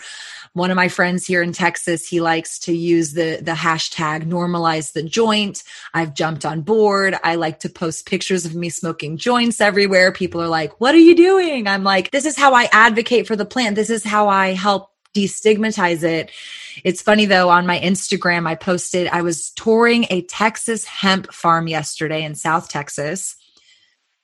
One 0.53 0.71
of 0.71 0.75
my 0.75 0.87
friends 0.87 1.25
here 1.25 1.43
in 1.43 1.51
Texas, 1.51 2.07
he 2.07 2.21
likes 2.21 2.57
to 2.59 2.73
use 2.73 3.13
the, 3.13 3.39
the 3.41 3.51
hashtag 3.51 4.27
normalize 4.27 4.93
the 4.93 5.03
joint. 5.03 5.63
I've 5.93 6.13
jumped 6.13 6.45
on 6.45 6.61
board. 6.61 7.17
I 7.23 7.35
like 7.35 7.59
to 7.61 7.69
post 7.69 8.05
pictures 8.05 8.45
of 8.45 8.55
me 8.55 8.69
smoking 8.69 9.17
joints 9.17 9.59
everywhere. 9.59 10.11
People 10.11 10.41
are 10.41 10.47
like, 10.47 10.79
what 10.79 10.95
are 10.95 10.99
you 10.99 11.15
doing? 11.15 11.67
I'm 11.67 11.83
like, 11.83 12.11
this 12.11 12.25
is 12.25 12.37
how 12.37 12.53
I 12.53 12.69
advocate 12.71 13.27
for 13.27 13.35
the 13.35 13.45
plant. 13.45 13.75
This 13.75 13.89
is 13.89 14.03
how 14.03 14.29
I 14.29 14.53
help 14.53 14.89
destigmatize 15.15 16.03
it. 16.03 16.31
It's 16.83 17.01
funny 17.01 17.25
though, 17.25 17.49
on 17.49 17.65
my 17.67 17.79
Instagram, 17.79 18.47
I 18.47 18.55
posted 18.55 19.07
I 19.07 19.21
was 19.21 19.51
touring 19.51 20.05
a 20.09 20.21
Texas 20.23 20.85
hemp 20.85 21.33
farm 21.33 21.67
yesterday 21.67 22.23
in 22.23 22.35
South 22.35 22.69
Texas. 22.69 23.35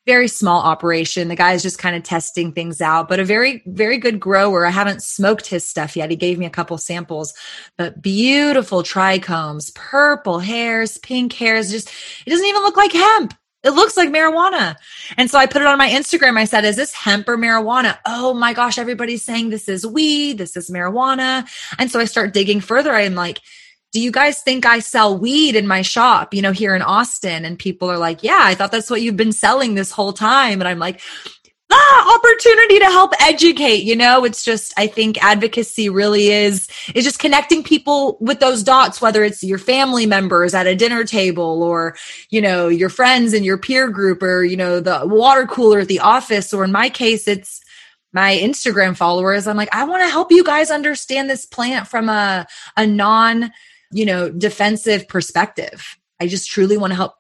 Very 0.06 0.28
small 0.28 0.62
operation. 0.62 1.30
The 1.30 1.36
guy's 1.36 1.64
just 1.64 1.80
kind 1.80 1.96
of 1.96 2.04
testing 2.04 2.52
things 2.52 2.80
out, 2.80 3.08
but 3.08 3.20
a 3.20 3.26
very, 3.26 3.64
very 3.66 3.98
good 3.98 4.20
grower. 4.20 4.64
I 4.64 4.70
haven't 4.70 5.02
smoked 5.02 5.48
his 5.48 5.66
stuff 5.66 5.96
yet. 5.98 6.12
He 6.12 6.16
gave 6.16 6.38
me 6.38 6.46
a 6.46 6.52
couple 6.52 6.78
samples, 6.78 7.34
but 7.76 8.04
beautiful 8.04 8.84
trichomes, 8.84 9.74
purple 9.74 10.38
hairs, 10.38 11.00
pink 11.00 11.34
hairs. 11.34 11.72
Just, 11.72 11.90
it 12.24 12.30
doesn't 12.30 12.46
even 12.46 12.62
look 12.62 12.78
like 12.78 12.92
hemp. 12.92 13.34
It 13.66 13.72
looks 13.72 13.98
like 13.98 14.10
marijuana. 14.10 14.76
And 15.18 15.30
so 15.30 15.38
I 15.40 15.48
put 15.48 15.62
it 15.62 15.68
on 15.68 15.78
my 15.78 15.90
Instagram. 15.90 16.38
I 16.38 16.46
said, 16.46 16.64
Is 16.64 16.76
this 16.76 16.94
hemp 16.94 17.28
or 17.28 17.38
marijuana? 17.38 17.98
Oh 18.06 18.34
my 18.34 18.54
gosh, 18.54 18.78
everybody's 18.78 19.24
saying 19.24 19.50
this 19.50 19.68
is 19.68 19.86
weed, 19.86 20.38
this 20.38 20.56
is 20.56 20.70
marijuana. 20.70 21.48
And 21.80 21.92
so 21.92 22.00
I 22.00 22.06
start 22.06 22.34
digging 22.34 22.62
further. 22.62 22.94
I'm 22.94 23.16
like, 23.16 23.42
do 23.96 24.02
you 24.02 24.12
guys 24.12 24.42
think 24.42 24.66
I 24.66 24.80
sell 24.80 25.18
weed 25.18 25.56
in 25.56 25.68
my 25.68 25.82
shop, 25.82 26.34
you 26.34 26.42
know, 26.42 26.52
here 26.52 26.76
in 26.76 26.82
Austin? 26.82 27.46
And 27.46 27.58
people 27.58 27.90
are 27.90 27.98
like, 27.98 28.24
yeah, 28.24 28.42
I 28.42 28.54
thought 28.54 28.74
that's 28.74 28.90
what 28.90 29.02
you've 29.02 29.16
been 29.16 29.32
selling 29.32 29.74
this 29.74 29.90
whole 29.90 30.12
time. 30.12 30.60
And 30.60 30.68
I'm 30.68 30.80
like, 30.80 31.00
ah, 31.72 32.16
opportunity 32.16 32.80
to 32.80 32.86
help 32.86 33.14
educate 33.22 33.84
you 33.84 33.96
know? 33.96 34.24
It's 34.26 34.44
just 34.44 34.74
i 34.78 34.88
think 34.88 35.24
advocacy 35.24 35.90
really 35.90 36.30
is 36.30 36.68
is 36.94 37.04
just 37.04 37.20
connecting 37.20 37.64
people 37.64 38.18
with 38.20 38.40
those 38.40 38.64
dots 38.64 39.02
whether 39.02 39.24
it's 39.24 39.44
your 39.44 39.58
family 39.58 40.06
members 40.06 40.54
at 40.54 40.68
a 40.68 40.76
dinner 40.76 41.04
table 41.04 41.64
or 41.64 41.96
you 42.30 42.42
know 42.42 42.68
your 42.68 42.90
friends 42.90 43.34
in 43.34 43.44
your 43.44 43.58
peer 43.58 43.90
group 43.90 44.22
or 44.24 44.44
you 44.44 44.58
know 44.58 44.80
the 44.80 45.02
water 45.06 45.46
cooler 45.46 45.80
at 45.80 45.88
the 45.88 46.00
office. 46.00 46.54
Or 46.54 46.64
in 46.64 46.72
my 46.72 46.90
case 46.90 47.28
it's 47.28 47.62
my 48.14 48.38
instagram 48.38 48.96
followers. 48.96 49.48
I'm 49.48 49.58
like 49.58 49.74
i 49.74 49.84
want 49.84 50.04
to 50.04 50.10
help 50.10 50.32
you 50.32 50.44
guys 50.44 50.72
understand 50.72 51.30
this 51.30 51.46
plant 51.46 51.88
from 51.88 52.10
a 52.10 52.48
a 52.78 52.88
non 52.88 53.52
you 53.92 54.06
know 54.06 54.30
defensive 54.30 55.08
perspective. 55.08 55.98
I 56.20 56.28
just 56.28 56.50
truly 56.50 56.78
want 56.78 56.92
to 56.92 56.96
help 56.96 57.16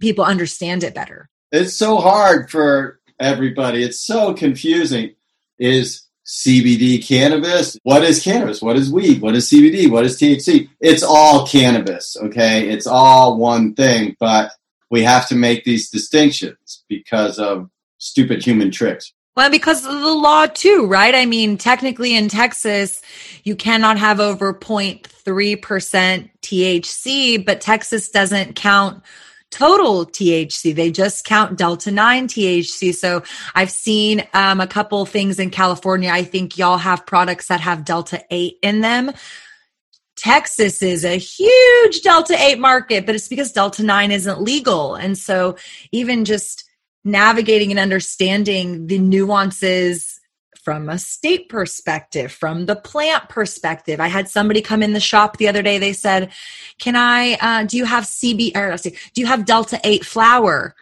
people 0.00 0.24
understand 0.24 0.82
it 0.82 0.94
better. 0.94 1.28
It's 1.52 1.74
so 1.74 1.98
hard 1.98 2.50
for 2.50 2.99
everybody. 3.20 3.84
It's 3.84 4.00
so 4.00 4.34
confusing. 4.34 5.14
Is 5.58 6.04
CBD 6.26 7.04
cannabis? 7.06 7.76
What 7.82 8.02
is 8.02 8.22
cannabis? 8.22 8.62
What 8.62 8.76
is 8.76 8.92
weed? 8.92 9.20
What 9.20 9.36
is 9.36 9.50
CBD? 9.50 9.90
What 9.90 10.04
is 10.04 10.18
THC? 10.18 10.68
It's 10.80 11.02
all 11.02 11.46
cannabis, 11.46 12.16
okay? 12.16 12.68
It's 12.68 12.86
all 12.86 13.36
one 13.36 13.74
thing, 13.74 14.16
but 14.18 14.52
we 14.90 15.02
have 15.02 15.28
to 15.28 15.34
make 15.34 15.64
these 15.64 15.90
distinctions 15.90 16.84
because 16.88 17.38
of 17.38 17.68
stupid 17.98 18.44
human 18.44 18.70
tricks. 18.70 19.12
Well, 19.36 19.50
because 19.50 19.84
of 19.86 20.00
the 20.00 20.14
law 20.14 20.46
too, 20.46 20.86
right? 20.86 21.14
I 21.14 21.26
mean, 21.26 21.56
technically 21.56 22.16
in 22.16 22.28
Texas, 22.28 23.00
you 23.44 23.54
cannot 23.56 23.98
have 23.98 24.20
over 24.20 24.52
0.3% 24.52 26.30
THC, 26.42 27.44
but 27.44 27.60
Texas 27.60 28.08
doesn't 28.08 28.56
count 28.56 29.02
total 29.50 30.06
THC. 30.06 30.74
They 30.74 30.90
just 30.90 31.24
count 31.24 31.58
Delta 31.58 31.90
9 31.90 32.28
THC. 32.28 32.94
So 32.94 33.22
I've 33.54 33.70
seen 33.70 34.26
um, 34.32 34.60
a 34.60 34.66
couple 34.66 35.04
things 35.06 35.38
in 35.38 35.50
California. 35.50 36.10
I 36.10 36.24
think 36.24 36.56
y'all 36.56 36.78
have 36.78 37.06
products 37.06 37.48
that 37.48 37.60
have 37.60 37.84
Delta 37.84 38.24
8 38.30 38.58
in 38.62 38.80
them. 38.80 39.12
Texas 40.16 40.82
is 40.82 41.04
a 41.04 41.16
huge 41.16 42.02
Delta 42.02 42.36
8 42.38 42.58
market, 42.58 43.06
but 43.06 43.14
it's 43.14 43.28
because 43.28 43.52
Delta 43.52 43.82
9 43.82 44.12
isn't 44.12 44.40
legal. 44.40 44.94
And 44.94 45.16
so 45.16 45.56
even 45.92 46.24
just 46.24 46.64
navigating 47.04 47.70
and 47.70 47.80
understanding 47.80 48.86
the 48.86 48.98
nuances 48.98 50.09
from 50.64 50.88
a 50.88 50.98
state 50.98 51.48
perspective, 51.48 52.32
from 52.32 52.66
the 52.66 52.76
plant 52.76 53.28
perspective. 53.28 54.00
I 54.00 54.08
had 54.08 54.28
somebody 54.28 54.60
come 54.60 54.82
in 54.82 54.92
the 54.92 55.00
shop 55.00 55.36
the 55.36 55.48
other 55.48 55.62
day. 55.62 55.78
They 55.78 55.92
said, 55.92 56.30
"Can 56.78 56.96
I? 56.96 57.34
Uh, 57.40 57.64
do 57.64 57.76
you 57.76 57.84
have 57.84 58.04
CB 58.04 58.56
or 58.56 58.76
do 58.76 59.20
you 59.20 59.26
have 59.26 59.44
Delta 59.44 59.80
Eight 59.84 60.04
flour?" 60.04 60.74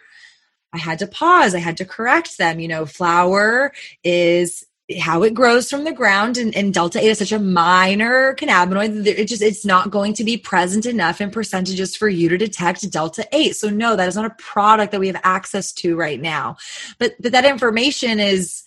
I 0.73 0.77
had 0.77 0.99
to 0.99 1.07
pause. 1.07 1.55
I 1.55 1.59
had 1.59 1.77
to 1.77 1.85
correct 1.85 2.37
them. 2.37 2.59
You 2.59 2.67
know, 2.67 2.85
flour 2.85 3.73
is 4.03 4.65
how 4.97 5.23
it 5.23 5.33
grows 5.33 5.69
from 5.69 5.83
the 5.83 5.91
ground 5.91 6.37
and, 6.37 6.55
and, 6.55 6.73
delta 6.73 6.99
8 6.99 7.05
is 7.05 7.19
such 7.19 7.31
a 7.31 7.39
minor 7.39 8.33
cannabinoid 8.35 9.05
it 9.05 9.25
just 9.25 9.41
it's 9.41 9.65
not 9.65 9.91
going 9.91 10.13
to 10.13 10.23
be 10.23 10.35
present 10.35 10.85
enough 10.85 11.21
in 11.21 11.29
percentages 11.29 11.95
for 11.95 12.09
you 12.09 12.27
to 12.27 12.37
detect 12.37 12.89
delta 12.91 13.27
8 13.31 13.55
so 13.55 13.69
no 13.69 13.95
that 13.95 14.07
is 14.07 14.15
not 14.15 14.25
a 14.25 14.35
product 14.39 14.91
that 14.91 14.99
we 14.99 15.07
have 15.07 15.21
access 15.23 15.71
to 15.73 15.95
right 15.95 16.19
now 16.19 16.57
but 16.97 17.13
but 17.19 17.31
that 17.33 17.45
information 17.45 18.19
is 18.19 18.63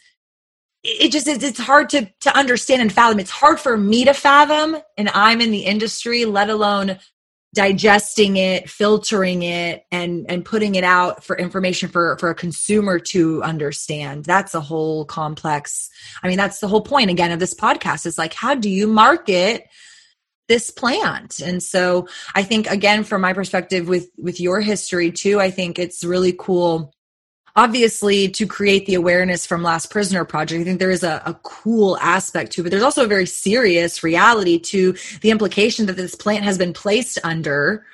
it 0.84 1.12
just 1.12 1.28
it's 1.28 1.58
hard 1.58 1.90
to 1.90 2.08
to 2.20 2.36
understand 2.36 2.82
and 2.82 2.92
fathom. 2.92 3.20
It's 3.20 3.30
hard 3.30 3.60
for 3.60 3.76
me 3.76 4.04
to 4.04 4.14
fathom 4.14 4.76
and 4.98 5.08
i'm 5.14 5.40
in 5.40 5.50
the 5.50 5.64
industry 5.64 6.24
let 6.24 6.50
alone 6.50 6.98
digesting 7.54 8.36
it 8.38 8.68
filtering 8.68 9.42
it 9.42 9.84
and 9.92 10.26
and 10.28 10.44
putting 10.44 10.74
it 10.74 10.84
out 10.84 11.22
for 11.22 11.36
information 11.36 11.88
for 11.88 12.16
for 12.18 12.30
a 12.30 12.34
consumer 12.34 12.98
to 12.98 13.42
understand. 13.42 14.24
That's 14.24 14.54
a 14.54 14.60
whole 14.60 15.04
complex 15.04 15.88
i 16.22 16.28
mean 16.28 16.36
that's 16.36 16.60
the 16.60 16.68
whole 16.68 16.82
point 16.82 17.10
again 17.10 17.30
of 17.30 17.38
this 17.38 17.54
podcast. 17.54 18.06
Is 18.06 18.18
like 18.18 18.34
how 18.34 18.54
do 18.54 18.68
you 18.68 18.86
market 18.86 19.68
this 20.48 20.70
plant? 20.70 21.38
And 21.40 21.62
so 21.62 22.08
i 22.34 22.42
think 22.42 22.68
again 22.68 23.04
from 23.04 23.20
my 23.20 23.34
perspective 23.34 23.86
with 23.86 24.10
with 24.18 24.40
your 24.40 24.60
history 24.60 25.12
too 25.12 25.38
i 25.38 25.50
think 25.50 25.78
it's 25.78 26.02
really 26.02 26.34
cool 26.36 26.92
obviously 27.54 28.28
to 28.28 28.46
create 28.46 28.86
the 28.86 28.94
awareness 28.94 29.46
from 29.46 29.62
last 29.62 29.90
prisoner 29.90 30.24
project 30.24 30.60
i 30.60 30.64
think 30.64 30.78
there 30.78 30.90
is 30.90 31.02
a, 31.02 31.22
a, 31.26 31.34
cool 31.42 31.98
aspect 31.98 32.52
to 32.52 32.60
it 32.60 32.64
but 32.64 32.70
there's 32.70 32.82
also 32.82 33.04
a 33.04 33.08
very 33.08 33.26
serious 33.26 34.02
reality 34.02 34.58
to 34.58 34.94
the 35.20 35.30
implication 35.30 35.86
that 35.86 35.96
this 35.96 36.14
plant 36.14 36.44
has 36.44 36.58
been 36.58 36.72
placed 36.72 37.18
under. 37.24 37.84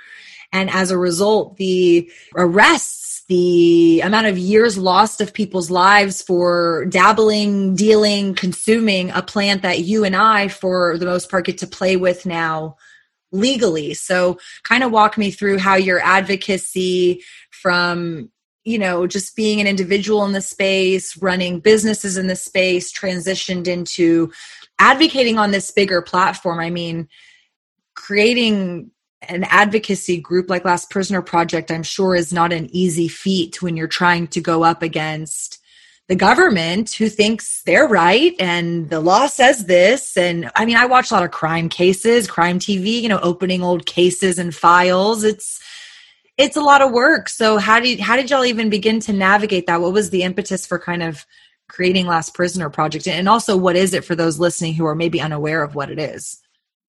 And 0.53 0.71
as 0.71 0.91
a 0.91 0.99
result 0.99 1.57
the 1.57 2.11
arrests 2.35 3.25
the 3.29 4.01
amount 4.01 4.27
of 4.27 4.39
years 4.39 4.79
lost 4.79 5.21
of 5.21 5.35
people's 5.35 5.71
lives 5.71 6.23
for 6.23 6.87
dabbling 6.87 7.75
dealing 7.75 8.35
consuming 8.35 9.11
a 9.11 9.21
plant 9.21 9.61
that 9.61 9.81
you 9.81 10.05
and 10.05 10.17
i 10.17 10.49
for 10.49 10.97
the 10.97 11.05
most 11.05 11.31
part 11.31 11.45
get 11.45 11.59
to 11.59 11.67
play 11.67 11.97
with 11.97 12.25
now 12.25 12.77
legally. 13.31 13.93
So 13.93 14.39
kind 14.63 14.83
of 14.83 14.91
walk 14.91 15.19
me 15.19 15.31
through 15.31 15.59
how 15.59 15.75
your 15.75 16.01
advocacy 16.01 17.23
from 17.51 18.31
you 18.69 18.79
know, 18.79 19.07
just 19.07 19.35
being 19.35 19.61
an 19.61 19.67
individual 19.67 20.25
in 20.27 20.33
the 20.33 20.43
space, 20.43 21.17
running 21.17 21.59
businesses 21.59 22.19
in 22.19 22.27
the 22.27 22.37
space, 22.37 22.93
transitioned 22.93 23.67
into 23.67 24.31
advocating 24.79 25.39
on 25.39 25.51
this 25.51 25.71
bigger 25.71 26.03
platform. 26.03 26.61
I 26.61 26.69
mean, 26.69 27.09
creating 27.95 28.91
an 29.23 29.45
advocacy 29.45 30.21
group 30.21 30.51
like 30.51 30.67
Last 30.67 30.91
Prisoner 30.91 31.23
Project, 31.23 31.71
I'm 31.71 31.83
sure, 31.83 32.15
is 32.15 32.33
not 32.33 32.53
an 32.53 32.69
easy 32.71 33.09
feat 33.09 33.63
when 33.63 33.77
you're 33.77 33.89
trying 33.89 34.27
to 34.29 34.41
go 34.41 34.63
up 34.63 34.83
against 34.83 35.59
the 36.09 36.15
government 36.15 36.93
who 36.93 37.09
thinks 37.09 37.63
they're 37.63 37.89
right 37.89 38.35
and 38.39 38.89
the 38.91 39.01
law 39.01 39.27
says 39.27 39.65
this. 39.65 40.17
And 40.17 40.51
I 40.57 40.65
mean, 40.65 40.77
I 40.77 40.87
watch 40.87 41.11
a 41.11 41.15
lot 41.15 41.23
of 41.23 41.31
crime 41.31 41.69
cases, 41.69 42.27
crime 42.29 42.59
TV, 42.59 43.03
you 43.03 43.09
know, 43.09 43.21
opening 43.21 43.63
old 43.63 43.87
cases 43.87 44.39
and 44.39 44.55
files. 44.55 45.25
It's, 45.25 45.61
it's 46.39 46.57
a 46.57 46.61
lot 46.61 46.81
of 46.81 46.93
work. 46.93 47.29
So 47.29 47.59
how 47.59 47.81
did 47.81 48.01
how 48.01 48.17
did 48.17 48.31
y'all 48.31 48.45
even 48.45 48.71
begin 48.71 49.01
to 49.01 49.13
navigate 49.13 49.67
that? 49.67 49.81
What 49.81 49.93
was 49.93 50.11
the 50.11 50.23
impetus 50.23 50.65
for 50.65 50.79
kind 50.79 51.03
of 51.03 51.27
creating 51.69 52.07
Last 52.07 52.33
Prisoner 52.33 52.71
Project, 52.71 53.07
and 53.07 53.29
also 53.29 53.57
what 53.57 53.77
is 53.77 53.93
it 53.93 54.05
for 54.05 54.15
those 54.15 54.39
listening 54.39 54.75
who 54.75 54.87
are 54.87 54.95
maybe 54.95 55.21
unaware 55.21 55.63
of 55.63 55.75
what 55.75 55.91
it 55.91 55.99
is? 55.99 56.41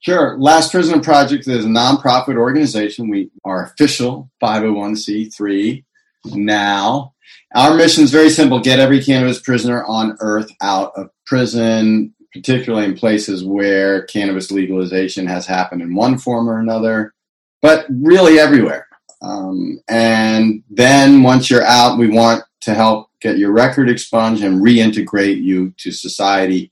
Sure. 0.02 0.38
Last 0.40 0.72
Prisoner 0.72 1.02
Project 1.02 1.48
is 1.48 1.66
a 1.66 1.68
nonprofit 1.68 2.38
organization. 2.38 3.10
We 3.10 3.32
are 3.44 3.64
official 3.64 4.32
501c3 4.42 5.84
now. 6.28 7.14
Our 7.56 7.76
mission 7.76 8.04
is 8.04 8.12
very 8.12 8.30
simple 8.30 8.60
get 8.60 8.80
every 8.80 9.04
cannabis 9.04 9.42
prisoner 9.42 9.84
on 9.84 10.16
earth 10.22 10.50
out 10.62 10.94
of 10.96 11.10
prison, 11.26 12.14
particularly 12.32 12.86
in 12.86 12.96
places 12.96 13.44
where 13.44 14.04
cannabis 14.04 14.52
legalization 14.52 15.26
has 15.26 15.48
happened 15.48 15.82
in 15.82 15.96
one 15.96 16.18
form 16.18 16.48
or 16.48 16.60
another, 16.60 17.14
but 17.62 17.88
really 17.90 18.40
everywhere. 18.40 18.89
Um, 19.22 19.80
and 19.88 20.64
then 20.70 21.24
once 21.24 21.50
you're 21.50 21.66
out, 21.66 21.98
we 21.98 22.10
want 22.10 22.44
to 22.62 22.74
help 22.74 23.10
get 23.22 23.38
your 23.38 23.52
record 23.52 23.90
expunged 23.90 24.44
and 24.44 24.62
reintegrate 24.62 25.42
you 25.42 25.74
to 25.78 25.92
society. 25.92 26.72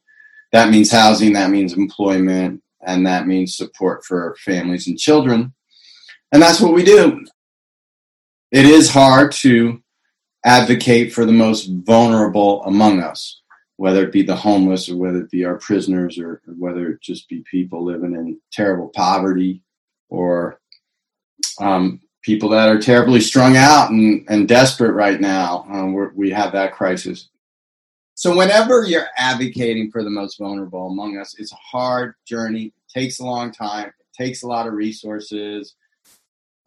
That 0.52 0.70
means 0.70 0.92
housing, 0.92 1.34
that 1.34 1.50
means 1.50 1.74
employment, 1.74 2.64
and 2.86 3.06
that 3.06 3.28
means 3.28 3.56
support 3.56 4.06
for 4.06 4.36
families 4.40 4.88
and 4.88 4.98
children. 4.98 5.54
And 6.32 6.42
that's 6.42 6.62
what 6.62 6.74
we 6.74 6.84
do. 6.84 7.26
It 8.52 8.66
is 8.66 8.90
hard 8.90 9.34
to 9.34 9.82
advocate 10.46 11.12
for 11.12 11.26
the 11.26 11.34
most 11.34 11.66
vulnerable 11.68 12.64
among 12.64 13.02
us, 13.04 13.42
whether 13.76 14.04
it 14.06 14.14
be 14.14 14.22
the 14.22 14.36
homeless 14.36 14.90
or 14.90 14.96
whether 14.96 15.20
it 15.20 15.32
be 15.32 15.44
our 15.44 15.58
prisoners 15.58 16.18
or 16.18 16.42
whether 16.46 16.90
it 16.90 17.02
just 17.02 17.28
be 17.28 17.44
people 17.50 17.84
living 17.84 18.14
in 18.14 18.40
terrible 18.52 18.88
poverty 18.90 19.62
or 20.10 20.62
um, 21.60 22.00
people 22.24 22.50
that 22.50 22.70
are 22.70 22.80
terribly 22.80 23.22
strung 23.22 23.56
out 23.56 23.90
and, 23.90 24.26
and 24.30 24.48
desperate 24.48 24.94
right 24.94 25.22
now. 25.22 25.66
Um, 25.70 26.12
we 26.16 26.30
have 26.32 26.52
that 26.54 26.74
crisis. 26.74 27.30
So, 28.16 28.36
whenever 28.36 28.84
you're 28.84 29.08
advocating 29.18 29.92
for 29.92 30.04
the 30.04 30.10
most 30.10 30.40
vulnerable 30.40 30.88
among 30.88 31.18
us, 31.18 31.36
it's 31.38 31.54
a 31.54 31.58
hard 31.58 32.16
journey. 32.26 32.66
It 32.66 33.00
takes 33.00 33.20
a 33.20 33.26
long 33.26 33.52
time. 33.52 33.88
It 33.88 34.18
takes 34.18 34.42
a 34.42 34.48
lot 34.48 34.68
of 34.68 34.74
resources. 34.74 35.76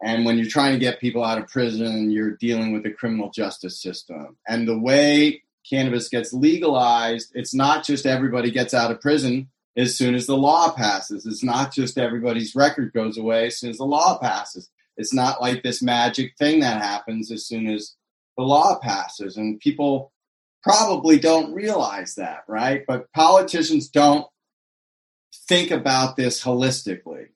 And 0.02 0.24
when 0.24 0.38
you're 0.38 0.48
trying 0.48 0.72
to 0.72 0.78
get 0.78 1.00
people 1.00 1.24
out 1.24 1.38
of 1.38 1.48
prison, 1.48 2.10
you're 2.10 2.36
dealing 2.36 2.72
with 2.72 2.84
the 2.84 2.90
criminal 2.90 3.30
justice 3.30 3.82
system. 3.82 4.36
And 4.48 4.66
the 4.66 4.78
way 4.78 5.42
cannabis 5.68 6.08
gets 6.08 6.32
legalized, 6.32 7.32
it's 7.34 7.52
not 7.52 7.84
just 7.84 8.06
everybody 8.06 8.50
gets 8.50 8.72
out 8.72 8.90
of 8.90 9.00
prison 9.00 9.50
as 9.76 9.96
soon 9.96 10.14
as 10.14 10.26
the 10.26 10.36
law 10.36 10.72
passes. 10.72 11.26
It's 11.26 11.44
not 11.44 11.72
just 11.72 11.98
everybody's 11.98 12.54
record 12.54 12.92
goes 12.92 13.18
away 13.18 13.46
as 13.46 13.58
soon 13.58 13.70
as 13.70 13.78
the 13.78 13.84
law 13.84 14.18
passes. 14.18 14.70
It's 15.00 15.14
not 15.14 15.40
like 15.40 15.62
this 15.62 15.82
magic 15.82 16.34
thing 16.38 16.60
that 16.60 16.82
happens 16.82 17.32
as 17.32 17.46
soon 17.46 17.66
as 17.68 17.96
the 18.36 18.44
law 18.44 18.78
passes. 18.78 19.38
And 19.38 19.58
people 19.58 20.12
probably 20.62 21.18
don't 21.18 21.54
realize 21.54 22.16
that, 22.16 22.40
right? 22.46 22.84
But 22.86 23.10
politicians 23.14 23.88
don't 23.88 24.26
think 25.48 25.70
about 25.70 26.16
this 26.16 26.44
holistically. 26.44 27.28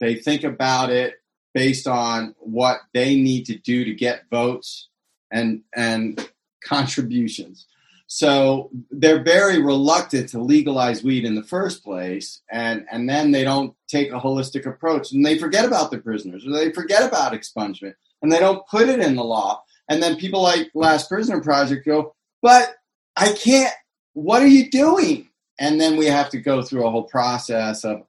They 0.00 0.14
think 0.14 0.42
about 0.42 0.88
it 0.88 1.16
based 1.52 1.86
on 1.86 2.34
what 2.38 2.78
they 2.94 3.14
need 3.14 3.44
to 3.44 3.58
do 3.58 3.84
to 3.84 3.92
get 3.92 4.30
votes 4.30 4.88
and 5.30 5.64
and 5.76 6.30
contributions. 6.64 7.66
So 8.14 8.68
they're 8.90 9.22
very 9.22 9.62
reluctant 9.62 10.28
to 10.28 10.38
legalize 10.38 11.02
weed 11.02 11.24
in 11.24 11.34
the 11.34 11.42
first 11.42 11.82
place, 11.82 12.42
and, 12.50 12.84
and 12.92 13.08
then 13.08 13.30
they 13.30 13.42
don't 13.42 13.74
take 13.88 14.12
a 14.12 14.20
holistic 14.20 14.66
approach, 14.66 15.12
and 15.12 15.24
they 15.24 15.38
forget 15.38 15.64
about 15.64 15.90
the 15.90 15.96
prisoners, 15.96 16.46
or 16.46 16.50
they 16.50 16.72
forget 16.72 17.08
about 17.08 17.32
expungement, 17.32 17.94
and 18.20 18.30
they 18.30 18.38
don't 18.38 18.66
put 18.66 18.90
it 18.90 19.00
in 19.00 19.16
the 19.16 19.24
law. 19.24 19.62
And 19.88 20.02
then 20.02 20.16
people 20.16 20.42
like 20.42 20.70
Last 20.74 21.08
Prisoner 21.08 21.40
Project 21.40 21.86
go, 21.86 22.14
but 22.42 22.74
I 23.16 23.32
can't, 23.32 23.72
what 24.12 24.42
are 24.42 24.46
you 24.46 24.70
doing? 24.70 25.30
And 25.58 25.80
then 25.80 25.96
we 25.96 26.04
have 26.04 26.28
to 26.32 26.38
go 26.38 26.60
through 26.60 26.86
a 26.86 26.90
whole 26.90 27.04
process 27.04 27.82
of 27.82 28.02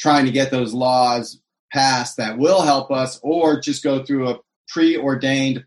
trying 0.00 0.24
to 0.24 0.32
get 0.32 0.50
those 0.50 0.72
laws 0.72 1.42
passed 1.70 2.16
that 2.16 2.38
will 2.38 2.62
help 2.62 2.90
us, 2.90 3.20
or 3.22 3.60
just 3.60 3.84
go 3.84 4.02
through 4.02 4.30
a 4.30 4.38
preordained 4.68 5.66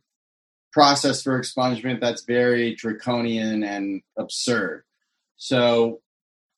process 0.75 1.23
for 1.23 1.39
expungement 1.39 2.01
that's 2.01 2.25
very 2.25 2.75
draconian 2.75 3.63
and 3.63 4.01
absurd. 4.17 4.83
So 5.37 6.01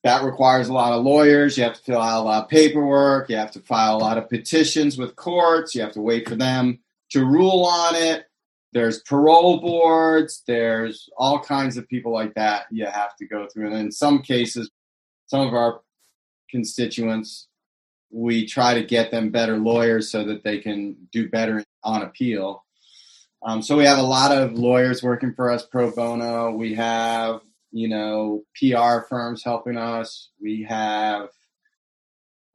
that 0.04 0.24
requires 0.24 0.70
a 0.70 0.74
lot 0.74 0.94
of 0.94 1.06
lawyers. 1.06 1.56
You 1.56 1.66
have 1.66 1.76
to 1.76 1.84
fill 1.84 2.02
out 2.02 2.24
a 2.24 2.26
lot 2.26 2.44
of 2.44 2.50
paperwork. 2.50 3.30
You 3.30 3.36
have 3.36 3.52
to 3.52 3.60
file 3.60 3.96
a 3.96 4.00
lot 4.00 4.18
of 4.18 4.28
petitions 4.28 4.98
with 4.98 5.16
courts. 5.16 5.76
You 5.76 5.84
have 5.84 5.92
to 5.94 6.02
wait 6.02 6.28
for 6.28 6.36
them 6.36 6.80
to 7.12 7.26
rule 7.26 7.64
on 7.64 7.94
it. 7.94 8.26
There's 8.74 9.04
parole 9.04 9.62
boards. 9.62 10.42
There's 10.48 11.10
all 11.16 11.40
kinds 11.40 11.78
of 11.78 11.88
people 11.88 12.12
like 12.12 12.34
that 12.34 12.66
you 12.72 12.88
have 12.88 13.16
to 13.18 13.28
go 13.28 13.48
through. 13.54 13.68
And 13.68 13.78
in 13.78 13.92
some 13.92 14.24
cases, 14.24 14.72
some 15.28 15.46
of 15.46 15.54
our 15.54 15.82
constituents, 16.50 17.48
we 18.10 18.48
try 18.48 18.74
to 18.74 18.84
get 18.84 19.12
them 19.12 19.30
better 19.30 19.58
lawyers 19.58 20.10
so 20.10 20.24
that 20.24 20.44
they 20.44 20.58
can 20.58 20.96
do 21.12 21.30
better 21.30 21.64
on 21.84 22.02
appeal. 22.02 22.64
Um, 23.44 23.62
so 23.62 23.78
we 23.78 23.86
have 23.86 24.00
a 24.00 24.04
lot 24.04 24.32
of 24.32 24.54
lawyers 24.54 25.04
working 25.04 25.34
for 25.34 25.52
us 25.52 25.66
pro 25.66 25.92
bono. 25.92 26.52
We 26.52 26.74
have, 26.76 27.42
you 27.72 27.88
know, 27.88 28.44
PR 28.56 29.06
firms 29.08 29.44
helping 29.44 29.78
us. 29.78 30.30
We 30.42 30.64
have 30.64 31.30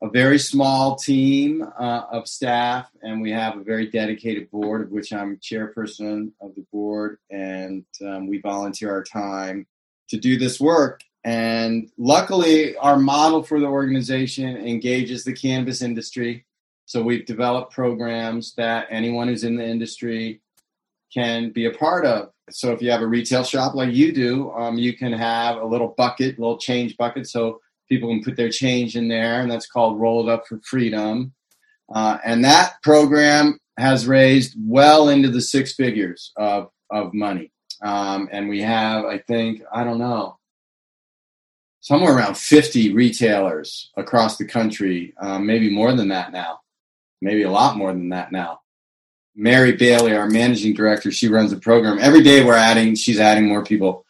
a 0.03 0.11
very 0.11 0.39
small 0.39 0.97
team 0.97 1.63
uh, 1.63 2.03
of 2.11 2.27
staff, 2.27 2.91
and 3.03 3.23
we 3.23 3.31
have 3.31 3.57
a 3.57 3.63
very 3.63 3.87
dedicated 3.89 4.51
board, 4.51 4.83
of 4.83 4.91
which 4.91 5.13
I'm 5.13 5.37
chairperson 5.37 6.33
of 6.41 6.57
the 6.57 6.67
board, 6.73 7.19
and 7.31 7.85
um, 8.05 8.27
we 8.27 8.41
volunteer 8.41 8.91
our 8.91 9.05
time 9.05 9.67
to 10.09 10.19
do 10.19 10.37
this 10.37 10.59
work. 10.59 11.03
And 11.25 11.89
luckily, 11.97 12.77
our 12.77 12.97
model 12.99 13.45
for 13.45 13.61
the 13.61 13.67
organization 13.67 14.57
engages 14.57 15.23
the 15.23 15.33
cannabis 15.33 15.81
industry. 15.81 16.47
So 16.87 17.01
we've 17.01 17.25
developed 17.25 17.73
programs 17.73 18.55
that 18.57 18.89
anyone 18.91 19.29
who's 19.29 19.45
in 19.45 19.57
the 19.57 19.65
industry 19.65 20.41
can 21.13 21.51
be 21.51 21.67
a 21.67 21.73
part 21.73 22.05
of. 22.07 22.31
So 22.51 22.73
if 22.73 22.83
you 22.83 22.91
have 22.91 23.03
a 23.03 23.07
retail 23.07 23.45
shop 23.45 23.75
like 23.75 23.93
you 23.93 24.13
do, 24.13 24.51
um, 24.53 24.79
you 24.79 24.97
can 24.97 25.13
have 25.13 25.57
a 25.57 25.65
little 25.65 25.95
bucket, 25.97 26.39
little 26.39 26.59
change 26.59 26.97
bucket, 26.97 27.27
so 27.29 27.61
people 27.89 28.09
can 28.09 28.23
put 28.23 28.37
their 28.37 28.49
change 28.49 28.97
in 28.97 29.09
there, 29.09 29.41
and 29.41 29.51
that's 29.51 29.67
called 29.67 30.01
Roll 30.01 30.29
It 30.29 30.33
Up 30.33 30.47
for 30.47 30.61
Freedom. 30.65 31.33
Uh, 31.95 32.19
and 32.25 32.45
that 32.45 32.75
program 32.83 33.59
has 33.79 34.07
raised 34.07 34.55
well 34.59 35.09
into 35.09 35.31
the 35.31 35.41
six 35.41 35.75
figures 35.75 36.33
of, 36.37 36.71
of 36.91 37.13
money. 37.15 37.53
Um, 37.83 38.29
and 38.31 38.49
we 38.49 38.63
have, 38.63 39.05
I 39.05 39.19
think, 39.19 39.63
I 39.73 39.85
don't 39.85 39.99
know, 39.99 40.39
somewhere 41.81 42.17
around 42.17 42.37
50 42.37 42.95
retailers 42.95 43.91
across 43.97 44.37
the 44.37 44.47
country, 44.47 45.15
um, 45.21 45.47
maybe 45.47 45.69
more 45.69 45.93
than 45.93 46.09
that 46.09 46.33
now, 46.33 46.61
maybe 47.21 47.43
a 47.43 47.51
lot 47.51 47.77
more 47.77 47.93
than 47.93 48.11
that 48.11 48.33
now. 48.33 48.62
Mary 49.35 49.73
Bailey, 49.73 50.15
our 50.15 50.29
managing 50.29 50.75
director, 50.75 51.11
she 51.11 51.29
runs 51.29 51.51
the 51.51 51.57
program. 51.57 51.99
Every 52.01 52.23
day 52.23 52.45
we're 52.45 52.55
adding, 52.55 52.95
she's 52.95 53.19
adding 53.19 53.49
more 53.49 53.65
people 53.65 54.05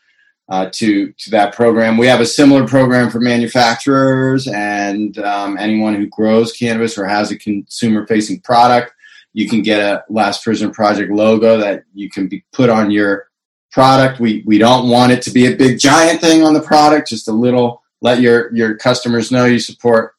uh, 0.48 0.68
to 0.72 1.12
to 1.12 1.30
that 1.30 1.54
program. 1.54 1.96
We 1.96 2.06
have 2.08 2.20
a 2.20 2.26
similar 2.26 2.66
program 2.66 3.10
for 3.10 3.20
manufacturers 3.20 4.48
and 4.48 5.16
um, 5.18 5.56
anyone 5.58 5.94
who 5.94 6.06
grows 6.06 6.52
cannabis 6.52 6.98
or 6.98 7.06
has 7.06 7.30
a 7.30 7.38
consumer 7.38 8.06
facing 8.06 8.40
product. 8.40 8.92
You 9.32 9.48
can 9.48 9.62
get 9.62 9.80
a 9.80 10.04
Last 10.10 10.44
Prisoner 10.44 10.70
Project 10.70 11.10
logo 11.10 11.56
that 11.58 11.84
you 11.94 12.10
can 12.10 12.28
be 12.28 12.44
put 12.52 12.68
on 12.68 12.90
your 12.90 13.30
product. 13.70 14.20
We 14.20 14.42
we 14.44 14.58
don't 14.58 14.90
want 14.90 15.12
it 15.12 15.22
to 15.22 15.30
be 15.30 15.46
a 15.46 15.56
big 15.56 15.78
giant 15.78 16.20
thing 16.20 16.42
on 16.42 16.52
the 16.52 16.60
product, 16.60 17.08
just 17.08 17.28
a 17.28 17.32
little. 17.32 17.82
Let 18.00 18.20
your 18.20 18.54
your 18.54 18.76
customers 18.76 19.30
know 19.30 19.46
you 19.46 19.58
support 19.60 20.14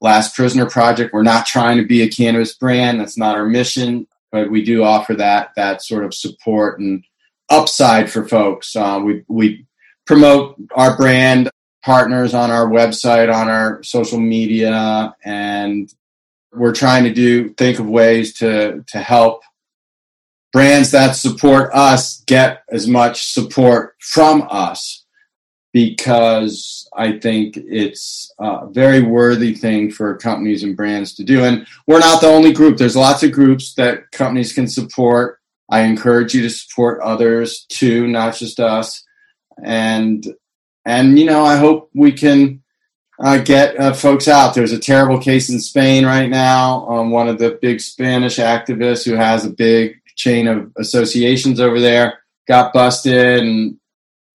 Last 0.00 0.34
Prisoner 0.34 0.66
Project. 0.66 1.12
We're 1.12 1.22
not 1.24 1.46
trying 1.46 1.76
to 1.78 1.84
be 1.84 2.02
a 2.02 2.08
cannabis 2.08 2.54
brand. 2.54 3.00
That's 3.00 3.18
not 3.18 3.36
our 3.36 3.44
mission, 3.44 4.06
but 4.30 4.50
we 4.50 4.64
do 4.64 4.82
offer 4.84 5.14
that 5.14 5.50
that 5.56 5.82
sort 5.82 6.04
of 6.04 6.14
support 6.14 6.80
and 6.80 7.04
upside 7.48 8.10
for 8.10 8.26
folks. 8.26 8.74
Uh, 8.76 9.00
we 9.04 9.24
we 9.28 9.66
promote 10.06 10.56
our 10.74 10.96
brand 10.96 11.50
partners 11.84 12.34
on 12.34 12.50
our 12.50 12.66
website, 12.66 13.32
on 13.32 13.48
our 13.48 13.82
social 13.82 14.20
media, 14.20 15.14
and 15.24 15.92
we're 16.52 16.74
trying 16.74 17.04
to 17.04 17.12
do 17.12 17.50
think 17.50 17.78
of 17.78 17.88
ways 17.88 18.34
to 18.34 18.84
to 18.88 18.98
help 18.98 19.42
brands 20.52 20.90
that 20.92 21.12
support 21.12 21.70
us 21.74 22.22
get 22.26 22.62
as 22.70 22.88
much 22.88 23.26
support 23.26 23.94
from 24.00 24.46
us 24.50 25.04
because 25.72 26.88
I 26.96 27.18
think 27.18 27.56
it's 27.56 28.32
a 28.38 28.66
very 28.68 29.02
worthy 29.02 29.54
thing 29.54 29.90
for 29.90 30.16
companies 30.16 30.62
and 30.62 30.76
brands 30.76 31.14
to 31.16 31.24
do. 31.24 31.44
And 31.44 31.66
we're 31.86 31.98
not 31.98 32.20
the 32.20 32.28
only 32.28 32.52
group. 32.52 32.78
There's 32.78 32.96
lots 32.96 33.22
of 33.22 33.32
groups 33.32 33.74
that 33.74 34.10
companies 34.10 34.52
can 34.52 34.66
support. 34.66 35.40
I 35.70 35.80
encourage 35.80 36.34
you 36.34 36.42
to 36.42 36.50
support 36.50 37.00
others 37.00 37.66
too, 37.68 38.06
not 38.06 38.36
just 38.36 38.60
us. 38.60 39.04
And 39.62 40.26
and 40.84 41.18
you 41.18 41.26
know, 41.26 41.44
I 41.44 41.56
hope 41.56 41.90
we 41.94 42.12
can 42.12 42.62
uh, 43.20 43.38
get 43.38 43.78
uh, 43.78 43.92
folks 43.92 44.28
out. 44.28 44.54
There's 44.54 44.72
a 44.72 44.78
terrible 44.78 45.18
case 45.18 45.50
in 45.50 45.60
Spain 45.60 46.06
right 46.06 46.30
now. 46.30 46.88
Um, 46.88 47.10
one 47.10 47.28
of 47.28 47.38
the 47.38 47.58
big 47.60 47.80
Spanish 47.80 48.38
activists 48.38 49.04
who 49.04 49.14
has 49.14 49.44
a 49.44 49.50
big 49.50 50.00
chain 50.16 50.48
of 50.48 50.72
associations 50.78 51.60
over 51.60 51.80
there 51.80 52.20
got 52.46 52.72
busted 52.72 53.40
and 53.40 53.78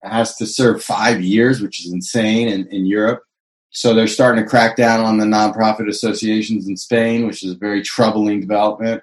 has 0.04 0.36
to 0.38 0.46
serve 0.46 0.84
five 0.84 1.22
years, 1.22 1.62
which 1.62 1.86
is 1.86 1.92
insane 1.92 2.48
in, 2.48 2.68
in 2.68 2.86
Europe. 2.86 3.24
So 3.72 3.94
they're 3.94 4.08
starting 4.08 4.44
to 4.44 4.50
crack 4.50 4.76
down 4.76 5.04
on 5.04 5.18
the 5.18 5.26
nonprofit 5.26 5.90
associations 5.90 6.68
in 6.68 6.78
Spain, 6.78 7.26
which 7.26 7.44
is 7.44 7.54
a 7.54 7.58
very 7.58 7.82
troubling 7.82 8.40
development. 8.40 9.02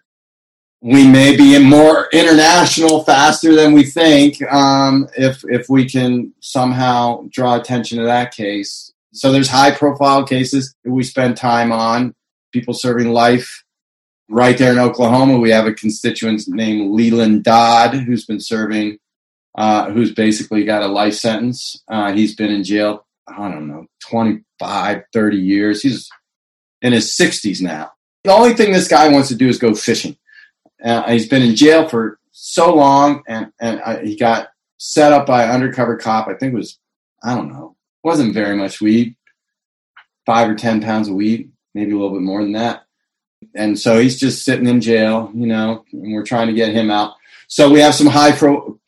We 0.82 1.06
may 1.06 1.36
be 1.36 1.58
more 1.58 2.08
international 2.12 3.04
faster 3.04 3.54
than 3.54 3.72
we 3.72 3.84
think 3.84 4.40
um, 4.50 5.08
if 5.16 5.44
if 5.44 5.68
we 5.68 5.86
can 5.88 6.32
somehow 6.40 7.26
draw 7.30 7.56
attention 7.60 7.98
to 7.98 8.04
that 8.04 8.32
case. 8.32 8.92
So 9.12 9.32
there's 9.32 9.48
high 9.48 9.72
profile 9.72 10.24
cases 10.24 10.74
that 10.84 10.92
we 10.92 11.02
spend 11.02 11.36
time 11.36 11.72
on, 11.72 12.14
people 12.52 12.72
serving 12.72 13.10
life 13.10 13.64
right 14.30 14.56
there 14.56 14.72
in 14.72 14.78
Oklahoma, 14.78 15.38
we 15.38 15.50
have 15.50 15.66
a 15.66 15.74
constituent 15.74 16.42
named 16.46 16.92
Leland 16.92 17.42
Dodd 17.42 17.94
who's 17.94 18.24
been 18.24 18.40
serving, 18.40 18.98
uh, 19.56 19.90
who's 19.90 20.12
basically 20.12 20.64
got 20.64 20.82
a 20.82 20.86
life 20.86 21.14
sentence. 21.14 21.82
Uh, 21.88 22.12
he's 22.12 22.34
been 22.34 22.50
in 22.50 22.64
jail, 22.64 23.06
I 23.28 23.48
don't 23.48 23.68
know, 23.68 23.86
25, 24.08 25.02
30 25.12 25.36
years. 25.36 25.82
He's 25.82 26.08
in 26.82 26.92
his 26.92 27.16
60s 27.16 27.60
now. 27.60 27.92
The 28.24 28.32
only 28.32 28.54
thing 28.54 28.72
this 28.72 28.88
guy 28.88 29.08
wants 29.08 29.28
to 29.28 29.34
do 29.34 29.48
is 29.48 29.58
go 29.58 29.74
fishing. 29.74 30.16
Uh, 30.82 31.10
he's 31.10 31.28
been 31.28 31.42
in 31.42 31.54
jail 31.54 31.88
for 31.88 32.18
so 32.32 32.74
long, 32.74 33.22
and, 33.26 33.52
and 33.60 33.80
uh, 33.84 33.98
he 33.98 34.16
got 34.16 34.48
set 34.78 35.12
up 35.12 35.26
by 35.26 35.44
an 35.44 35.50
undercover 35.50 35.96
cop. 35.96 36.28
I 36.28 36.34
think 36.34 36.52
it 36.52 36.56
was, 36.56 36.78
I 37.22 37.34
don't 37.34 37.52
know, 37.52 37.76
wasn't 38.02 38.34
very 38.34 38.56
much 38.56 38.80
weed, 38.80 39.16
five 40.26 40.48
or 40.48 40.54
10 40.54 40.80
pounds 40.80 41.08
of 41.08 41.14
weed, 41.14 41.50
maybe 41.74 41.92
a 41.92 41.94
little 41.94 42.12
bit 42.12 42.22
more 42.22 42.42
than 42.42 42.52
that 42.52 42.84
and 43.54 43.78
so 43.78 43.98
he's 43.98 44.18
just 44.18 44.44
sitting 44.44 44.66
in 44.66 44.80
jail, 44.80 45.30
you 45.34 45.46
know, 45.46 45.84
and 45.92 46.12
we're 46.12 46.24
trying 46.24 46.48
to 46.48 46.52
get 46.52 46.72
him 46.72 46.90
out. 46.90 47.14
So 47.48 47.70
we 47.70 47.80
have 47.80 47.94
some 47.94 48.06
high 48.06 48.32
pro 48.32 48.78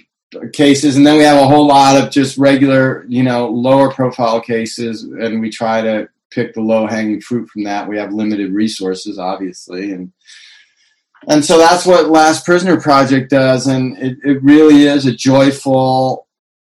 cases, 0.52 0.96
and 0.96 1.06
then 1.06 1.18
we 1.18 1.24
have 1.24 1.38
a 1.38 1.46
whole 1.46 1.66
lot 1.66 2.00
of 2.00 2.10
just 2.10 2.38
regular, 2.38 3.04
you 3.08 3.22
know, 3.22 3.48
lower 3.48 3.90
profile 3.90 4.40
cases, 4.40 5.04
and 5.04 5.40
we 5.40 5.50
try 5.50 5.80
to 5.80 6.08
pick 6.30 6.54
the 6.54 6.60
low 6.60 6.86
hanging 6.86 7.20
fruit 7.20 7.48
from 7.48 7.64
that. 7.64 7.88
We 7.88 7.98
have 7.98 8.12
limited 8.12 8.52
resources, 8.52 9.18
obviously, 9.18 9.92
and 9.92 10.12
and 11.28 11.44
so 11.44 11.56
that's 11.56 11.86
what 11.86 12.08
Last 12.08 12.44
Prisoner 12.44 12.80
Project 12.80 13.30
does, 13.30 13.66
and 13.66 13.96
it, 13.98 14.18
it 14.24 14.42
really 14.42 14.86
is 14.86 15.06
a 15.06 15.14
joyful 15.14 16.26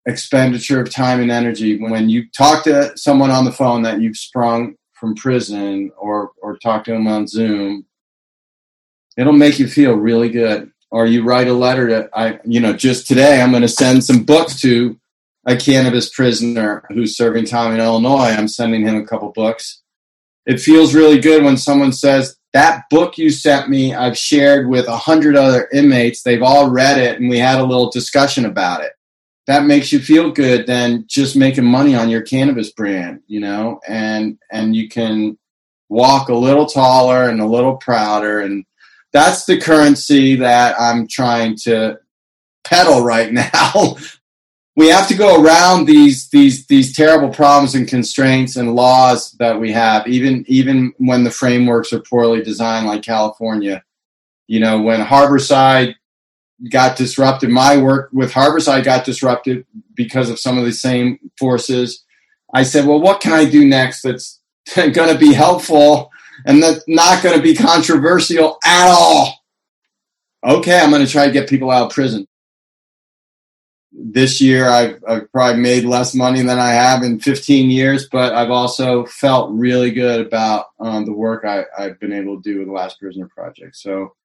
expenditure 0.05 0.82
of 0.82 0.89
time 0.89 1.22
and 1.22 1.32
energy 1.32 1.80
when 1.80 2.09
you 2.09 2.28
talk 2.32 2.64
to 2.64 2.91
someone 2.97 3.30
on 3.30 3.45
the 3.45 3.51
phone 3.51 3.84
that 3.84 4.01
you've 4.01 4.18
sprung 4.18 4.76
from 4.93 5.16
prison 5.16 5.91
or 5.97 6.32
or 6.41 6.57
talk 6.57 6.84
to 6.86 6.91
them 6.91 7.07
on 7.07 7.28
Zoom, 7.28 7.86
it'll 9.18 9.34
make 9.34 9.59
you 9.59 9.68
feel 9.68 9.93
really 9.93 10.30
good. 10.30 10.70
Or 10.92 11.06
you 11.06 11.24
write 11.24 11.48
a 11.48 11.54
letter 11.54 11.88
to 11.88 12.10
I 12.14 12.39
you 12.44 12.60
know 12.60 12.74
just 12.74 13.08
today 13.08 13.42
I'm 13.42 13.52
going 13.52 13.62
to 13.62 13.68
send 13.68 14.04
some 14.04 14.24
books 14.24 14.60
to 14.62 15.00
a 15.46 15.56
cannabis 15.56 16.10
prisoner 16.10 16.84
who's 16.89 17.18
serving 17.18 17.46
time 17.46 17.74
in 17.74 17.80
Illinois. 17.80 18.30
I'm 18.30 18.48
sending 18.48 18.86
him 18.86 18.98
a 18.98 19.06
couple 19.06 19.32
books. 19.32 19.82
It 20.46 20.60
feels 20.60 20.94
really 20.94 21.20
good 21.20 21.44
when 21.44 21.58
someone 21.58 21.94
says 21.94 22.36
that 22.54 22.84
book 22.89 23.18
you 23.18 23.30
sent 23.30 23.70
me 23.70 23.96
I've 23.96 24.18
shared 24.18 24.68
with 24.68 24.88
a 24.88 24.98
hundred 24.98 25.36
other 25.36 25.70
inmates. 25.74 26.24
They've 26.24 26.44
all 26.44 26.70
read 26.70 26.98
it 26.98 27.20
and 27.20 27.30
we 27.30 27.39
had 27.39 27.60
a 27.60 27.66
little 27.66 27.89
discussion 27.89 28.46
about 28.46 28.84
it 28.84 28.92
that 29.48 29.66
makes 29.66 29.92
you 29.92 30.00
feel 30.00 30.32
good 30.32 30.68
than 30.68 31.06
just 31.08 31.36
making 31.36 31.66
money 31.66 31.96
on 31.96 32.10
your 32.10 32.22
cannabis 32.22 32.72
brand, 32.72 33.22
you 33.28 33.39
know, 33.39 33.80
and 33.88 34.38
and 34.52 34.76
you 34.76 34.88
can 34.88 35.38
walk 35.89 36.30
a 36.30 36.36
little 36.36 36.66
taller 36.66 37.30
and 37.30 37.42
a 37.42 37.46
little 37.46 37.76
prouder 37.76 38.42
and 38.42 38.64
that's 39.14 39.45
the 39.45 39.59
currency 39.59 40.36
that 40.38 40.80
I'm 40.80 41.07
trying 41.07 41.57
to 41.64 41.99
peddle 42.64 43.03
right 43.03 43.32
now. 43.55 43.97
we 44.76 44.88
have 44.88 45.07
to 45.09 45.16
go 45.16 45.43
around 45.43 45.86
these 45.86 46.30
these 46.30 46.66
these 46.68 46.95
terrible 46.95 47.30
problems 47.30 47.76
and 47.76 47.88
constraints 47.88 48.55
and 48.55 48.76
laws 48.76 49.32
that 49.34 49.59
we 49.59 49.72
have 49.72 50.07
even 50.07 50.45
even 50.47 50.93
when 50.97 51.24
the 51.24 51.32
frameworks 51.32 51.91
are 51.91 52.01
poorly 52.01 52.41
designed 52.41 52.88
like 52.88 53.01
California. 53.03 53.84
You 54.47 54.59
know, 54.59 54.82
when 54.82 54.99
Harborside 54.99 55.95
got 56.70 56.95
disrupted. 56.95 57.49
My 57.49 57.78
work 57.78 58.09
with 58.14 58.32
Harborside 58.32 58.84
got 58.84 59.05
disrupted 59.05 59.66
because 59.95 60.30
of 60.30 60.39
some 60.39 60.57
of 60.57 60.66
the 60.66 60.72
same 60.72 61.20
forces. 61.39 62.03
I 62.53 62.64
said, 62.64 62.86
well, 62.86 63.01
what 63.01 63.22
can 63.22 63.34
I 63.34 63.45
do 63.45 63.66
next 63.66 64.01
that's 64.01 64.39
going 64.76 64.93
to 64.93 65.18
be 65.18 65.34
helpful 65.34 66.11
and 66.46 66.62
that's 66.62 66.84
not 66.88 67.24
going 67.24 67.36
to 67.36 67.42
be 67.42 67.56
controversial 67.56 68.58
at 68.66 68.88
all? 68.88 69.42
Okay, 70.44 70.80
I'm 70.80 70.89
going 70.89 71.06
to 71.06 71.12
try 71.12 71.28
to 71.28 71.32
get 71.32 71.50
people 71.50 71.70
out 71.70 71.88
of 71.88 71.94
prison. 71.94 72.28
This 73.92 74.42
year, 74.42 74.68
I've, 74.68 75.04
I've 75.08 75.32
probably 75.32 75.62
made 75.62 75.84
less 75.84 76.16
money 76.16 76.42
than 76.42 76.58
I 76.58 76.72
have 76.72 77.04
in 77.04 77.20
15 77.20 77.70
years, 77.70 78.08
but 78.10 78.34
I've 78.34 78.50
also 78.50 79.06
felt 79.06 79.52
really 79.52 79.92
good 79.92 80.26
about 80.26 80.68
um, 80.80 81.06
the 81.06 81.14
work 81.14 81.46
I, 81.46 81.66
I've 81.78 82.00
been 82.00 82.14
able 82.14 82.38
to 82.38 82.42
do 82.42 82.60
with 82.60 82.68
the 82.68 82.74
Last 82.74 83.00
Prisoner 83.00 83.28
Project. 83.28 83.76
So, 83.76 84.16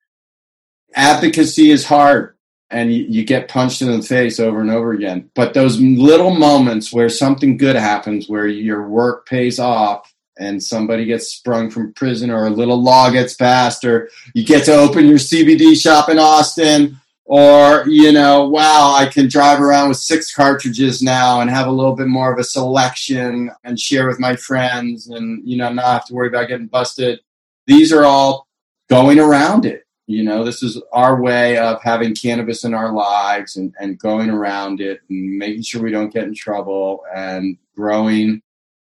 advocacy 0.95 1.71
is 1.71 1.85
hard 1.85 2.37
and 2.71 2.93
you, 2.93 3.05
you, 3.09 3.25
get 3.25 3.49
punched 3.49 3.83
in 3.83 3.91
the 3.91 4.03
face 4.03 4.41
over 4.41 4.61
and 4.61 4.71
over 4.71 4.93
again. 4.93 5.31
But 5.35 5.55
those 5.55 5.81
little 5.81 6.31
moments 6.31 6.93
where 6.93 7.09
something 7.09 7.57
good 7.57 7.77
happens, 7.77 8.29
where 8.29 8.47
your 8.47 8.89
work 8.89 9.27
pays 9.27 9.59
off, 9.59 10.12
and 10.39 10.62
somebody 10.62 11.05
gets 11.05 11.28
sprung 11.28 11.70
from 11.70 11.93
prison 11.95 12.30
or 12.30 12.47
a 12.47 12.51
little 12.51 12.82
law 12.82 13.11
gets 13.11 13.34
passed 13.34 13.84
or 13.84 14.11
you 14.34 14.45
get 14.45 14.64
to 14.64 14.74
open 14.74 15.07
your 15.07 15.18
CBD 15.18 15.80
shop 15.80 16.09
in 16.09 16.18
Austin 16.18 16.99
or 17.24 17.84
you 17.89 18.12
know 18.12 18.49
wow 18.49 18.95
I 18.97 19.07
can 19.07 19.28
drive 19.28 19.61
around 19.61 19.89
with 19.89 19.99
six 19.99 20.34
cartridges 20.34 21.03
now 21.03 21.41
and 21.41 21.51
have 21.51 21.66
a 21.66 21.72
little 21.72 21.95
bit 21.95 22.07
more 22.07 22.32
of 22.32 22.39
a 22.39 22.45
selection 22.45 23.51
and 23.64 23.78
share 23.78 24.07
with 24.07 24.20
my 24.20 24.37
friends 24.37 25.09
and 25.09 25.47
you 25.47 25.57
know 25.57 25.72
not 25.72 25.84
have 25.84 26.05
to 26.07 26.14
worry 26.14 26.28
about 26.28 26.49
getting 26.49 26.68
busted. 26.68 27.20
These 27.66 27.93
are 27.93 28.05
all 28.05 28.47
going 28.89 29.18
around 29.18 29.66
it. 29.66 29.84
You 30.07 30.22
know 30.22 30.45
this 30.45 30.62
is 30.62 30.80
our 30.93 31.20
way 31.20 31.59
of 31.59 31.82
having 31.82 32.14
cannabis 32.14 32.62
in 32.64 32.74
our 32.74 32.93
lives 32.93 33.57
and, 33.57 33.74
and 33.80 33.99
going 33.99 34.30
around 34.30 34.80
it 34.80 35.01
and 35.11 35.37
making 35.37 35.62
sure 35.62 35.82
we 35.82 35.91
don't 35.91 36.12
get 36.12 36.24
in 36.24 36.34
trouble 36.34 37.05
and 37.12 37.59
growing 37.74 38.41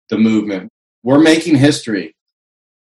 the 0.10 0.18
movement 0.18 0.73
we're 1.04 1.20
making 1.20 1.56
history. 1.56 2.16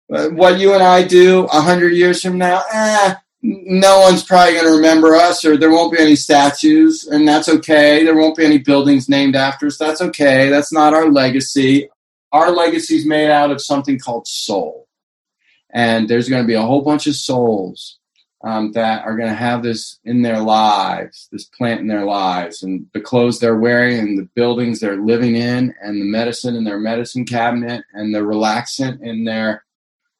What 0.07 0.59
you 0.59 0.73
and 0.73 0.83
I 0.83 1.03
do 1.03 1.45
a 1.45 1.61
hundred 1.61 1.93
years 1.93 2.21
from 2.21 2.37
now, 2.37 2.63
eh, 2.71 3.15
no 3.41 3.99
one's 3.99 4.23
probably 4.23 4.53
going 4.53 4.65
to 4.65 4.75
remember 4.75 5.15
us, 5.15 5.43
or 5.43 5.57
there 5.57 5.71
won't 5.71 5.93
be 5.93 6.01
any 6.01 6.15
statues, 6.15 7.05
and 7.05 7.27
that's 7.27 7.49
okay. 7.49 8.03
There 8.03 8.15
won't 8.15 8.37
be 8.37 8.45
any 8.45 8.59
buildings 8.59 9.09
named 9.09 9.35
after 9.35 9.67
us. 9.67 9.77
That's 9.77 10.01
okay. 10.01 10.49
That's 10.49 10.71
not 10.71 10.93
our 10.93 11.09
legacy. 11.09 11.89
Our 12.31 12.51
legacy 12.51 12.97
is 12.97 13.05
made 13.05 13.29
out 13.29 13.51
of 13.51 13.61
something 13.61 13.99
called 13.99 14.27
soul, 14.27 14.87
and 15.71 16.07
there's 16.07 16.29
going 16.29 16.43
to 16.43 16.47
be 16.47 16.53
a 16.53 16.61
whole 16.61 16.81
bunch 16.81 17.07
of 17.07 17.15
souls 17.15 17.99
um, 18.45 18.71
that 18.73 19.03
are 19.05 19.17
going 19.17 19.27
to 19.27 19.35
have 19.35 19.63
this 19.63 19.99
in 20.05 20.21
their 20.21 20.39
lives, 20.39 21.27
this 21.31 21.45
plant 21.45 21.81
in 21.81 21.87
their 21.87 22.05
lives, 22.05 22.61
and 22.61 22.85
the 22.93 23.01
clothes 23.01 23.39
they're 23.39 23.57
wearing, 23.57 23.97
and 23.97 24.19
the 24.19 24.29
buildings 24.35 24.79
they're 24.79 25.01
living 25.01 25.35
in, 25.35 25.73
and 25.81 25.99
the 25.99 26.05
medicine 26.05 26.55
in 26.55 26.63
their 26.63 26.79
medicine 26.79 27.25
cabinet, 27.25 27.83
and 27.93 28.13
the 28.13 28.19
relaxant 28.19 29.01
in 29.01 29.25
their 29.25 29.65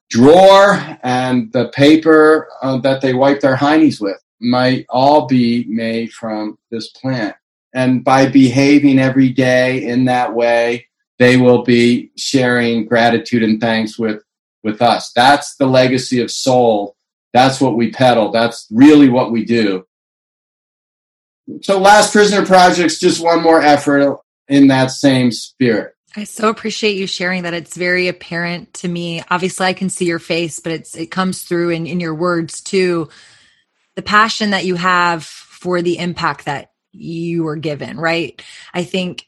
drawer, 0.09 0.97
and 1.03 1.53
the 1.53 1.69
paper 1.69 2.49
uh, 2.63 2.77
that 2.79 2.99
they 2.99 3.13
wipe 3.13 3.41
their 3.41 3.55
heinies 3.55 4.01
with 4.01 4.19
might 4.41 4.87
all 4.89 5.27
be 5.27 5.63
made 5.69 6.11
from 6.11 6.57
this 6.71 6.89
plant. 6.89 7.35
And 7.75 8.03
by 8.03 8.27
behaving 8.27 8.97
every 8.97 9.29
day 9.29 9.85
in 9.85 10.05
that 10.05 10.33
way, 10.33 10.87
they 11.19 11.37
will 11.37 11.63
be 11.63 12.11
sharing 12.17 12.87
gratitude 12.87 13.43
and 13.43 13.61
thanks 13.61 13.99
with, 13.99 14.23
with 14.63 14.81
us. 14.81 15.11
That's 15.11 15.57
the 15.57 15.67
legacy 15.67 16.21
of 16.21 16.31
soul 16.31 16.94
that's 17.35 17.59
what 17.59 17.75
we 17.75 17.91
peddle. 17.91 18.31
That's 18.31 18.65
really 18.71 19.09
what 19.09 19.29
we 19.29 19.43
do. 19.43 19.85
So, 21.61 21.79
Last 21.79 22.13
Prisoner 22.13 22.45
Project's 22.45 22.97
just 22.97 23.21
one 23.21 23.43
more 23.43 23.61
effort 23.61 24.19
in 24.47 24.67
that 24.67 24.89
same 24.91 25.31
spirit. 25.31 25.93
I 26.15 26.23
so 26.23 26.47
appreciate 26.47 26.95
you 26.95 27.07
sharing 27.07 27.43
that. 27.43 27.53
It's 27.53 27.75
very 27.75 28.07
apparent 28.07 28.73
to 28.75 28.87
me. 28.87 29.21
Obviously, 29.29 29.65
I 29.65 29.73
can 29.73 29.89
see 29.89 30.05
your 30.05 30.19
face, 30.19 30.61
but 30.61 30.71
it's 30.71 30.95
it 30.95 31.11
comes 31.11 31.43
through 31.43 31.71
in, 31.71 31.87
in 31.87 31.99
your 31.99 32.15
words 32.15 32.61
too. 32.61 33.09
The 33.95 34.01
passion 34.01 34.51
that 34.51 34.65
you 34.65 34.75
have 34.75 35.25
for 35.25 35.81
the 35.81 35.97
impact 35.97 36.45
that 36.45 36.71
you 36.93 37.43
were 37.43 37.57
given, 37.57 37.97
right? 37.97 38.41
I 38.73 38.85
think 38.85 39.27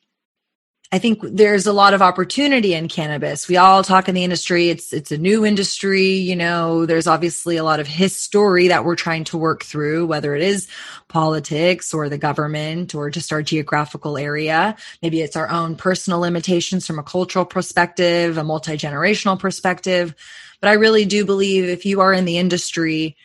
I 0.89 0.99
think 0.99 1.19
there's 1.21 1.67
a 1.67 1.73
lot 1.73 1.93
of 1.93 2.01
opportunity 2.01 2.73
in 2.73 2.87
cannabis. 2.87 3.49
We 3.49 3.57
all 3.57 3.83
talk 3.83 4.07
in 4.07 4.15
the 4.15 4.23
industry. 4.23 4.69
It's 4.69 4.93
it's 4.93 5.11
a 5.11 5.17
new 5.17 5.45
industry, 5.45 6.11
you 6.13 6.35
know, 6.35 6.85
there's 6.85 7.07
obviously 7.07 7.57
a 7.57 7.63
lot 7.65 7.81
of 7.81 7.87
history 7.87 8.69
that 8.69 8.85
we're 8.85 8.95
trying 8.95 9.25
to 9.25 9.37
work 9.37 9.65
through, 9.65 10.05
whether 10.05 10.33
it 10.33 10.41
is 10.41 10.69
politics 11.09 11.93
or 11.93 12.07
the 12.07 12.17
government 12.17 12.95
or 12.95 13.09
just 13.09 13.33
our 13.33 13.43
geographical 13.43 14.17
area. 14.17 14.77
Maybe 15.01 15.21
it's 15.21 15.35
our 15.35 15.49
own 15.49 15.75
personal 15.75 16.19
limitations 16.19 16.87
from 16.87 16.99
a 16.99 17.03
cultural 17.03 17.43
perspective, 17.43 18.37
a 18.37 18.43
multi-generational 18.45 19.37
perspective. 19.37 20.15
But 20.61 20.69
I 20.69 20.73
really 20.73 21.03
do 21.03 21.25
believe 21.25 21.65
if 21.65 21.85
you 21.85 21.99
are 21.99 22.13
in 22.13 22.23
the 22.23 22.37
industry, 22.37 23.17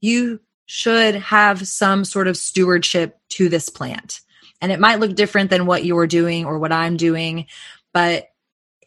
you 0.00 0.38
should 0.66 1.16
have 1.16 1.66
some 1.66 2.04
sort 2.04 2.28
of 2.28 2.36
stewardship 2.36 3.18
to 3.30 3.48
this 3.48 3.68
plant 3.68 4.20
and 4.60 4.72
it 4.72 4.80
might 4.80 5.00
look 5.00 5.14
different 5.14 5.50
than 5.50 5.66
what 5.66 5.84
you're 5.84 6.06
doing 6.06 6.44
or 6.44 6.58
what 6.58 6.72
I'm 6.72 6.96
doing, 6.96 7.46
but 7.92 8.28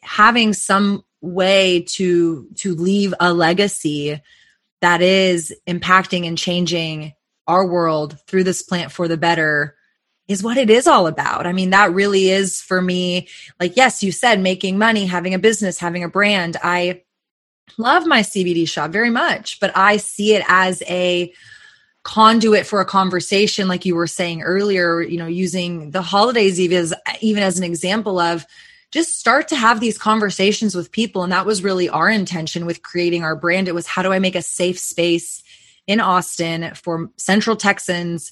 having 0.02 0.54
some 0.54 1.04
way 1.22 1.86
to 1.88 2.48
to 2.56 2.74
leave 2.76 3.14
a 3.20 3.34
legacy 3.34 4.20
that 4.82 5.02
is 5.02 5.54
impacting 5.68 6.28
and 6.28 6.38
changing 6.38 7.14
our 7.48 7.66
world 7.66 8.18
through 8.28 8.44
this 8.44 8.62
plant 8.62 8.92
for 8.92 9.08
the 9.08 9.18
better 9.18 9.76
is 10.28 10.42
what 10.42 10.58
it 10.58 10.70
is 10.70 10.88
all 10.88 11.08
about. 11.08 11.46
I 11.46 11.54
mean, 11.54 11.72
that 11.72 11.94
really 11.94 12.30
is 12.30 12.62
for 12.62 12.82
me. 12.82 13.28
Like, 13.60 13.76
yes, 13.76 14.02
you 14.02 14.12
said 14.12 14.40
making 14.40 14.78
money, 14.78 15.06
having 15.06 15.34
a 15.34 15.40
business, 15.40 15.78
having 15.78 16.04
a 16.04 16.10
brand. 16.10 16.58
I 16.64 17.04
love 17.78 18.06
my 18.06 18.22
CBD 18.22 18.68
shop 18.68 18.92
very 18.92 19.10
much, 19.10 19.60
but 19.60 19.76
I 19.76 19.98
see 19.98 20.34
it 20.34 20.44
as 20.48 20.82
a 20.84 21.34
conduit 22.04 22.66
for 22.66 22.82
a 22.82 22.86
conversation 22.86 23.68
like 23.68 23.86
you 23.86 23.96
were 23.96 24.08
saying 24.08 24.42
earlier 24.42 25.02
you 25.02 25.18
know 25.18 25.28
using 25.28 25.92
the 25.92 26.02
holidays 26.02 26.60
even 26.60 26.78
as 26.78 26.94
even 27.22 27.44
as 27.44 27.58
an 27.58 27.64
example 27.64 28.20
of 28.20 28.46
just 28.92 29.18
start 29.18 29.48
to 29.48 29.56
have 29.56 29.80
these 29.80 29.98
conversations 29.98 30.76
with 30.76 30.92
people. 30.92 31.24
And 31.24 31.32
that 31.32 31.46
was 31.46 31.64
really 31.64 31.88
our 31.88 32.10
intention 32.10 32.66
with 32.66 32.84
creating 32.84 33.24
our 33.24 33.38
brand. 33.38 33.70
It 33.70 33.76
was 33.76 33.88
how 33.88 34.04
do 34.04 34.12
i 34.12 34.20
make 34.20 34.36
a 34.36 34.42
safe 34.42 34.78
space 34.78 35.42
in 35.88 36.00
austin 36.00 36.74
for 36.76 37.10
central 37.18 37.56
texans 37.56 38.32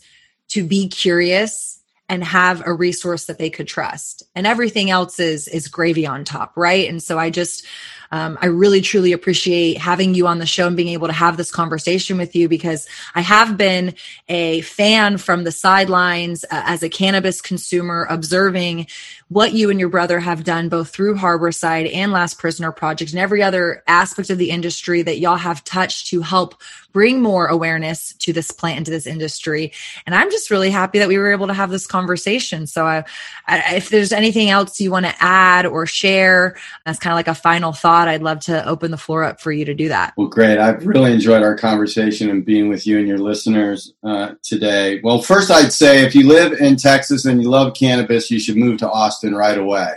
to 0.50 0.64
be 0.64 0.88
curious 0.88 1.79
and 2.10 2.24
have 2.24 2.66
a 2.66 2.74
resource 2.74 3.26
that 3.26 3.38
they 3.38 3.50
could 3.50 3.68
trust. 3.68 4.24
And 4.36 4.46
everything 4.46 4.90
else 4.90 5.20
is 5.20 5.48
is 5.48 5.68
gravy 5.68 6.06
on 6.06 6.26
top 6.26 6.54
right? 6.58 6.90
And 6.90 7.02
so 7.02 7.18
i 7.18 7.30
just 7.30 7.66
um, 8.12 8.38
I 8.42 8.48
really 8.48 8.82
truly 8.82 9.12
appreciate 9.12 9.78
having 9.78 10.16
you 10.16 10.28
on 10.28 10.40
the 10.40 10.46
show 10.46 10.68
and 10.68 10.76
being 10.76 10.90
able 10.90 11.08
to 11.08 11.14
have 11.14 11.38
this 11.38 11.52
conversation 11.52 12.18
with 12.18 12.36
you 12.36 12.50
because 12.50 12.88
I 13.14 13.22
have 13.22 13.58
been 13.58 13.96
a 14.28 14.62
fan 14.62 15.18
from 15.18 15.44
the 15.44 15.52
sidelines 15.52 16.44
uh, 16.46 16.64
as 16.66 16.82
a 16.82 16.90
cannabis 16.90 17.42
consumer, 17.42 18.08
observing 18.10 18.88
what 19.30 19.54
you 19.54 19.70
and 19.70 19.80
your 19.80 19.90
brother 19.90 20.20
have 20.20 20.44
done 20.44 20.70
both 20.70 20.90
through 20.90 21.16
Harborside 21.16 21.94
and 21.94 22.12
Last 22.12 22.40
Prisoner 22.40 22.72
Project 22.72 23.12
and 23.12 23.20
every 23.20 23.44
other 23.44 23.84
aspect 23.88 24.32
of 24.32 24.40
the 24.40 24.50
industry 24.50 25.04
that 25.04 25.20
y'all 25.20 25.38
have 25.38 25.64
touched 25.64 26.08
to 26.08 26.22
help 26.22 26.56
bring 26.92 27.22
more 27.22 27.46
awareness 27.46 28.14
to 28.14 28.34
this 28.34 28.50
plant 28.50 28.78
and 28.78 28.86
to 28.88 28.92
this 28.92 29.06
industry. 29.06 29.72
And 30.08 30.16
I'm 30.16 30.32
just 30.32 30.50
really 30.50 30.72
happy 30.72 30.98
that 30.98 31.08
we 31.08 31.20
were 31.20 31.32
able 31.32 31.46
to 31.46 31.54
have 31.54 31.70
this 31.70 31.86
conversation. 31.86 32.66
So, 32.66 32.88
I, 32.88 33.04
I, 33.48 33.76
if 33.76 33.90
there's 33.90 34.12
anything 34.12 34.50
else 34.50 34.82
you 34.82 34.90
want 34.90 35.06
to 35.06 35.14
add 35.20 35.68
or 35.68 35.86
share, 35.86 36.58
that's 36.88 36.98
kind 36.98 37.14
of 37.14 37.16
like 37.16 37.28
a 37.28 37.36
final 37.36 37.72
thought. 37.72 38.08
I'd 38.08 38.24
love 38.24 38.40
to 38.42 38.68
open 38.68 38.90
the 38.90 38.98
floor 38.98 39.24
up 39.24 39.40
for 39.40 39.52
you 39.52 39.66
to 39.66 39.76
do 39.76 39.90
that. 39.90 40.14
Well, 40.18 40.28
great. 40.28 40.58
I've 40.58 40.84
really 40.88 41.14
enjoyed 41.14 41.44
our 41.44 41.56
conversation 41.56 42.32
and 42.32 42.44
being 42.44 42.68
with 42.68 42.88
you 42.88 42.98
and 42.98 43.08
your 43.08 43.20
listeners 43.20 43.94
uh, 44.04 44.34
today. 44.42 45.00
Well, 45.04 45.22
first, 45.22 45.52
I'd 45.52 45.72
say 45.72 46.04
if 46.04 46.16
you 46.16 46.28
live 46.28 46.54
in 46.54 46.76
Texas 46.76 47.26
and 47.26 47.44
you 47.44 47.50
love 47.50 47.76
cannabis, 47.76 48.32
you 48.32 48.40
should 48.40 48.58
move 48.58 48.80
to 48.80 48.90
Austin 48.90 49.19
Austin 49.20 49.36
right 49.36 49.58
away. 49.58 49.92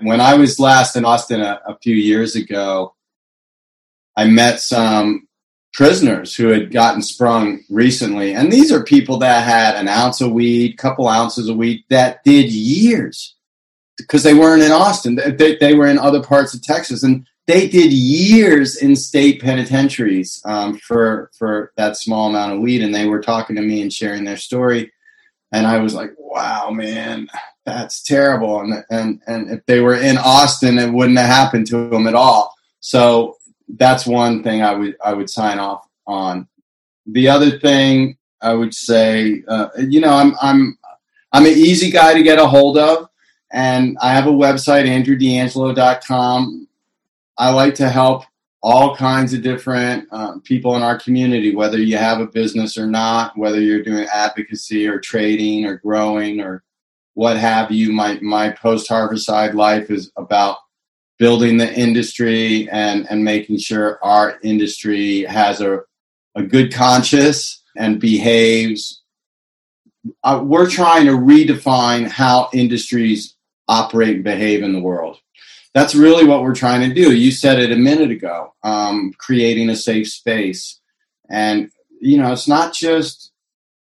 When 0.00 0.20
I 0.20 0.34
was 0.34 0.58
last 0.58 0.94
in 0.94 1.06
Austin 1.06 1.40
a, 1.40 1.60
a 1.66 1.78
few 1.78 1.94
years 1.94 2.36
ago, 2.36 2.94
I 4.14 4.26
met 4.26 4.60
some 4.60 5.26
prisoners 5.72 6.36
who 6.36 6.48
had 6.48 6.70
gotten 6.70 7.00
sprung 7.00 7.60
recently. 7.70 8.34
And 8.34 8.52
these 8.52 8.70
are 8.70 8.84
people 8.84 9.16
that 9.18 9.44
had 9.44 9.74
an 9.76 9.88
ounce 9.88 10.20
of 10.20 10.32
weed, 10.32 10.76
couple 10.76 11.08
ounces 11.08 11.48
of 11.48 11.56
weed 11.56 11.84
that 11.88 12.22
did 12.24 12.52
years 12.52 13.36
because 13.96 14.22
they 14.22 14.34
weren't 14.34 14.62
in 14.62 14.72
Austin. 14.72 15.14
They, 15.14 15.56
they, 15.56 15.74
were 15.74 15.86
in 15.86 15.98
other 15.98 16.22
parts 16.22 16.52
of 16.52 16.62
Texas. 16.62 17.02
And 17.02 17.26
they 17.46 17.68
did 17.68 17.90
years 17.90 18.76
in 18.76 18.96
state 18.96 19.40
penitentiaries 19.40 20.42
um, 20.44 20.76
for, 20.76 21.30
for 21.38 21.72
that 21.78 21.96
small 21.96 22.28
amount 22.28 22.52
of 22.52 22.60
weed. 22.60 22.82
And 22.82 22.94
they 22.94 23.06
were 23.06 23.22
talking 23.22 23.56
to 23.56 23.62
me 23.62 23.80
and 23.80 23.92
sharing 23.92 24.24
their 24.24 24.36
story. 24.36 24.92
And 25.52 25.66
I 25.66 25.78
was 25.78 25.94
like, 25.94 26.10
wow, 26.18 26.70
man, 26.70 27.28
that's 27.64 28.02
terrible. 28.02 28.60
And, 28.60 28.84
and, 28.90 29.20
and 29.26 29.50
if 29.50 29.64
they 29.66 29.80
were 29.80 29.94
in 29.94 30.18
Austin, 30.18 30.78
it 30.78 30.92
wouldn't 30.92 31.18
have 31.18 31.28
happened 31.28 31.66
to 31.68 31.88
them 31.88 32.06
at 32.06 32.14
all. 32.14 32.54
So 32.80 33.36
that's 33.68 34.06
one 34.06 34.42
thing 34.42 34.62
I 34.62 34.74
would, 34.74 34.96
I 35.04 35.14
would 35.14 35.30
sign 35.30 35.58
off 35.58 35.86
on. 36.06 36.48
The 37.06 37.28
other 37.28 37.58
thing 37.58 38.16
I 38.40 38.54
would 38.54 38.74
say, 38.74 39.42
uh, 39.46 39.68
you 39.78 40.00
know, 40.00 40.12
I'm, 40.12 40.34
I'm, 40.42 40.78
I'm 41.32 41.46
an 41.46 41.52
easy 41.52 41.90
guy 41.90 42.14
to 42.14 42.22
get 42.22 42.38
a 42.38 42.46
hold 42.46 42.78
of 42.78 43.08
and 43.52 43.96
I 44.00 44.12
have 44.12 44.26
a 44.26 44.32
website, 44.32 44.86
andrewdeangelo.com. 44.86 46.68
I 47.38 47.50
like 47.50 47.74
to 47.76 47.88
help 47.88 48.24
all 48.62 48.96
kinds 48.96 49.34
of 49.34 49.42
different 49.42 50.08
um, 50.12 50.40
people 50.40 50.76
in 50.76 50.82
our 50.82 50.98
community, 50.98 51.54
whether 51.54 51.78
you 51.78 51.96
have 51.96 52.20
a 52.20 52.26
business 52.26 52.78
or 52.78 52.86
not, 52.86 53.36
whether 53.36 53.60
you're 53.60 53.82
doing 53.82 54.06
advocacy 54.12 54.86
or 54.86 55.00
trading 55.00 55.66
or 55.66 55.78
growing 55.78 56.40
or 56.40 56.62
what 57.14 57.36
have 57.36 57.70
you. 57.70 57.92
My 57.92 58.18
my 58.20 58.50
post 58.50 58.88
harvest 58.88 59.26
side 59.26 59.54
life 59.54 59.90
is 59.90 60.10
about 60.16 60.58
building 61.18 61.56
the 61.58 61.72
industry 61.74 62.68
and 62.70 63.06
and 63.10 63.24
making 63.24 63.58
sure 63.58 63.98
our 64.02 64.38
industry 64.42 65.22
has 65.22 65.60
a 65.60 65.80
a 66.34 66.42
good 66.42 66.72
conscience 66.72 67.62
and 67.76 68.00
behaves. 68.00 69.02
Uh, 70.24 70.42
we're 70.44 70.68
trying 70.68 71.06
to 71.06 71.12
redefine 71.12 72.08
how 72.08 72.48
industries 72.52 73.36
operate 73.68 74.16
and 74.16 74.24
behave 74.24 74.62
in 74.62 74.72
the 74.72 74.80
world. 74.80 75.18
that's 75.74 75.94
really 75.94 76.24
what 76.24 76.42
we're 76.42 76.54
trying 76.54 76.86
to 76.86 76.94
do. 76.94 77.14
You 77.14 77.30
said 77.30 77.58
it 77.58 77.72
a 77.72 77.76
minute 77.76 78.10
ago, 78.10 78.54
um, 78.62 79.12
creating 79.18 79.70
a 79.70 79.76
safe 79.76 80.08
space. 80.08 80.80
And, 81.30 81.70
you 82.00 82.18
know, 82.18 82.32
it's 82.32 82.48
not 82.48 82.74
just 82.74 83.32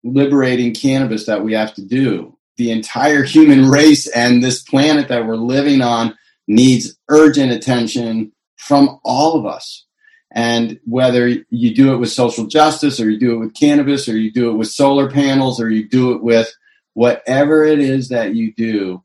liberating 0.03 0.75
cannabis 0.75 1.27
that 1.27 1.43
we 1.43 1.53
have 1.55 1.75
to 1.75 1.83
do. 1.83 2.37
The 2.59 2.71
entire 2.71 3.23
human 3.23 3.69
race 3.69 4.07
and 4.09 4.43
this 4.43 4.63
planet 4.63 5.09
that 5.09 5.27
we're 5.27 5.37
living 5.37 5.81
on 5.81 6.17
needs 6.47 6.99
urgent 7.09 7.53
attention 7.53 8.33
from 8.57 9.01
all 9.05 9.39
of 9.39 9.47
us. 9.47 9.87
And 10.33 10.79
whether 10.85 11.29
you 11.29 11.75
do 11.75 11.95
it 11.95 11.99
with 11.99 12.11
social 12.11 12.47
justice 12.47 13.01
or 13.01 13.09
you 13.09 13.19
do 13.19 13.35
it 13.35 13.39
with 13.39 13.55
cannabis 13.55 14.09
or 14.09 14.17
you 14.19 14.31
do 14.31 14.51
it 14.51 14.55
with 14.55 14.69
solar 14.69 15.11
panels 15.11 15.61
or 15.61 15.71
you 15.71 15.89
do 15.89 16.13
it 16.13 16.23
with 16.23 16.53
whatever 16.95 17.65
it 17.65 17.79
is 17.79 18.09
that 18.09 18.35
you 18.35 18.53
do, 18.55 19.03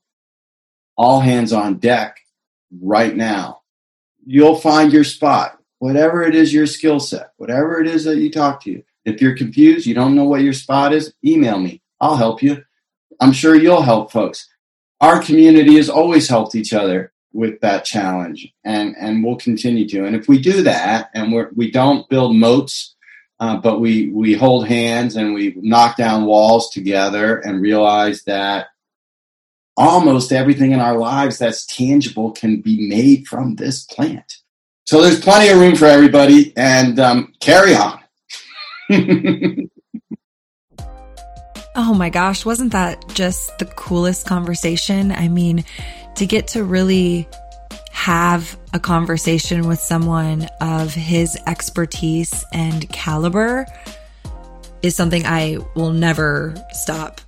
all 0.97 1.19
hands 1.21 1.53
on 1.53 1.77
deck 1.77 2.17
right 2.81 3.15
now. 3.15 3.61
You'll 4.25 4.55
find 4.55 4.91
your 4.91 5.03
spot, 5.03 5.59
whatever 5.79 6.23
it 6.23 6.35
is 6.35 6.53
your 6.53 6.65
skill 6.65 6.99
set, 6.99 7.31
whatever 7.37 7.79
it 7.79 7.87
is 7.87 8.03
that 8.05 8.17
you 8.17 8.31
talk 8.31 8.63
to. 8.63 8.81
If 9.05 9.21
you're 9.21 9.37
confused, 9.37 9.85
you 9.85 9.93
don't 9.93 10.15
know 10.15 10.23
what 10.23 10.41
your 10.41 10.53
spot 10.53 10.93
is, 10.93 11.13
email 11.23 11.59
me. 11.59 11.81
I'll 12.01 12.17
help 12.17 12.41
you. 12.41 12.63
I'm 13.19 13.33
sure 13.33 13.55
you'll 13.55 13.81
help 13.81 14.11
folks. 14.11 14.47
Our 15.01 15.21
community 15.21 15.75
has 15.75 15.89
always 15.89 16.27
helped 16.29 16.55
each 16.55 16.73
other 16.73 17.11
with 17.33 17.59
that 17.61 17.83
challenge, 17.83 18.47
and 18.63 18.95
and 18.97 19.23
we'll 19.23 19.35
continue 19.37 19.87
to. 19.89 20.05
And 20.05 20.15
if 20.15 20.27
we 20.27 20.39
do 20.39 20.63
that, 20.63 21.09
and 21.13 21.33
we're, 21.33 21.49
we 21.55 21.71
don't 21.71 22.07
build 22.09 22.35
moats, 22.35 22.95
uh, 23.39 23.57
but 23.57 23.79
we 23.79 24.09
we 24.09 24.33
hold 24.33 24.67
hands 24.67 25.15
and 25.15 25.33
we 25.33 25.55
knock 25.57 25.97
down 25.97 26.25
walls 26.25 26.69
together, 26.69 27.39
and 27.39 27.61
realize 27.61 28.23
that 28.23 28.67
almost 29.75 30.31
everything 30.31 30.71
in 30.71 30.79
our 30.79 30.97
lives 30.97 31.39
that's 31.39 31.65
tangible 31.65 32.31
can 32.31 32.61
be 32.61 32.87
made 32.87 33.27
from 33.27 33.55
this 33.55 33.83
plant. 33.85 34.37
So 34.85 35.01
there's 35.01 35.19
plenty 35.19 35.49
of 35.49 35.59
room 35.59 35.75
for 35.75 35.85
everybody, 35.85 36.53
and 36.55 36.99
um, 36.99 37.33
carry 37.39 37.75
on. 37.75 37.99
oh 41.75 41.93
my 41.93 42.09
gosh, 42.09 42.45
wasn't 42.45 42.71
that 42.71 43.07
just 43.09 43.57
the 43.59 43.65
coolest 43.65 44.27
conversation? 44.27 45.11
I 45.11 45.27
mean, 45.27 45.63
to 46.15 46.25
get 46.25 46.47
to 46.49 46.63
really 46.63 47.27
have 47.91 48.57
a 48.73 48.79
conversation 48.79 49.67
with 49.67 49.79
someone 49.79 50.47
of 50.61 50.93
his 50.93 51.37
expertise 51.47 52.43
and 52.51 52.87
caliber 52.89 53.65
is 54.81 54.95
something 54.95 55.25
I 55.25 55.57
will 55.75 55.93
never 55.93 56.53
stop 56.71 57.21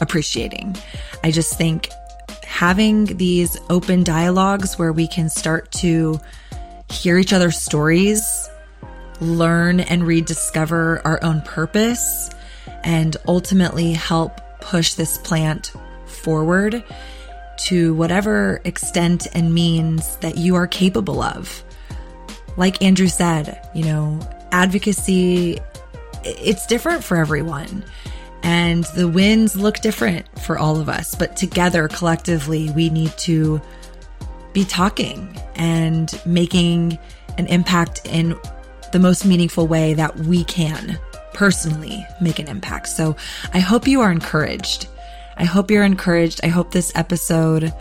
appreciating. 0.00 0.76
I 1.24 1.30
just 1.30 1.58
think 1.58 1.88
having 2.44 3.16
these 3.16 3.58
open 3.68 4.04
dialogues 4.04 4.78
where 4.78 4.92
we 4.92 5.08
can 5.08 5.28
start 5.28 5.72
to 5.72 6.20
hear 6.90 7.18
each 7.18 7.32
other's 7.32 7.60
stories, 7.60 8.48
learn 9.20 9.80
and 9.80 10.06
rediscover 10.06 11.00
our 11.04 11.22
own 11.22 11.40
purpose, 11.42 12.30
and 12.84 13.16
ultimately 13.26 13.92
help 13.92 14.40
push 14.60 14.94
this 14.94 15.18
plant 15.18 15.72
forward 16.06 16.84
to 17.56 17.94
whatever 17.94 18.60
extent 18.64 19.26
and 19.34 19.52
means 19.54 20.16
that 20.16 20.36
you 20.36 20.54
are 20.54 20.66
capable 20.66 21.22
of. 21.22 21.62
Like 22.56 22.82
Andrew 22.82 23.08
said, 23.08 23.68
you 23.74 23.84
know, 23.84 24.20
advocacy, 24.50 25.58
it's 26.24 26.66
different 26.66 27.04
for 27.04 27.16
everyone. 27.16 27.84
And 28.42 28.84
the 28.96 29.06
wins 29.06 29.54
look 29.54 29.80
different 29.80 30.26
for 30.40 30.58
all 30.58 30.80
of 30.80 30.88
us, 30.88 31.14
but 31.14 31.36
together, 31.36 31.88
collectively, 31.88 32.70
we 32.70 32.88
need 32.88 33.16
to 33.18 33.60
be 34.52 34.64
talking 34.64 35.38
and 35.54 36.20
making 36.24 36.98
an 37.36 37.46
impact 37.46 38.00
in 38.06 38.38
the 38.92 38.98
most 38.98 39.24
meaningful 39.24 39.66
way 39.66 39.94
that 39.94 40.16
we 40.16 40.44
can 40.44 40.98
personally 41.32 42.06
make 42.20 42.38
an 42.38 42.48
impact. 42.48 42.88
So 42.88 43.16
I 43.52 43.60
hope 43.60 43.86
you 43.86 44.00
are 44.00 44.12
encouraged. 44.12 44.88
I 45.36 45.44
hope 45.44 45.70
you're 45.70 45.84
encouraged. 45.84 46.40
I 46.42 46.48
hope 46.48 46.70
this 46.70 46.92
episode 46.94 47.72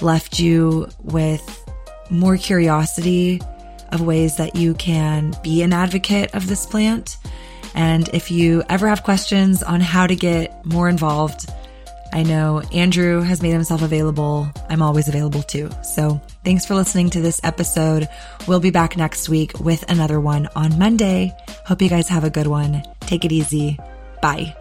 left 0.00 0.40
you 0.40 0.88
with 1.02 1.64
more 2.10 2.36
curiosity 2.36 3.40
of 3.92 4.00
ways 4.00 4.36
that 4.36 4.56
you 4.56 4.74
can 4.74 5.34
be 5.42 5.62
an 5.62 5.72
advocate 5.72 6.34
of 6.34 6.46
this 6.46 6.66
plant 6.66 7.16
and 7.74 8.08
if 8.12 8.30
you 8.30 8.62
ever 8.68 8.88
have 8.88 9.02
questions 9.02 9.62
on 9.62 9.80
how 9.80 10.06
to 10.06 10.16
get 10.16 10.64
more 10.64 10.88
involved, 10.88 11.50
I 12.12 12.22
know 12.22 12.60
Andrew 12.72 13.20
has 13.20 13.42
made 13.42 13.52
himself 13.52 13.82
available. 13.82 14.48
I'm 14.68 14.82
always 14.82 15.08
available 15.08 15.42
too. 15.42 15.70
So 15.82 16.20
thanks 16.44 16.66
for 16.66 16.74
listening 16.74 17.10
to 17.10 17.20
this 17.20 17.40
episode. 17.44 18.08
We'll 18.46 18.60
be 18.60 18.70
back 18.70 18.96
next 18.96 19.28
week 19.28 19.58
with 19.60 19.90
another 19.90 20.20
one 20.20 20.48
on 20.56 20.78
Monday. 20.78 21.32
Hope 21.66 21.82
you 21.82 21.88
guys 21.88 22.08
have 22.08 22.24
a 22.24 22.30
good 22.30 22.46
one. 22.46 22.82
Take 23.00 23.24
it 23.24 23.32
easy. 23.32 23.78
Bye. 24.20 24.56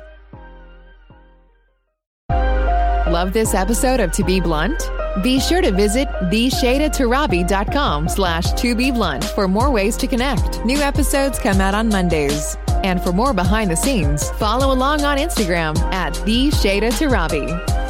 Love 3.10 3.34
this 3.34 3.56
episode 3.56 4.00
of 4.00 4.12
To 4.12 4.24
Be 4.24 4.40
Blunt? 4.40 4.92
Be 5.24 5.40
sure 5.40 5.62
to 5.62 5.72
visit 5.72 6.08
theshadatarabi.com 6.32 8.08
slash 8.08 8.54
to 8.54 8.76
be 8.76 8.92
blunt 8.92 9.24
for 9.24 9.48
more 9.48 9.72
ways 9.72 9.98
to 9.98 10.08
connect. 10.08 10.64
New 10.64 10.78
episodes 10.78 11.40
come 11.40 11.60
out 11.60 11.74
on 11.74 11.90
Mondays. 11.90 12.56
And 12.84 13.02
for 13.02 13.12
more 13.12 13.34
behind 13.34 13.70
the 13.70 13.76
scenes, 13.76 14.30
follow 14.32 14.74
along 14.74 15.04
on 15.04 15.18
Instagram 15.18 15.78
at 15.94 16.14
the 16.26 16.50
Shada 16.50 16.92
Tarabi. 16.92 17.89